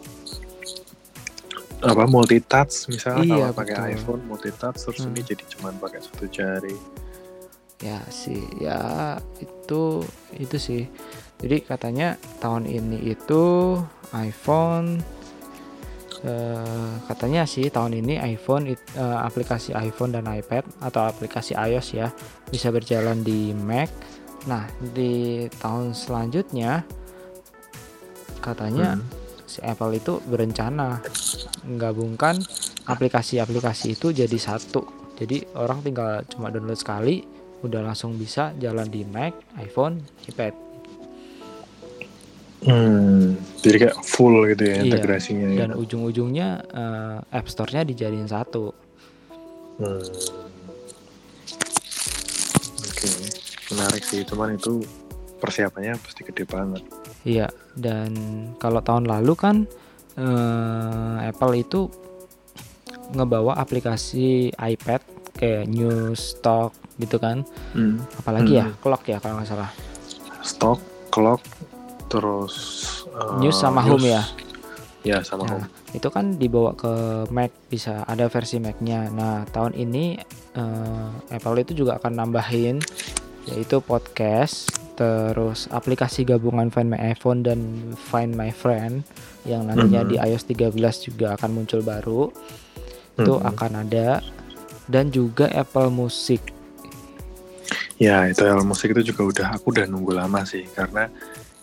apa 1.82 2.04
multi 2.06 2.40
touch 2.40 2.88
misalnya 2.88 3.24
Iya, 3.24 3.36
kalau 3.42 3.56
pakai 3.56 3.76
betul. 3.76 3.94
iPhone 3.94 4.22
multi 4.26 4.52
touch 4.52 4.78
terus 4.78 5.00
Hmm. 5.00 5.10
ini 5.10 5.22
jadi 5.24 5.44
cuman 5.50 5.74
pakai 5.78 6.00
satu 6.00 6.26
jari 6.28 6.76
Ya 7.80 8.04
sih, 8.12 8.44
ya 8.60 9.16
itu 9.40 10.04
itu 10.36 10.58
sih. 10.60 10.84
Jadi 11.40 11.64
katanya 11.64 12.14
tahun 12.38 12.68
ini 12.68 13.08
itu 13.08 13.80
iPhone 14.12 15.00
eh, 16.20 16.92
katanya 17.08 17.48
sih 17.48 17.72
tahun 17.72 17.96
ini 17.96 18.20
iPhone 18.20 18.68
it- 18.68 18.84
eh, 18.92 19.20
aplikasi 19.24 19.72
iPhone 19.72 20.12
dan 20.12 20.28
iPad 20.28 20.68
atau 20.82 21.08
aplikasi 21.08 21.56
iOS 21.56 21.96
ya 21.96 22.12
bisa 22.46 22.68
berjalan 22.68 23.24
di 23.24 23.56
Mac. 23.56 23.88
Nah, 24.44 24.68
di 24.92 25.48
tahun 25.56 25.96
selanjutnya 25.96 26.84
katanya 28.40 28.96
Hmm. 28.96 29.04
Si 29.50 29.66
Apple 29.66 29.98
itu 29.98 30.22
berencana 30.30 31.02
menggabungkan 31.66 32.38
aplikasi-aplikasi 32.86 33.98
itu 33.98 34.14
jadi 34.14 34.38
satu. 34.38 34.86
Jadi 35.18 35.42
orang 35.58 35.82
tinggal 35.82 36.22
cuma 36.30 36.54
download 36.54 36.78
sekali 36.78 37.26
udah 37.66 37.82
langsung 37.84 38.16
bisa 38.16 38.56
jalan 38.62 38.88
di 38.88 39.04
Mac, 39.04 39.36
iPhone, 39.60 40.00
iPad. 40.30 40.54
Hmm, 42.60 43.40
jadi 43.64 43.88
kayak 43.88 43.98
full 44.04 44.44
gitu 44.52 44.64
ya 44.68 44.84
Iya, 44.84 44.84
integrasinya 44.86 45.48
ya. 45.48 45.60
Dan 45.66 45.72
ujung-ujungnya 45.80 46.50
eh, 46.70 47.18
App 47.40 47.48
Store-nya 47.48 47.88
dijadiin 47.88 48.28
satu. 48.28 48.72
Hmm. 49.80 50.04
Oke, 52.84 53.10
menarik 53.72 54.04
sih. 54.04 54.28
Cuman 54.28 54.60
itu 54.60 54.84
persiapannya 55.40 55.96
pasti 56.04 56.28
gede 56.28 56.44
banget. 56.44 56.84
Iya, 57.22 57.48
dan 57.76 58.12
kalau 58.56 58.80
tahun 58.80 59.06
lalu 59.06 59.34
kan 59.36 59.56
eh, 60.16 61.16
Apple 61.26 61.56
itu 61.56 61.88
ngebawa 63.12 63.58
aplikasi 63.58 64.52
iPad 64.54 65.02
kayak 65.34 65.66
News, 65.68 66.36
Talk 66.40 66.72
gitu 66.96 67.16
kan. 67.16 67.48
Hmm. 67.72 68.00
Apalagi 68.18 68.60
ya, 68.60 68.68
Hmm. 68.68 68.76
Clock 68.80 69.04
ya 69.06 69.18
kalau 69.18 69.40
nggak 69.40 69.50
salah. 69.50 69.72
Stock, 70.40 70.80
clock, 71.10 71.40
terus 72.08 72.56
uh, 73.10 73.40
News 73.40 73.56
sama 73.56 73.80
home 73.80 74.04
ya? 74.06 74.24
Ya 75.02 75.24
sama 75.24 75.48
Nah, 75.48 75.52
home. 75.56 75.68
itu 75.92 76.08
kan 76.08 76.36
dibawa 76.36 76.76
ke 76.76 76.92
Mac 77.30 77.52
bisa 77.68 78.04
ada 78.04 78.28
versi 78.28 78.60
Mac-nya. 78.60 79.08
Nah, 79.10 79.48
tahun 79.48 79.74
ini 79.74 80.20
eh, 80.54 81.08
Apple 81.30 81.64
itu 81.64 81.72
juga 81.74 81.96
akan 81.96 82.14
nambahin 82.18 82.84
yaitu 83.48 83.80
podcast, 83.80 84.70
terus 85.00 85.72
aplikasi 85.72 86.28
gabungan 86.28 86.68
Find 86.68 86.92
My 86.92 87.16
iPhone 87.16 87.40
dan 87.40 87.60
Find 88.12 88.36
My 88.36 88.52
Friend 88.52 89.00
yang 89.48 89.72
nantinya 89.72 90.04
Mhm. 90.04 90.10
di 90.12 90.16
iOS 90.20 90.44
13 90.44 91.00
juga 91.00 91.40
akan 91.40 91.56
muncul 91.56 91.80
baru. 91.80 92.28
Itu 93.16 93.40
Mhm. 93.40 93.48
akan 93.48 93.72
ada 93.88 94.20
dan 94.92 95.08
juga 95.08 95.48
Apple 95.56 95.88
Music. 95.88 96.44
Ya 97.96 98.28
itu 98.28 98.44
Apple 98.44 98.68
Music 98.68 98.92
itu 98.92 99.16
juga 99.16 99.22
udah 99.24 99.48
aku 99.56 99.72
udah 99.72 99.88
nunggu 99.88 100.12
lama 100.12 100.44
sih 100.44 100.68
karena 100.68 101.08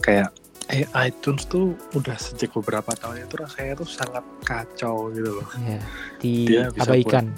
kayak 0.01 0.33
eh, 0.67 0.83
iTunes 0.99 1.47
tuh 1.47 1.79
udah 1.95 2.19
sejak 2.19 2.51
beberapa 2.51 2.91
tahun 2.91 3.23
itu 3.23 3.39
rasanya 3.39 3.79
tuh 3.79 3.87
sangat 3.87 4.25
kacau 4.43 5.15
gitu 5.15 5.39
loh. 5.39 5.49
Ya, 5.63 5.79
diabaikan. 6.19 7.31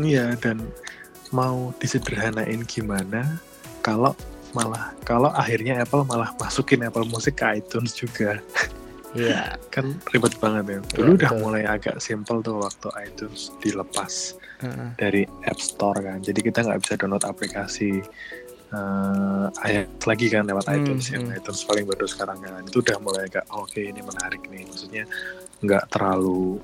Iya 0.00 0.38
dan 0.40 0.64
mau 1.30 1.74
disederhanain 1.76 2.64
gimana 2.64 3.36
kalau 3.84 4.16
malah 4.52 4.92
kalau 5.02 5.30
akhirnya 5.30 5.78
Apple 5.78 6.02
malah 6.04 6.30
masukin 6.36 6.82
Apple 6.82 7.06
Music 7.06 7.38
ke 7.38 7.58
iTunes 7.58 7.94
juga 7.94 8.38
Iya. 9.10 9.58
kan 9.74 9.98
ribet 10.14 10.38
banget 10.38 10.64
ya. 10.66 10.78
Dulu 10.94 11.10
Iya, 11.12 11.16
udah 11.18 11.30
betul. 11.34 11.42
mulai 11.42 11.62
agak 11.66 11.96
simple 11.98 12.38
tuh 12.40 12.62
waktu 12.62 12.88
iTunes 13.02 13.50
dilepas 13.58 14.38
Heeh. 14.62 14.88
dari 14.96 15.22
App 15.44 15.58
Store 15.58 15.98
kan. 15.98 16.22
Jadi 16.22 16.40
kita 16.40 16.62
nggak 16.62 16.78
bisa 16.82 16.94
download 16.94 17.26
aplikasi 17.26 18.02
eh 18.70 19.46
iOS 19.50 20.06
lagi 20.06 20.30
kan 20.30 20.46
lewat 20.46 20.70
Hmm, 20.70 20.78
iTunes 20.78 21.10
yang 21.10 21.26
hmm. 21.26 21.34
iTunes 21.34 21.66
paling 21.66 21.90
baru 21.90 22.06
sekarang 22.06 22.38
kan. 22.38 22.62
Itu 22.62 22.78
udah 22.78 23.02
mulai 23.02 23.26
agak 23.26 23.50
"Oh, 23.50 23.66
oke 23.66 23.82
ini 23.82 23.98
menarik 23.98 24.46
nih. 24.46 24.62
Maksudnya 24.62 25.04
nggak 25.58 25.90
terlalu 25.90 26.62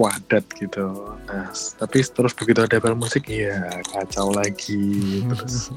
wadat 0.00 0.48
gitu. 0.56 1.12
Nah, 1.28 1.52
tapi 1.76 2.00
terus 2.00 2.32
begitu 2.32 2.64
ada 2.64 2.72
Apple 2.72 2.96
Music, 2.96 3.28
ya 3.28 3.68
kacau 3.84 4.32
lagi. 4.32 5.20
Terus 5.28 5.68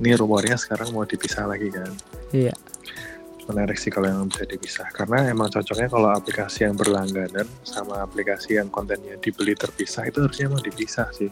ini 0.00 0.16
rumornya 0.16 0.56
sekarang 0.56 0.96
mau 0.96 1.04
dipisah 1.04 1.44
lagi 1.44 1.68
kan. 1.68 1.92
Iya. 2.32 2.56
Menarik 3.46 3.76
sih 3.76 3.92
kalau 3.92 4.08
yang 4.08 4.26
bisa 4.32 4.48
dipisah. 4.48 4.88
Karena 4.96 5.28
emang 5.28 5.52
cocoknya 5.52 5.92
kalau 5.92 6.08
aplikasi 6.10 6.64
yang 6.64 6.74
berlangganan 6.74 7.44
sama 7.62 8.00
aplikasi 8.00 8.56
yang 8.56 8.72
kontennya 8.72 9.20
dibeli 9.20 9.52
terpisah 9.52 10.08
itu 10.08 10.24
harusnya 10.24 10.48
emang 10.48 10.64
dipisah 10.64 11.08
sih. 11.12 11.28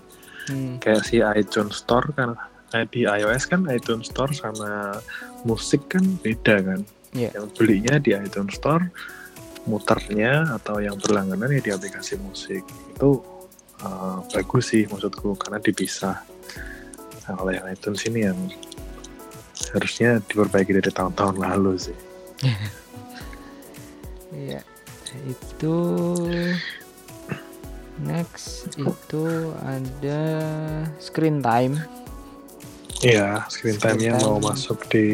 Hmm. 0.53 0.77
Kayak 0.85 1.03
si 1.09 1.25
iTunes 1.25 1.81
Store 1.81 2.09
kan 2.12 2.37
eh, 2.77 2.85
di 2.93 3.09
iOS 3.09 3.49
kan 3.49 3.64
iTunes 3.73 4.12
Store 4.12 4.33
sama 4.37 5.01
musik 5.49 5.89
kan 5.89 6.05
beda 6.21 6.61
kan. 6.61 6.81
Iya. 7.16 7.33
Yang 7.41 7.47
belinya 7.57 7.95
di 7.97 8.12
iTunes 8.12 8.61
Store, 8.61 8.85
muternya 9.64 10.57
atau 10.61 10.81
yang 10.81 10.97
berlangganan 11.01 11.53
ya 11.57 11.61
di 11.61 11.71
aplikasi 11.73 12.16
musik 12.21 12.64
itu 12.64 13.21
uh, 13.85 14.25
bagus 14.33 14.73
sih 14.73 14.85
maksudku 14.89 15.37
karena 15.41 15.61
dipisah. 15.61 16.25
Kalau 17.29 17.53
yang 17.53 17.68
iTunes 17.68 18.01
ini 18.09 18.24
yang 18.24 18.39
harusnya 19.76 20.24
diperbaiki 20.24 20.72
dari 20.72 20.89
tahun-tahun 20.89 21.37
lalu 21.37 21.72
sih. 21.76 21.99
Iya, 24.29 24.61
itu 25.24 25.76
next 28.05 28.70
itu 28.76 29.24
ada 29.64 30.22
screen 31.01 31.41
time. 31.41 31.81
Iya, 33.03 33.49
screen 33.49 33.81
Screen 33.81 33.99
time-nya 33.99 34.12
mau 34.20 34.39
time. 34.39 34.47
masuk 34.53 34.79
di 34.93 35.07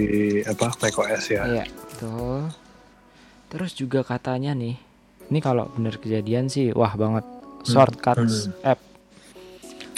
apa 0.45 0.75
macOS 0.83 1.25
ya. 1.31 1.43
Iya, 1.47 1.65
betul. 1.71 2.53
Terus 3.55 3.71
juga 3.79 4.03
katanya 4.03 4.53
nih, 4.53 4.77
ini 5.31 5.39
kalau 5.39 5.71
bener 5.73 5.97
kejadian 6.03 6.51
sih, 6.51 6.75
wah 6.75 6.93
banget. 6.99 7.25
Shortcuts 7.65 8.53
app, 8.61 8.77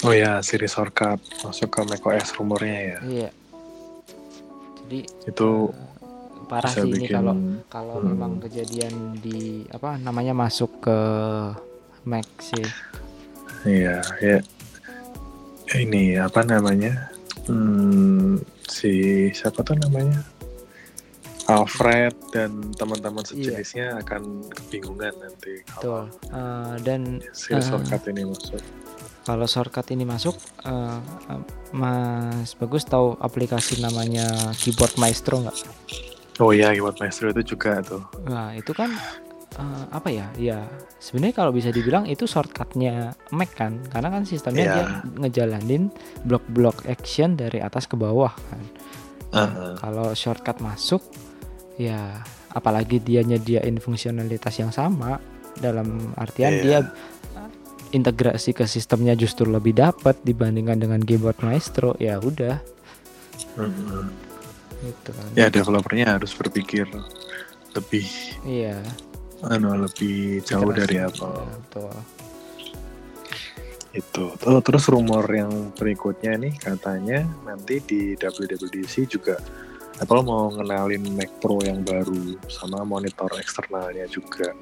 Oh 0.05 0.13
ya, 0.13 0.45
siri 0.45 0.69
shortcut 0.69 1.17
masuk 1.41 1.69
ke 1.71 1.81
macOS 1.85 2.37
rumornya 2.37 2.79
ya. 2.79 2.99
iya. 3.03 3.31
Jadi 4.85 5.01
Itu 5.27 5.73
parah 6.47 6.71
bisa 6.71 6.85
sih 6.85 6.91
ini 6.93 6.97
bikin 7.03 7.17
kalau 7.17 7.35
kalau 7.67 7.97
Hmm. 7.99 8.07
memang 8.13 8.33
kejadian 8.39 8.95
di 9.19 9.65
apa 9.69 9.97
namanya 9.97 10.31
masuk 10.31 10.85
ke 10.85 10.99
Mac 12.07 12.29
sih. 12.39 12.63
Iya, 13.67 13.99
ya. 14.21 14.39
Ini 15.75 16.23
apa 16.23 16.47
namanya? 16.47 17.11
Hmm, 17.51 18.39
si 18.63 18.91
siapa 19.33 19.67
tuh 19.67 19.75
namanya? 19.75 20.23
Alfred 21.47 22.15
dan 22.31 22.75
teman-teman 22.75 23.23
sejenisnya 23.23 24.03
akan 24.03 24.47
kebingungan 24.51 25.15
nanti 25.19 25.63
Betul. 25.65 26.11
kalau 26.11 26.11
Eh, 26.31 26.75
dan 26.83 27.19
siri 27.31 27.59
eh, 27.59 27.65
shortcut 27.65 28.03
ini 28.07 28.23
masuk. 28.23 28.63
Kalau 29.27 29.45
shortcut 29.45 29.91
ini 29.91 30.07
masuk, 30.07 30.39
eh, 30.63 30.99
eh, 31.35 31.41
Mas 31.75 32.55
Bagus 32.55 32.87
tahu 32.87 33.19
aplikasi 33.19 33.83
namanya 33.83 34.55
Keyboard 34.55 34.95
Maestro 34.97 35.43
nggak? 35.43 35.59
Oh 36.37 36.53
iya, 36.53 36.69
keyboard 36.69 37.01
maestro 37.01 37.33
itu 37.33 37.57
juga 37.57 37.81
tuh. 37.81 38.05
Nah 38.29 38.53
itu 38.53 38.77
kan 38.77 38.93
eh, 39.57 39.85
apa 39.89 40.13
ya? 40.13 40.29
Ya 40.37 40.69
sebenarnya 41.01 41.33
kalau 41.35 41.49
bisa 41.49 41.73
dibilang 41.73 42.05
itu 42.05 42.29
shortcutnya 42.29 43.17
Mac 43.33 43.57
kan, 43.57 43.81
karena 43.89 44.13
kan 44.13 44.29
sistemnya 44.29 44.65
Iya. 44.65 44.75
dia 44.77 44.85
ngejalanin 45.17 45.89
blok-blok 46.29 46.85
action 46.85 47.41
dari 47.41 47.65
atas 47.65 47.89
ke 47.89 47.97
bawah 47.97 48.37
kan. 48.37 48.63
Nah, 49.33 49.49
Heeh. 49.49 49.73
Kalau 49.81 50.13
shortcut 50.13 50.61
masuk, 50.61 51.01
ya 51.81 52.21
apalagi 52.53 53.01
dia 53.01 53.25
nyediain 53.25 53.81
fungsionalitas 53.81 54.61
yang 54.61 54.73
sama 54.77 55.17
dalam 55.57 56.13
artian 56.21 56.53
Iya. 56.53 56.61
dia 56.61 56.79
integrasi 57.95 58.57
ke 58.57 58.65
sistemnya 58.67 59.15
justru 59.15 59.47
lebih 59.47 59.77
dapat 59.77 60.19
dibandingkan 60.27 60.79
dengan 60.81 61.01
keyboard 61.03 61.39
maestro 61.43 61.95
ya 62.01 62.19
udah. 62.19 62.59
Mm-mm. 63.57 64.09
gitu 64.85 65.11
kan. 65.13 65.27
Ya 65.37 65.47
developernya 65.49 66.17
harus 66.17 66.33
berpikir 66.37 66.89
lebih 67.77 68.09
iya. 68.49 68.81
anu 69.45 69.77
lebih 69.77 70.41
jauh 70.45 70.73
dari 70.73 70.97
Ya, 70.97 71.13
Apple 71.13 71.45
betul. 71.45 71.93
Itu. 73.97 74.25
Tuh 74.37 74.61
terus 74.61 74.85
rumor 74.93 75.25
yang 75.33 75.73
berikutnya 75.73 76.37
nih 76.37 76.55
katanya 76.61 77.25
nanti 77.49 77.81
di 77.81 78.13
WWDC 78.17 79.09
juga 79.09 79.41
Apple 79.97 80.21
mau 80.25 80.53
ngenalin 80.53 81.01
Mac 81.17 81.33
Pro 81.41 81.65
yang 81.65 81.81
baru 81.81 82.37
sama 82.53 82.85
monitor 82.85 83.33
eksternalnya 83.41 84.05
juga 84.13 84.53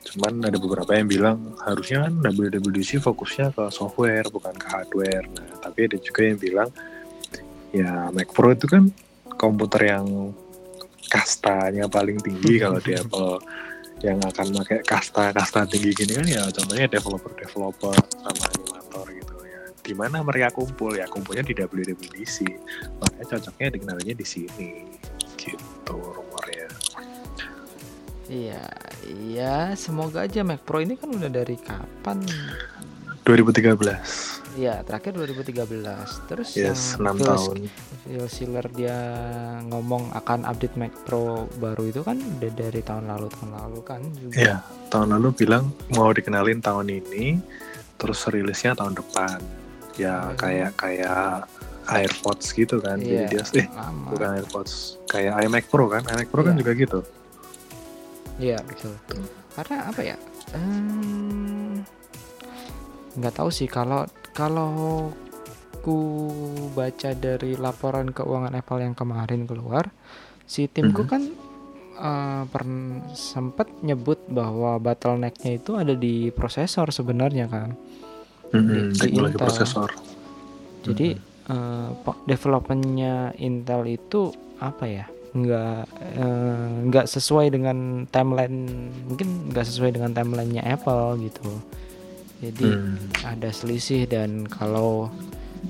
cuman 0.00 0.48
ada 0.48 0.56
beberapa 0.56 0.96
yang 0.96 1.08
bilang 1.08 1.38
harusnya 1.60 2.08
kan 2.08 2.12
WWDC 2.24 3.04
fokusnya 3.04 3.52
ke 3.52 3.64
software 3.68 4.26
bukan 4.32 4.54
ke 4.56 4.66
hardware 4.66 5.26
nah 5.36 5.48
tapi 5.60 5.86
ada 5.86 5.96
juga 6.00 6.20
yang 6.24 6.38
bilang 6.40 6.70
ya 7.70 8.08
Mac 8.10 8.32
Pro 8.32 8.50
itu 8.50 8.66
kan 8.66 8.88
komputer 9.36 9.94
yang 9.96 10.32
kastanya 11.10 11.90
paling 11.90 12.22
tinggi 12.22 12.62
kalau 12.62 12.78
di 12.78 12.94
Apple 12.94 13.42
yang 14.00 14.16
akan 14.24 14.46
pakai 14.64 14.80
kasta-kasta 14.80 15.68
tinggi 15.68 15.92
gini 15.92 16.12
kan 16.16 16.26
ya 16.26 16.42
contohnya 16.48 16.88
developer-developer 16.88 17.94
sama 18.16 18.44
animator 18.48 19.06
gitu 19.12 19.34
ya. 19.44 19.60
Di 19.84 19.92
mana 19.92 20.24
mereka 20.24 20.56
kumpul 20.56 20.96
ya 20.96 21.04
kumpulnya 21.04 21.44
di 21.44 21.52
WWDC. 21.52 22.36
Makanya 22.96 23.24
cocoknya 23.36 23.68
dikenalnya 23.76 24.14
di 24.16 24.26
sini. 24.26 24.70
Gitu. 25.36 26.00
Iya 28.30 28.62
iya 29.04 29.54
semoga 29.74 30.22
aja 30.22 30.40
Mac 30.40 30.62
Pro 30.62 30.78
ini 30.78 30.94
kan 30.94 31.10
udah 31.10 31.26
dari 31.28 31.58
kapan 31.58 32.22
2013. 33.20 33.76
Iya, 34.52 34.82
terakhir 34.82 35.14
2013. 35.14 36.26
Terus 36.26 36.48
Yes, 36.52 36.96
yang 36.96 37.14
6 37.14 37.14
Phil, 37.14 37.28
tahun. 37.28 37.56
Phil 38.02 38.26
Schiller 38.26 38.66
dia 38.72 38.98
ngomong 39.62 40.10
akan 40.12 40.42
update 40.42 40.74
Mac 40.74 40.90
Pro 41.04 41.46
baru 41.56 41.86
itu 41.86 42.02
kan 42.02 42.18
udah 42.18 42.50
dari 42.50 42.80
tahun 42.80 43.06
lalu 43.06 43.30
tahun 43.30 43.50
lalu 43.52 43.80
kan 43.84 44.00
juga. 44.16 44.34
Iya, 44.34 44.56
tahun 44.88 45.14
lalu 45.14 45.28
bilang 45.36 45.70
mau 45.90 46.10
dikenalin 46.10 46.58
tahun 46.58 46.90
ini, 46.90 47.38
terus 47.94 48.26
rilisnya 48.26 48.74
tahun 48.74 48.96
depan. 48.96 49.38
Ya 49.94 50.16
Hmm. 50.24 50.34
kayak 50.34 50.70
kayak 50.74 51.46
AirPods 51.86 52.46
gitu 52.50 52.80
kan. 52.80 52.98
Iya, 52.98 53.30
Jadi 53.30 53.34
dia 53.52 53.62
eh 53.62 53.68
lama. 53.70 54.08
bukan 54.10 54.28
AirPods, 54.34 54.72
kayak 55.06 55.32
iMac 55.44 55.64
Pro 55.68 55.86
kan. 55.86 56.02
iMac 56.08 56.26
Pro 56.26 56.42
kan 56.42 56.54
Iya. 56.54 56.60
juga 56.60 56.72
gitu. 56.74 57.00
Iya, 58.40 58.56
betul. 58.64 58.96
Karena 59.52 59.76
apa 59.84 60.00
ya? 60.00 60.16
Nggak 63.12 63.34
tahu 63.34 63.50
sih 63.50 63.66
kalau 63.66 64.06
kalau 64.32 64.70
ku 65.80 65.96
baca 66.70 67.12
dari 67.12 67.54
laporan 67.54 68.08
keuangan 68.10 68.52
Apple 68.54 68.80
yang 68.80 68.94
kemarin 68.94 69.44
keluar, 69.44 69.88
si 70.44 70.66
timku 70.66 71.04
Mhm. 71.04 71.10
kan 71.10 71.22
eh, 72.00 72.42
pern- 72.48 73.12
sempat 73.12 73.68
nyebut 73.82 74.24
bahwa 74.26 74.80
bottlenecknya 74.80 75.52
itu 75.54 75.76
ada 75.76 75.92
di 75.92 76.32
prosesor 76.32 76.88
sebenarnya 76.90 77.44
kan. 77.44 77.76
Mm-mm, 78.50 78.64
Di- 78.66 78.88
di 78.88 78.98
teknologi 78.98 79.36
Intel. 79.36 79.44
prosesor. 79.44 79.90
Jadi 80.80 81.08
eh, 81.46 81.88
po- 82.00 82.24
developmentnya 82.24 83.36
Intel 83.36 83.84
itu 83.90 84.32
apa 84.56 84.84
ya? 84.86 85.04
Nggak 85.30 85.80
eh, 86.18 86.70
nggak 86.90 87.06
sesuai 87.06 87.54
dengan 87.54 88.08
timeline 88.10 88.90
mungkin 89.06 89.54
nggak 89.54 89.66
sesuai 89.66 89.94
dengan 89.94 90.10
timelinenya 90.10 90.66
Apple 90.66 91.22
gitu. 91.22 91.50
Jadi 92.40 92.72
Hmm. 92.72 92.96
ada 93.22 93.52
selisih 93.52 94.08
dan 94.08 94.48
kalau 94.48 95.12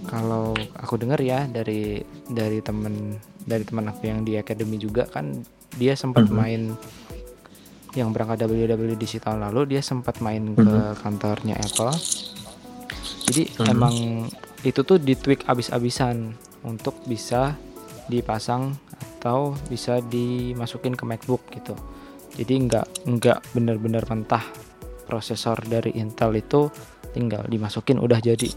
kalau 0.07 0.55
aku 0.79 0.97
dengar 0.97 1.19
ya 1.19 1.45
dari 1.51 1.99
dari 2.31 2.63
temen 2.63 3.19
dari 3.43 3.67
teman 3.67 3.91
aku 3.91 4.07
yang 4.07 4.23
di 4.23 4.39
academy 4.39 4.79
juga 4.79 5.05
kan 5.11 5.43
dia 5.77 5.99
sempat 5.99 6.31
Mhm. 6.31 6.35
main 6.35 6.63
yang 7.99 8.15
berangkat 8.15 8.47
WWDC 8.47 9.19
tahun 9.19 9.43
lalu 9.51 9.75
dia 9.77 9.83
sempat 9.83 10.23
main 10.23 10.55
ke 10.55 10.63
Mhm. 10.63 10.95
kantornya 11.03 11.59
Apple 11.59 11.91
jadi 13.27 13.51
Mhm. 13.59 13.67
emang 13.67 13.95
itu 14.63 14.81
tuh 14.87 15.03
di 15.03 15.19
tweak 15.19 15.43
abis-abisan 15.51 16.39
untuk 16.63 16.95
bisa 17.03 17.59
dipasang 18.07 18.73
atau 19.19 19.53
bisa 19.69 20.01
dimasukin 20.01 20.95
ke 20.95 21.05
MacBook 21.05 21.45
gitu 21.51 21.77
jadi 22.35 22.55
nggak 22.63 22.87
nggak 23.07 23.39
benar-benar 23.53 24.07
mentah 24.07 24.43
prosesor 25.05 25.61
dari 25.63 25.93
Intel 25.93 26.33
itu 26.33 26.71
tinggal 27.11 27.43
dimasukin 27.45 27.99
udah 27.99 28.17
jadi 28.17 28.49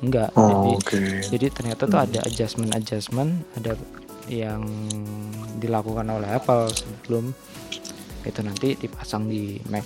enggak 0.00 0.32
Oh, 0.34 0.48
jadi 0.48 0.72
oke. 0.74 0.98
jadi 1.30 1.46
ternyata 1.52 1.84
tuh 1.84 1.94
Hmm. 1.94 2.08
ada 2.08 2.20
adjustment 2.24 2.72
adjustment 2.72 3.30
ada 3.54 3.76
yang 4.26 4.64
dilakukan 5.56 6.08
oleh 6.08 6.26
Apple 6.32 6.72
sebelum 6.72 7.30
itu 8.22 8.40
nanti 8.40 8.74
dipasang 8.74 9.26
di 9.26 9.58
Mac 9.66 9.84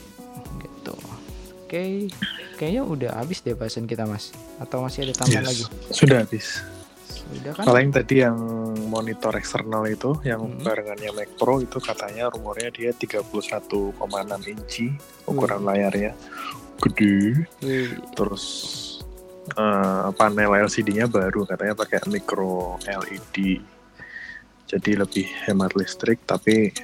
gitu 0.59 0.95
oke 0.95 1.85
kayaknya 2.55 2.81
udah 2.81 3.11
habis 3.17 3.41
deh 3.41 3.53
bahasan 3.53 3.85
kita 3.85 4.05
mas 4.05 4.31
atau 4.57 4.81
masih 4.81 5.05
ada 5.05 5.13
tambahan 5.15 5.43
Yes. 5.43 5.51
lagi 5.51 5.65
Sudah 5.91 6.19
habis. 6.23 6.47
Udah 7.27 7.53
kan 7.53 7.65
Paling 7.67 7.89
tadi 7.91 8.23
yang 8.23 8.39
monitor 8.87 9.35
eksternal 9.35 9.83
itu, 9.87 10.15
yang 10.23 10.47
Hmm. 10.47 10.63
barengannya 10.63 11.11
Mac 11.11 11.31
Pro 11.35 11.59
itu 11.59 11.79
katanya 11.79 12.31
rumornya 12.31 12.71
dia 12.71 12.91
31,6 12.91 14.47
inci 14.47 14.95
ukuran 15.25 15.63
Hmm. 15.63 15.69
layarnya, 15.69 16.13
gede. 16.79 17.47
Wih, 17.61 17.99
Terus 18.15 18.45
eh, 19.49 20.09
panel 20.15 20.51
LCD-nya 20.67 21.07
baru 21.07 21.47
katanya 21.47 21.75
pakai 21.75 22.03
micro 22.07 22.79
LED. 22.83 23.63
Jadi 24.67 24.91
lebih 24.99 25.27
hemat 25.47 25.79
listrik, 25.79 26.19
tapi 26.27 26.75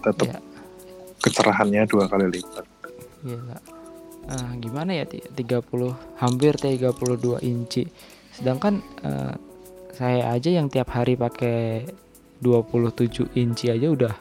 tetap 0.00 0.30
ya 0.30 0.38
kecerahannya 1.18 1.82
dua 1.86 2.06
kali 2.06 2.26
lipat. 2.30 2.66
gila 3.22 3.58
Ah, 4.22 4.54
gimana 4.54 4.94
ya 4.94 5.02
ti- 5.02 5.22
30 5.34 5.94
hampir 6.18 6.54
32 6.54 7.42
inci 7.42 7.86
sedangkan 8.30 8.78
eh, 9.02 9.34
saya 10.02 10.34
aja 10.34 10.50
yang 10.50 10.66
tiap 10.66 10.90
hari 10.90 11.14
pakai 11.14 11.86
27 12.40 13.22
inci 13.34 13.70
aja 13.70 13.86
udah 13.86 14.14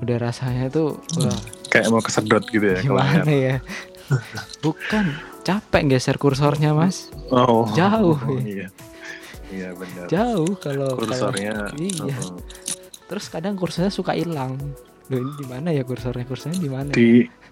udah 0.00 0.16
rasanya 0.18 0.72
tuh 0.72 0.96
wah 1.18 1.36
Kayak 1.68 1.92
mau 1.92 2.00
kesedot 2.00 2.40
gitu 2.46 2.64
ya 2.66 2.80
gimana 2.80 3.28
ya 3.28 3.56
bukan 4.58 5.12
capek 5.42 5.82
geser 5.86 6.16
kursornya 6.16 6.72
mas 6.72 7.12
Oh, 7.28 7.62
Jauh, 7.70 8.16
Oh, 8.18 8.40
ya. 8.40 8.42
iya. 8.42 8.66
Iya 9.46 9.68
benar. 9.72 10.06
jauh 10.08 10.50
kalau 10.56 10.94
kalau- 10.94 11.04
Kursornya. 11.04 11.68
iya 11.76 12.16
uh-uh. 12.16 12.40
terus 13.04 13.28
kadang 13.28 13.54
kursornya 13.54 13.90
suka 13.90 14.14
hilang 14.14 14.56
Loh 15.06 15.18
ini 15.18 15.32
di 15.36 15.44
mana 15.44 15.68
ya 15.68 15.82
kursornya 15.82 16.22
kursornya 16.22 16.56
di 16.56 16.70
mana 16.70 16.88
ya? 16.88 16.96
di 16.96 17.08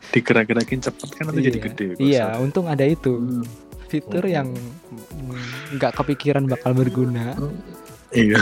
digerak-gerakin 0.09 0.79
cepet 0.81 1.09
kan 1.13 1.23
nanti 1.27 1.43
jadi 1.45 1.53
Iya. 1.53 1.67
gede. 1.67 1.87
iya 1.99 2.25
kursor. 2.33 2.43
untung 2.43 2.67
ada 2.67 2.83
itu 2.83 3.13
Hmm. 3.13 3.45
Fitur 3.89 4.23
Hmm. 4.23 4.33
yang 4.33 4.49
mm, 4.53 5.77
nggak 5.77 5.93
kepikiran 5.97 6.45
bakal 6.45 6.77
berguna 6.77 7.35
Iya. 8.09 8.41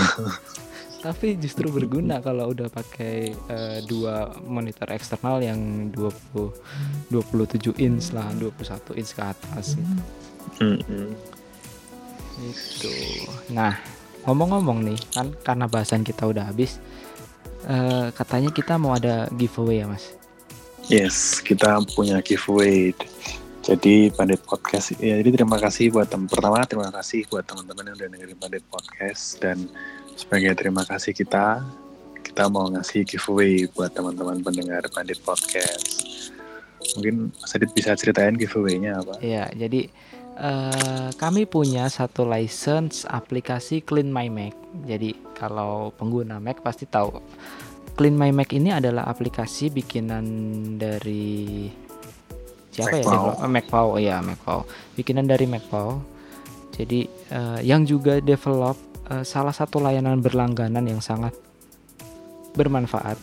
tapi 0.97 1.39
justru 1.39 1.71
berguna 1.71 2.19
kalau 2.19 2.51
udah 2.51 2.67
pakai 2.67 3.31
eh, 3.31 3.79
dua 3.87 4.35
monitor 4.43 4.91
eksternal 4.91 5.39
yang 5.39 5.91
20 5.95 6.51
27 7.11 7.79
inch 7.79 8.11
lah 8.11 8.27
21 8.35 8.99
inch 8.99 9.15
ke 9.15 9.23
atas 9.23 9.79
gitu. 9.79 10.03
Mm-mm. 10.59 11.15
Itu. 12.37 12.93
Nah, 13.49 13.79
ngomong-ngomong 14.23 14.85
nih, 14.85 14.99
kan 15.11 15.33
karena 15.41 15.65
bahasan 15.67 16.03
kita 16.03 16.27
udah 16.27 16.51
habis, 16.51 16.79
eh, 17.65 18.11
katanya 18.13 18.51
kita 18.51 18.77
mau 18.77 18.93
ada 18.93 19.31
giveaway 19.33 19.81
ya, 19.81 19.87
Mas. 19.89 20.13
Yes, 20.87 21.41
kita 21.41 21.83
punya 21.95 22.21
giveaway. 22.21 22.95
Jadi 23.67 24.14
Pandit 24.14 24.47
Podcast 24.47 24.95
ya 25.03 25.19
jadi 25.19 25.43
terima 25.43 25.59
kasih 25.59 25.91
buat 25.91 26.07
tem 26.07 26.23
pertama 26.31 26.62
terima 26.62 26.87
kasih 26.95 27.27
buat 27.27 27.43
teman-teman 27.43 27.91
yang 27.91 27.97
udah 27.99 28.09
dengerin 28.14 28.39
Pandit 28.39 28.64
Podcast 28.71 29.43
dan 29.43 29.67
sebagai 30.14 30.55
terima 30.55 30.87
kasih 30.87 31.11
kita 31.11 31.67
kita 32.23 32.47
mau 32.47 32.71
ngasih 32.71 33.03
giveaway 33.03 33.67
buat 33.75 33.91
teman-teman 33.91 34.39
pendengar 34.45 34.87
Pandit 34.95 35.19
Podcast. 35.25 36.31
Mungkin 36.95 37.33
Mas 37.33 37.57
Adit 37.59 37.75
bisa 37.75 37.99
ceritain 37.99 38.39
giveaway-nya 38.39 39.03
apa? 39.03 39.19
Iya, 39.19 39.51
jadi 39.57 39.91
eh, 40.37 41.09
kami 41.17 41.49
punya 41.51 41.91
satu 41.91 42.23
license 42.23 43.03
aplikasi 43.09 43.83
Clean 43.83 44.07
My 44.07 44.31
Mac. 44.31 44.55
Jadi 44.85 45.17
kalau 45.35 45.91
pengguna 45.97 46.39
Mac 46.39 46.61
pasti 46.62 46.85
tahu 46.85 47.19
Clean 47.97 48.12
My 48.12 48.31
Mac 48.31 48.53
ini 48.53 48.69
adalah 48.69 49.09
aplikasi 49.09 49.73
bikinan 49.73 50.25
dari 50.77 51.67
siapa 52.77 52.93
ya? 52.93 53.03
MacPau. 53.03 53.12
develop- 53.12 53.39
eh, 53.39 53.51
MacPau, 53.51 53.87
oh 53.89 54.01
ya 54.01 54.16
MacPau. 54.20 54.59
Bikinan 54.93 55.24
dari 55.24 55.45
MacPau. 55.45 55.89
Jadi 56.70 57.01
eh, 57.09 57.61
yang 57.62 57.83
juga 57.83 58.20
develop 58.20 58.77
eh, 59.07 59.22
salah 59.22 59.51
satu 59.51 59.79
layanan 59.79 60.20
berlangganan 60.20 60.85
yang 60.85 61.01
sangat 61.01 61.33
bermanfaat 62.53 63.18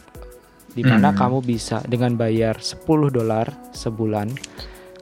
di 0.69 0.81
mana 0.81 1.09
Hmm. 1.09 1.17
kamu 1.19 1.37
bisa 1.43 1.81
dengan 1.83 2.13
bayar 2.13 2.57
10 2.57 2.81
dolar 3.09 3.45
sebulan 3.71 4.33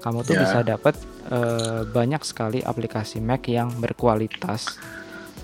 kamu 0.01 0.19
tuh 0.21 0.33
Ya. 0.33 0.41
bisa 0.41 0.59
dapat 0.65 0.97
uh, 1.29 1.85
banyak 1.85 2.19
sekali 2.21 2.59
aplikasi 2.59 3.21
Mac 3.21 3.45
yang 3.45 3.69
berkualitas 3.77 4.81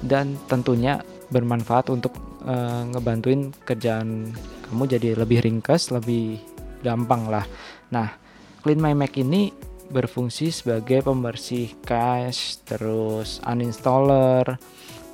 dan 0.02 0.36
tentunya 0.48 1.00
bermanfaat 1.30 1.88
untuk 1.88 2.12
uh, 2.42 2.84
ngebantuin 2.90 3.54
kerjaan 3.62 4.34
kamu 4.66 4.84
jadi 4.90 5.10
lebih 5.16 5.46
ringkas, 5.46 5.94
lebih 5.94 6.42
gampang 6.82 7.30
lah. 7.30 7.46
Nah, 7.88 8.18
Clean 8.62 8.80
My 8.80 8.94
Mac 8.98 9.16
ini 9.18 9.54
berfungsi 9.88 10.52
sebagai 10.52 11.00
pembersih 11.06 11.80
cache, 11.88 12.60
terus 12.68 13.40
uninstaller, 13.48 14.60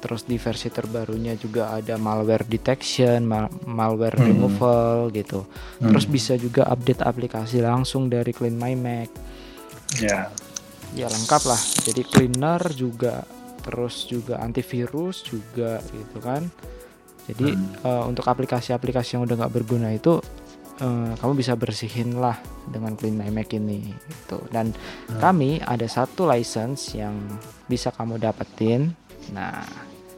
terus 0.02 0.26
di 0.26 0.36
versi 0.36 0.68
terbarunya 0.68 1.38
juga 1.38 1.72
ada 1.72 1.96
malware 1.96 2.44
detection, 2.44 3.24
mal 3.24 3.48
malware 3.64 4.18
hmm. 4.18 4.28
removal 4.28 5.14
gitu. 5.14 5.46
Hmm. 5.80 5.94
Terus 5.94 6.06
bisa 6.10 6.34
juga 6.36 6.68
update 6.68 7.06
aplikasi 7.06 7.62
langsung 7.62 8.10
dari 8.10 8.34
Clean 8.34 8.58
My 8.58 8.74
Mac. 8.74 9.10
Ya. 10.02 10.10
Yeah. 10.10 10.26
Ya 10.94 11.08
lengkap 11.10 11.42
lah. 11.50 11.62
Jadi 11.90 12.06
cleaner 12.06 12.62
juga, 12.74 13.26
terus 13.66 14.06
juga 14.06 14.38
antivirus 14.42 15.26
juga 15.26 15.82
gitu 15.90 16.18
kan. 16.22 16.46
Jadi 17.30 17.56
hmm. 17.56 17.82
uh, 17.88 18.04
untuk 18.06 18.28
aplikasi-aplikasi 18.28 19.16
yang 19.18 19.24
udah 19.24 19.46
nggak 19.46 19.54
berguna 19.56 19.90
itu 19.96 20.20
uh, 20.80 21.14
kamu 21.20 21.34
bisa 21.38 21.54
bersihin 21.54 22.18
lah 22.18 22.40
dengan 22.66 22.96
Clean 22.98 23.14
My 23.14 23.30
Mac 23.30 23.52
ini 23.54 23.94
gitu. 24.08 24.42
Dan 24.50 24.74
hmm. 24.74 25.20
kami 25.20 25.60
ada 25.62 25.86
satu 25.86 26.26
license 26.26 26.96
yang 26.98 27.20
bisa 27.70 27.92
kamu 27.92 28.18
dapetin. 28.18 28.96
Nah, 29.34 29.62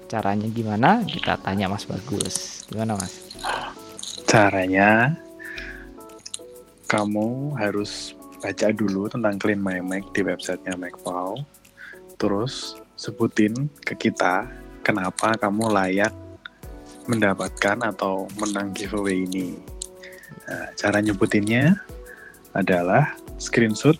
Caranya 0.05 0.45
gimana? 0.45 1.01
Kita 1.01 1.41
tanya 1.41 1.65
Mas 1.65 1.89
Bagus. 1.89 2.61
Gimana 2.69 2.93
Mas? 2.93 3.25
Caranya 4.29 5.17
kamu 6.85 7.57
harus 7.57 8.13
baca 8.37 8.69
dulu 8.69 9.09
tentang 9.09 9.41
Clean 9.41 9.57
My 9.57 9.81
Mac 9.81 10.05
di 10.13 10.21
websitenya 10.21 10.77
MacPow. 10.77 11.41
Terus 12.21 12.77
sebutin 12.93 13.65
ke 13.81 13.97
kita 13.97 14.45
kenapa 14.85 15.33
kamu 15.41 15.73
layak 15.73 16.13
mendapatkan 17.09 17.81
atau 17.89 18.29
menang 18.37 18.77
giveaway 18.77 19.25
ini. 19.25 19.57
Nah, 20.45 20.69
cara 20.77 21.01
nyebutinnya 21.01 21.81
adalah 22.53 23.17
screenshot 23.41 23.97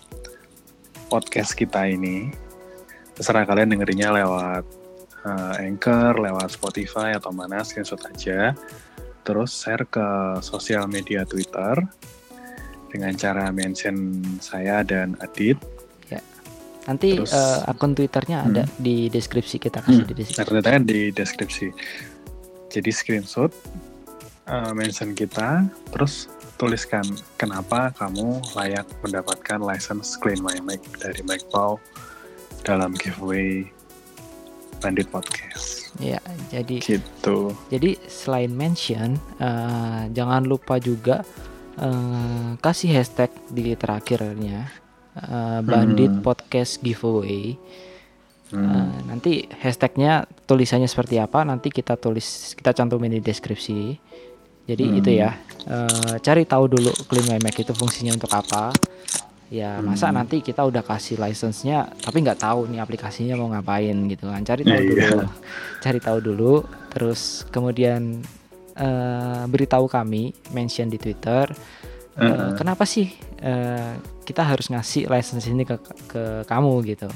podcast 1.10 1.58
kita 1.58 1.90
ini. 1.90 2.30
Terserah 3.18 3.48
kalian 3.48 3.74
dengerinnya 3.74 4.14
lewat 4.14 4.64
uh, 5.26 5.54
Anchor, 5.58 6.14
lewat 6.16 6.54
Spotify 6.54 7.18
atau 7.18 7.34
mana, 7.34 7.66
screenshot 7.66 7.98
aja. 8.06 8.54
Terus 9.26 9.50
share 9.50 9.82
ke 9.90 10.38
sosial 10.38 10.86
media 10.86 11.26
Twitter 11.26 11.82
dengan 12.94 13.12
cara 13.18 13.50
mention 13.50 14.22
saya 14.38 14.86
dan 14.86 15.18
Adit. 15.18 15.58
Ya. 16.06 16.22
Nanti 16.86 17.18
Terus, 17.18 17.34
uh, 17.34 17.66
akun 17.66 17.98
Twitternya 17.98 18.46
ada 18.46 18.64
hmm. 18.64 18.78
di 18.78 19.10
deskripsi 19.10 19.58
kita 19.58 19.82
kasih 19.82 20.06
hmm, 20.06 20.10
di 20.10 20.14
deskripsi. 20.14 20.46
Twitternya 20.46 20.82
di 20.86 21.00
deskripsi. 21.10 21.66
Jadi 22.70 22.90
screenshot 22.94 23.50
uh, 24.46 24.70
mention 24.70 25.10
kita, 25.10 25.66
terus 25.90 26.30
tuliskan 26.56 27.04
kenapa 27.36 27.92
kamu 28.00 28.40
layak 28.56 28.88
mendapatkan 29.04 29.60
license 29.60 30.16
Clean 30.16 30.40
My 30.40 30.56
Mac 30.64 30.80
dari 31.00 31.20
MacPow 31.24 31.76
dalam 32.64 32.96
giveaway 32.96 33.68
Bandit 34.80 35.08
Podcast. 35.08 35.92
Ya, 35.96 36.20
jadi 36.52 36.80
gitu. 36.84 37.56
Jadi 37.72 37.96
selain 38.08 38.52
mention, 38.52 39.16
uh, 39.40 40.08
jangan 40.12 40.44
lupa 40.44 40.76
juga 40.76 41.24
uh, 41.80 42.56
kasih 42.60 43.00
hashtag 43.00 43.32
di 43.48 43.72
terakhirnya 43.72 44.68
uh, 45.16 45.60
Bandit 45.64 46.20
hmm. 46.20 46.24
Podcast 46.24 46.84
Giveaway. 46.84 47.56
Hmm. 48.52 48.62
Uh, 48.62 48.96
nanti 49.08 49.48
hashtagnya 49.48 50.28
tulisannya 50.44 50.86
seperti 50.86 51.16
apa? 51.16 51.42
Nanti 51.42 51.72
kita 51.72 51.96
tulis, 51.96 52.52
kita 52.54 52.76
cantumin 52.76 53.16
di 53.16 53.20
deskripsi. 53.24 53.80
Jadi 54.66 54.84
hmm. 54.84 54.98
itu 54.98 55.10
ya, 55.14 55.30
uh, 55.70 56.18
cari 56.18 56.42
tahu 56.42 56.64
dulu 56.66 56.90
Clean 57.06 57.26
My 57.30 57.38
Mac 57.38 57.54
itu 57.54 57.70
fungsinya 57.70 58.14
untuk 58.14 58.30
apa 58.34 58.74
ya 59.46 59.78
masa 59.78 60.10
hmm. 60.10 60.16
nanti 60.18 60.36
kita 60.42 60.66
udah 60.66 60.82
kasih 60.82 61.22
license-nya 61.22 61.86
tapi 62.02 62.18
nggak 62.18 62.42
tahu 62.42 62.66
nih 62.66 62.82
aplikasinya 62.82 63.38
mau 63.38 63.46
ngapain 63.54 63.94
gitu 64.10 64.26
kan 64.26 64.42
cari 64.42 64.66
tahu 64.66 64.74
yeah, 64.82 64.90
dulu 64.90 65.06
yeah. 65.22 65.28
cari 65.78 65.98
tahu 66.02 66.18
dulu 66.18 66.54
terus 66.90 67.46
kemudian 67.54 68.26
uh, 68.74 69.46
beritahu 69.46 69.86
kami 69.86 70.34
mention 70.50 70.90
di 70.90 70.98
Twitter 70.98 71.46
uh, 72.18 72.22
uh 72.26 72.50
kenapa 72.58 72.82
sih 72.82 73.06
uh, 73.46 73.94
kita 74.26 74.42
harus 74.42 74.66
ngasih 74.66 75.06
license 75.06 75.46
ini 75.46 75.62
ke 75.62 75.78
ke 76.10 76.42
kamu 76.50 76.82
gitu 76.90 77.06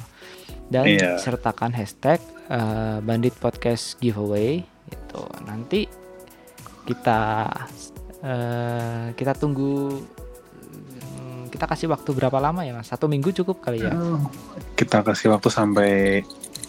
dan 0.71 0.87
yeah. 0.87 1.19
sertakan 1.19 1.75
hashtag 1.75 2.23
uh, 2.47 3.03
Bandit 3.03 3.35
Podcast 3.43 3.99
Giveaway 3.99 4.63
gitu 4.87 5.27
nanti 5.43 5.91
kita 6.89 7.49
uh, 8.25 9.07
kita 9.17 9.33
tunggu 9.37 10.01
kita 11.51 11.67
kasih 11.67 11.91
waktu 11.91 12.11
berapa 12.15 12.39
lama 12.39 12.63
ya 12.63 12.73
mas? 12.73 12.89
Satu 12.89 13.11
minggu 13.11 13.35
cukup 13.35 13.61
kali 13.61 13.83
ya? 13.83 13.93
Kita 14.79 15.03
kasih 15.03 15.35
waktu 15.35 15.51
sampai 15.51 16.23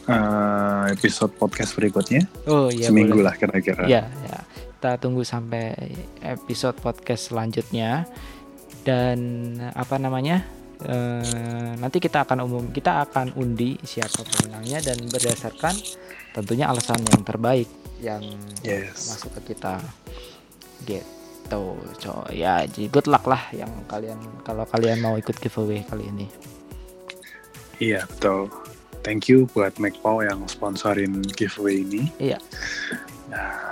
uh, 0.10 0.84
episode 0.90 1.32
podcast 1.38 1.78
berikutnya. 1.78 2.26
Oh 2.50 2.68
iya. 2.68 2.90
Seminggu 2.90 3.22
boleh. 3.22 3.32
lah 3.32 3.34
kira-kira. 3.38 3.86
Ya, 3.86 4.10
ya. 4.10 4.40
Kita 4.82 4.98
tunggu 4.98 5.22
sampai 5.22 5.78
episode 6.26 6.76
podcast 6.82 7.30
selanjutnya. 7.32 8.10
Dan 8.82 9.54
apa 9.78 10.02
namanya? 10.02 10.44
Uh, 10.82 11.78
nanti 11.78 12.02
kita 12.02 12.26
akan 12.26 12.42
umum 12.42 12.74
kita 12.74 13.06
akan 13.06 13.38
undi 13.38 13.78
siapa 13.86 14.26
pemenangnya 14.26 14.82
dan 14.82 14.98
berdasarkan 15.14 15.78
tentunya 16.34 16.66
alasan 16.66 17.06
yang 17.06 17.22
terbaik 17.22 17.70
yang 18.02 18.22
yes. 18.66 19.14
masuk 19.14 19.32
ke 19.40 19.54
kita 19.54 19.78
gitu 20.90 21.78
so 22.02 22.26
ya 22.34 22.66
jadi 22.66 22.90
good 22.90 23.08
luck 23.08 23.24
lah 23.30 23.42
yang 23.54 23.70
kalian 23.86 24.18
kalau 24.42 24.66
kalian 24.66 25.00
mau 25.00 25.16
ikut 25.16 25.38
giveaway 25.38 25.86
kali 25.86 26.10
ini 26.10 26.28
iya 27.78 28.04
betul 28.10 28.50
thank 29.06 29.30
you 29.30 29.46
buat 29.54 29.78
MacPow 29.78 30.26
yang 30.26 30.42
sponsorin 30.50 31.22
giveaway 31.38 31.86
ini 31.86 32.10
iya 32.18 32.42
nah. 33.30 33.72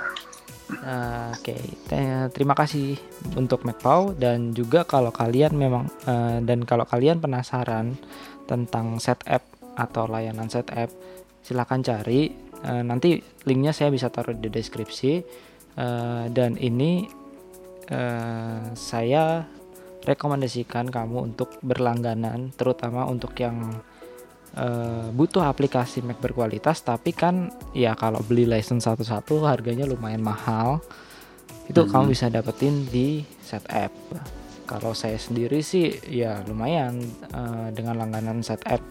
Oke, 1.34 1.58
okay. 1.90 2.30
terima 2.30 2.54
kasih 2.54 2.94
untuk 3.34 3.66
MacPow 3.66 4.14
dan 4.14 4.54
juga 4.54 4.86
kalau 4.86 5.10
kalian 5.10 5.58
memang 5.58 5.90
uh, 6.06 6.38
dan 6.46 6.62
kalau 6.62 6.86
kalian 6.86 7.18
penasaran 7.18 7.98
tentang 8.46 9.02
setup 9.02 9.42
atau 9.74 10.06
layanan 10.06 10.46
setup, 10.46 10.88
silahkan 11.42 11.82
cari. 11.82 12.30
Uh, 12.60 12.84
nanti 12.84 13.20
linknya 13.48 13.72
saya 13.72 13.88
bisa 13.88 14.12
taruh 14.12 14.36
di 14.36 14.52
deskripsi. 14.52 15.24
Uh, 15.80 16.26
dan 16.34 16.58
ini 16.60 17.08
uh, 17.88 18.74
saya 18.74 19.46
rekomendasikan 20.04 20.88
kamu 20.88 21.32
untuk 21.32 21.60
berlangganan 21.60 22.52
terutama 22.56 23.04
untuk 23.04 23.36
yang 23.36 23.80
uh, 24.56 25.08
butuh 25.12 25.44
aplikasi 25.44 26.04
Mac 26.04 26.20
berkualitas. 26.20 26.84
Tapi 26.84 27.12
kan 27.16 27.48
ya 27.72 27.96
kalau 27.96 28.20
beli 28.24 28.44
license 28.44 28.84
satu-satu 28.84 29.44
harganya 29.48 29.88
lumayan 29.88 30.20
mahal. 30.20 30.84
Itu 31.70 31.86
hmm. 31.86 31.90
kamu 31.92 32.04
bisa 32.12 32.26
dapetin 32.28 32.88
di 32.88 33.24
set 33.40 33.64
app. 33.70 33.92
Kalau 34.66 34.94
saya 34.94 35.18
sendiri 35.18 35.64
sih 35.64 35.90
ya 36.08 36.44
lumayan. 36.46 37.00
Uh, 37.30 37.68
dengan 37.70 37.96
langganan 38.00 38.42
set 38.42 38.60
app 38.66 38.82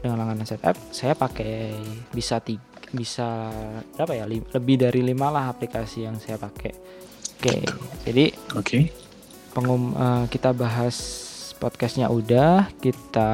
dengan 0.00 0.24
langganan 0.24 0.48
set 0.48 0.64
app 0.64 0.80
saya 0.90 1.12
pakai 1.12 1.76
bisa 2.10 2.40
tiga, 2.40 2.69
bisa 2.90 3.50
berapa 3.94 4.12
ya 4.18 4.26
lebih 4.26 4.76
dari 4.82 5.00
lima 5.02 5.30
lah 5.30 5.50
aplikasi 5.50 6.04
yang 6.04 6.18
saya 6.18 6.36
pakai 6.36 7.00
Oke, 7.40 7.56
jadi 8.04 8.36
oke. 8.52 8.68
Okay. 8.68 8.82
Pengum 9.56 9.96
uh, 9.96 10.28
kita 10.28 10.52
bahas 10.52 10.92
podcastnya 11.56 12.12
udah, 12.12 12.68
kita 12.84 13.32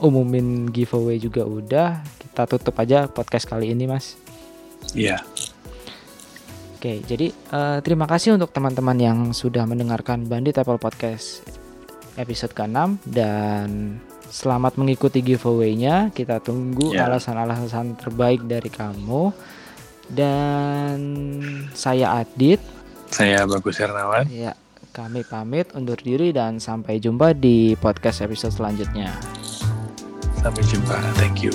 umumin 0.00 0.72
giveaway 0.72 1.20
juga 1.20 1.44
udah. 1.44 2.00
Kita 2.16 2.48
tutup 2.48 2.80
aja 2.80 3.12
podcast 3.12 3.44
kali 3.44 3.76
ini, 3.76 3.84
Mas. 3.84 4.16
Iya. 4.96 5.20
Yeah. 5.20 6.80
Oke, 6.80 7.04
jadi 7.04 7.28
uh, 7.52 7.84
terima 7.84 8.08
kasih 8.08 8.40
untuk 8.40 8.56
teman-teman 8.56 8.96
yang 8.96 9.18
sudah 9.36 9.68
mendengarkan 9.68 10.24
Bandit 10.24 10.56
Apple 10.56 10.80
Podcast 10.80 11.44
episode 12.16 12.56
ke-6 12.56 13.04
dan 13.04 14.00
selamat 14.30 14.78
mengikuti 14.78 15.20
giveaway-nya. 15.20 16.14
Kita 16.14 16.38
tunggu 16.38 16.94
yeah. 16.94 17.10
alasan-alasan 17.10 17.98
terbaik 17.98 18.46
dari 18.46 18.70
kamu. 18.70 19.34
Dan 20.10 20.98
saya 21.70 22.18
Adit 22.18 22.58
saya 23.10 23.42
Bagus 23.42 23.82
Hernawan. 23.82 24.30
Ya, 24.30 24.54
kami 24.94 25.26
pamit 25.26 25.74
undur 25.74 25.98
diri 25.98 26.30
dan 26.30 26.62
sampai 26.62 27.02
jumpa 27.02 27.34
di 27.34 27.74
podcast 27.74 28.22
episode 28.22 28.54
selanjutnya. 28.54 29.10
Sampai 30.38 30.62
jumpa. 30.70 30.94
Thank 31.18 31.42
you. 31.42 31.52